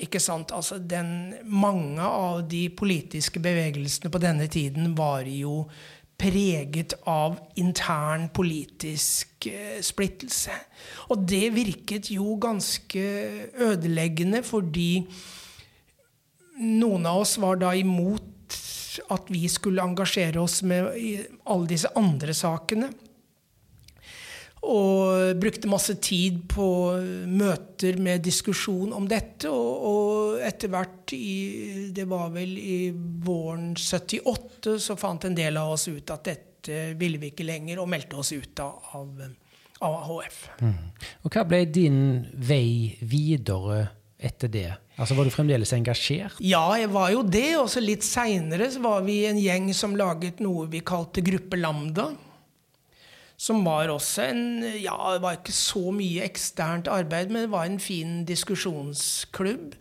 Ikke 0.00 0.20
sant? 0.22 0.54
Altså 0.56 0.78
den, 0.80 1.34
mange 1.44 2.00
av 2.00 2.46
de 2.48 2.66
politiske 2.72 3.42
bevegelsene 3.44 4.12
på 4.12 4.22
denne 4.22 4.48
tiden 4.52 4.94
var 4.96 5.28
jo 5.28 5.66
preget 6.16 6.94
av 7.04 7.36
intern 7.60 8.30
politisk 8.32 9.48
eh, 9.50 9.80
splittelse. 9.84 10.54
Og 11.12 11.26
det 11.28 11.50
virket 11.52 12.08
jo 12.14 12.38
ganske 12.40 13.04
ødeleggende, 13.68 14.40
fordi 14.46 15.04
noen 16.64 17.04
av 17.04 17.20
oss 17.26 17.36
var 17.42 17.60
da 17.60 17.74
imot 17.76 18.32
at 19.12 19.28
vi 19.28 19.44
skulle 19.52 19.84
engasjere 19.84 20.40
oss 20.40 20.62
med 20.64 20.88
alle 21.44 21.68
disse 21.68 21.90
andre 22.00 22.32
sakene. 22.36 22.88
Og 24.66 25.38
brukte 25.38 25.70
masse 25.70 25.94
tid 26.02 26.40
på 26.50 26.66
møter 27.30 28.00
med 28.02 28.24
diskusjon 28.24 28.94
om 28.96 29.06
dette. 29.10 29.50
Og, 29.52 29.86
og 29.90 30.44
etter 30.44 30.72
hvert, 30.72 31.14
i, 31.14 31.88
det 31.94 32.06
var 32.10 32.32
vel 32.34 32.56
i 32.58 32.78
våren 32.92 33.74
78, 33.78 34.76
så 34.82 34.98
fant 34.98 35.28
en 35.28 35.36
del 35.38 35.58
av 35.60 35.76
oss 35.76 35.86
ut 35.88 36.14
at 36.14 36.26
dette 36.26 36.80
ville 36.98 37.20
vi 37.22 37.30
ikke 37.30 37.46
lenger, 37.46 37.78
og 37.78 37.90
meldte 37.92 38.18
oss 38.18 38.32
ut 38.34 38.58
av, 38.64 38.96
av 38.98 39.26
AHF. 39.86 40.40
Mm. 40.64 40.74
Og 41.22 41.30
hva 41.30 41.44
ble 41.46 41.62
din 41.70 42.00
vei 42.34 42.96
videre 43.06 43.84
etter 44.16 44.50
det? 44.50 44.68
Altså 44.96 45.14
Var 45.14 45.28
du 45.28 45.32
fremdeles 45.32 45.72
engasjert? 45.76 46.38
Ja, 46.40 46.64
jeg 46.80 46.88
var 46.92 47.10
jo 47.12 47.22
det. 47.22 47.50
Og 47.60 47.68
så 47.70 47.82
litt 47.84 48.04
seinere 48.06 48.70
var 48.82 49.04
vi 49.04 49.22
en 49.28 49.40
gjeng 49.40 49.68
som 49.76 49.96
laget 49.98 50.40
noe 50.44 50.66
vi 50.72 50.80
kalte 50.86 51.24
Gruppe 51.24 51.60
Lambda. 51.60 52.10
Som 53.36 53.64
var 53.66 53.90
også 53.92 54.30
en 54.30 54.44
Ja, 54.80 54.96
det 55.14 55.22
var 55.22 55.38
ikke 55.38 55.54
så 55.54 55.90
mye 55.92 56.24
eksternt 56.24 56.88
arbeid, 56.88 57.32
men 57.32 57.46
det 57.46 57.52
var 57.52 57.68
en 57.68 57.80
fin 57.80 58.22
diskusjonsklubb. 58.28 59.74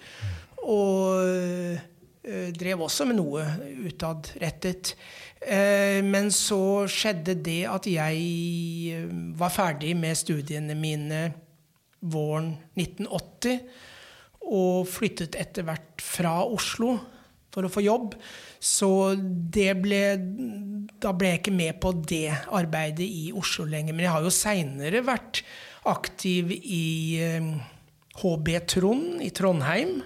Og 0.66 1.24
øh, 1.24 2.50
drev 2.60 2.82
også 2.82 3.08
med 3.08 3.20
noe 3.20 3.46
utadrettet. 3.86 4.96
Eh, 5.46 6.02
men 6.04 6.32
så 6.34 6.88
skjedde 6.90 7.38
det 7.46 7.64
at 7.70 7.88
jeg 7.88 8.22
eh, 8.98 9.10
var 9.38 9.54
ferdig 9.54 9.94
med 9.98 10.18
studiene 10.18 10.76
mine 10.76 11.26
våren 12.02 12.56
1980 12.78 13.60
og 14.46 14.88
flyttet 14.90 15.38
etter 15.40 15.66
hvert 15.66 16.02
fra 16.02 16.40
Oslo 16.46 16.96
for 17.54 17.66
å 17.66 17.72
få 17.72 17.86
jobb. 17.86 18.16
Så 18.66 18.90
ble 19.14 20.02
Da 21.04 21.12
ble 21.14 21.30
jeg 21.30 21.42
ikke 21.44 21.54
med 21.54 21.78
på 21.84 21.92
det 22.10 22.32
arbeidet 22.50 23.06
i 23.06 23.30
Oslo 23.36 23.68
lenger. 23.70 23.94
Men 23.94 24.08
jeg 24.08 24.16
har 24.16 24.26
jo 24.26 24.34
seinere 24.34 25.04
vært 25.06 25.44
aktiv 25.86 26.50
i 26.56 27.20
HB 28.18 28.50
eh, 28.56 28.64
Trond 28.66 29.22
i 29.22 29.30
Trondheim 29.36 30.00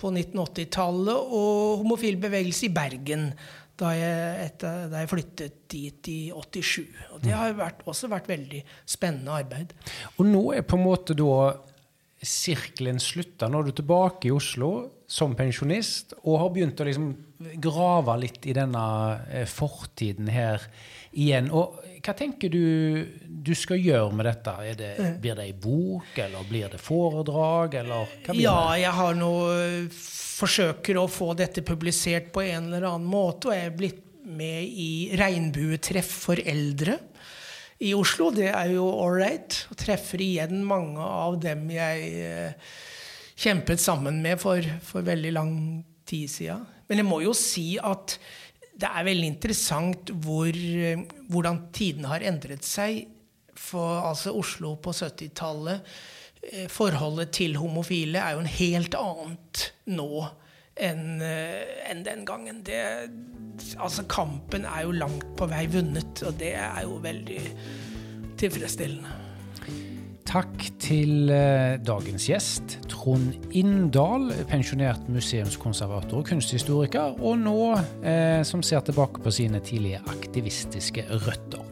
på 0.00 0.10
1980-tallet, 0.10 1.34
og 1.36 1.82
homofil 1.82 2.16
bevegelse 2.20 2.66
i 2.66 2.72
Bergen 2.74 3.28
da 3.80 3.90
jeg, 3.96 4.48
etter, 4.48 4.88
da 4.90 5.02
jeg, 5.02 5.10
flyttet 5.10 5.54
dit 5.72 6.10
i 6.12 6.18
87. 6.30 6.84
Og 7.16 7.22
det 7.24 7.34
har 7.34 7.54
vært, 7.58 7.82
også 7.90 8.10
vært 8.12 8.28
veldig 8.30 8.60
spennende 8.86 9.34
arbeid. 9.34 9.74
Og 10.16 10.28
nå 10.28 10.44
er 10.54 10.66
på 10.66 10.78
en 10.78 10.86
måte 10.86 11.16
da 11.18 11.54
sirkelen 12.26 13.00
slutta. 13.02 13.48
Nå 13.48 13.60
er 13.60 13.70
du 13.70 13.78
tilbake 13.78 14.28
i 14.28 14.34
Oslo 14.34 14.72
som 15.10 15.34
pensjonist 15.36 16.14
og 16.22 16.40
har 16.40 16.52
begynt 16.54 16.80
å 16.80 16.86
liksom 16.88 17.10
grave 17.62 18.16
litt 18.22 18.46
i 18.48 18.54
denne 18.56 18.84
eh, 19.28 19.46
fortiden 19.48 20.30
her 20.32 20.64
igjen. 21.12 21.50
Og 21.54 21.78
hva 22.04 22.14
tenker 22.16 22.52
du 22.52 22.64
du 23.44 23.52
skal 23.56 23.80
gjøre 23.80 24.16
med 24.16 24.28
dette? 24.28 24.54
Det, 24.78 24.90
blir 25.22 25.36
det 25.38 25.48
ei 25.48 25.54
bok, 25.56 26.10
eller 26.24 26.48
blir 26.48 26.72
det 26.72 26.80
foredrag, 26.82 27.78
eller 27.82 28.08
hva 28.24 28.32
blir 28.32 28.44
ja, 28.44 28.56
det? 28.70 28.80
jeg 28.84 28.96
har 28.98 29.18
nå 29.20 29.32
eh, 29.52 30.02
forsøker 30.34 31.00
å 31.00 31.08
få 31.10 31.32
dette 31.38 31.64
publisert 31.66 32.32
på 32.34 32.44
en 32.44 32.70
eller 32.70 32.88
annen 32.88 33.08
måte, 33.08 33.50
og 33.50 33.56
jeg 33.56 33.70
er 33.70 33.78
blitt 33.78 34.02
med 34.24 34.64
i 34.64 35.12
Regnbuetreff 35.20 36.14
for 36.24 36.40
eldre 36.40 36.96
i 37.82 37.94
Oslo. 37.96 38.30
Det 38.34 38.50
er 38.52 38.74
jo 38.74 38.86
ålreit. 38.86 39.64
Og 39.72 39.78
treffer 39.80 40.22
igjen 40.22 40.62
mange 40.66 41.02
av 41.02 41.38
dem 41.42 41.66
jeg 41.72 42.12
eh, 42.22 42.70
kjempet 43.34 43.82
sammen 43.82 44.20
med 44.24 44.40
for, 44.42 44.62
for 44.84 45.06
veldig 45.06 45.34
lang 45.34 45.54
tid 46.06 46.30
siden. 46.30 46.64
Men 46.88 47.00
jeg 47.00 47.08
må 47.08 47.20
jo 47.24 47.32
si 47.36 47.74
at 47.80 48.18
det 48.74 48.90
er 48.90 49.06
veldig 49.06 49.30
interessant 49.30 50.12
hvor, 50.24 50.50
eh, 50.50 51.04
hvordan 51.30 51.66
tidene 51.74 52.10
har 52.12 52.26
endret 52.26 52.66
seg. 52.66 53.04
For 53.54 54.02
altså 54.02 54.34
Oslo 54.34 54.74
på 54.82 54.92
70-tallet, 54.94 55.84
eh, 56.50 56.66
forholdet 56.72 57.34
til 57.38 57.58
homofile 57.60 58.22
er 58.22 58.34
jo 58.34 58.42
en 58.42 58.56
helt 58.58 58.98
annet 58.98 59.68
nå 59.94 60.26
enn 60.76 61.22
en 61.22 62.04
den 62.06 62.24
gangen. 62.26 62.62
Det, 62.66 62.80
altså 63.78 64.06
Kampen 64.10 64.66
er 64.66 64.86
jo 64.86 64.96
langt 64.96 65.26
på 65.38 65.48
vei 65.50 65.66
vunnet, 65.70 66.24
og 66.26 66.38
det 66.40 66.54
er 66.58 66.82
jo 66.86 66.98
veldig 67.04 67.42
tilfredsstillende. 68.40 69.20
Takk 70.34 70.64
til 70.82 71.28
eh, 71.30 71.76
dagens 71.84 72.24
gjest, 72.26 72.78
Trond 72.90 73.36
Inndal, 73.54 74.32
pensjonert 74.50 75.04
museumskonservator 75.12 76.24
og 76.24 76.26
kunsthistoriker, 76.26 77.20
og 77.22 77.36
nå 77.38 77.58
eh, 78.02 78.40
som 78.42 78.64
ser 78.66 78.82
tilbake 78.82 79.22
på 79.22 79.30
sine 79.36 79.60
tidlige 79.62 80.00
aktivistiske 80.10 81.06
røtter. 81.12 81.62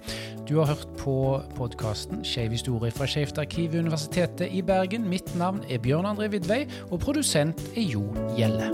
Du 0.53 0.59
har 0.59 0.67
hørt 0.67 0.89
på 0.99 1.41
podkasten 1.57 2.25
Skeiv 2.25 2.53
historie 2.53 2.93
fra 2.93 3.07
Skeivt 3.09 3.39
arkiv 3.39 3.73
ved 3.73 3.81
Universitetet 3.81 4.53
i 4.53 4.61
Bergen. 4.63 5.09
Mitt 5.09 5.33
navn 5.39 5.65
er 5.71 5.81
Bjørn 5.81 6.05
André 6.05 6.29
Vidvei, 6.29 6.67
og 6.91 7.01
produsent 7.01 7.65
er 7.73 7.89
Jo 7.89 8.05
Gjelle. 8.37 8.69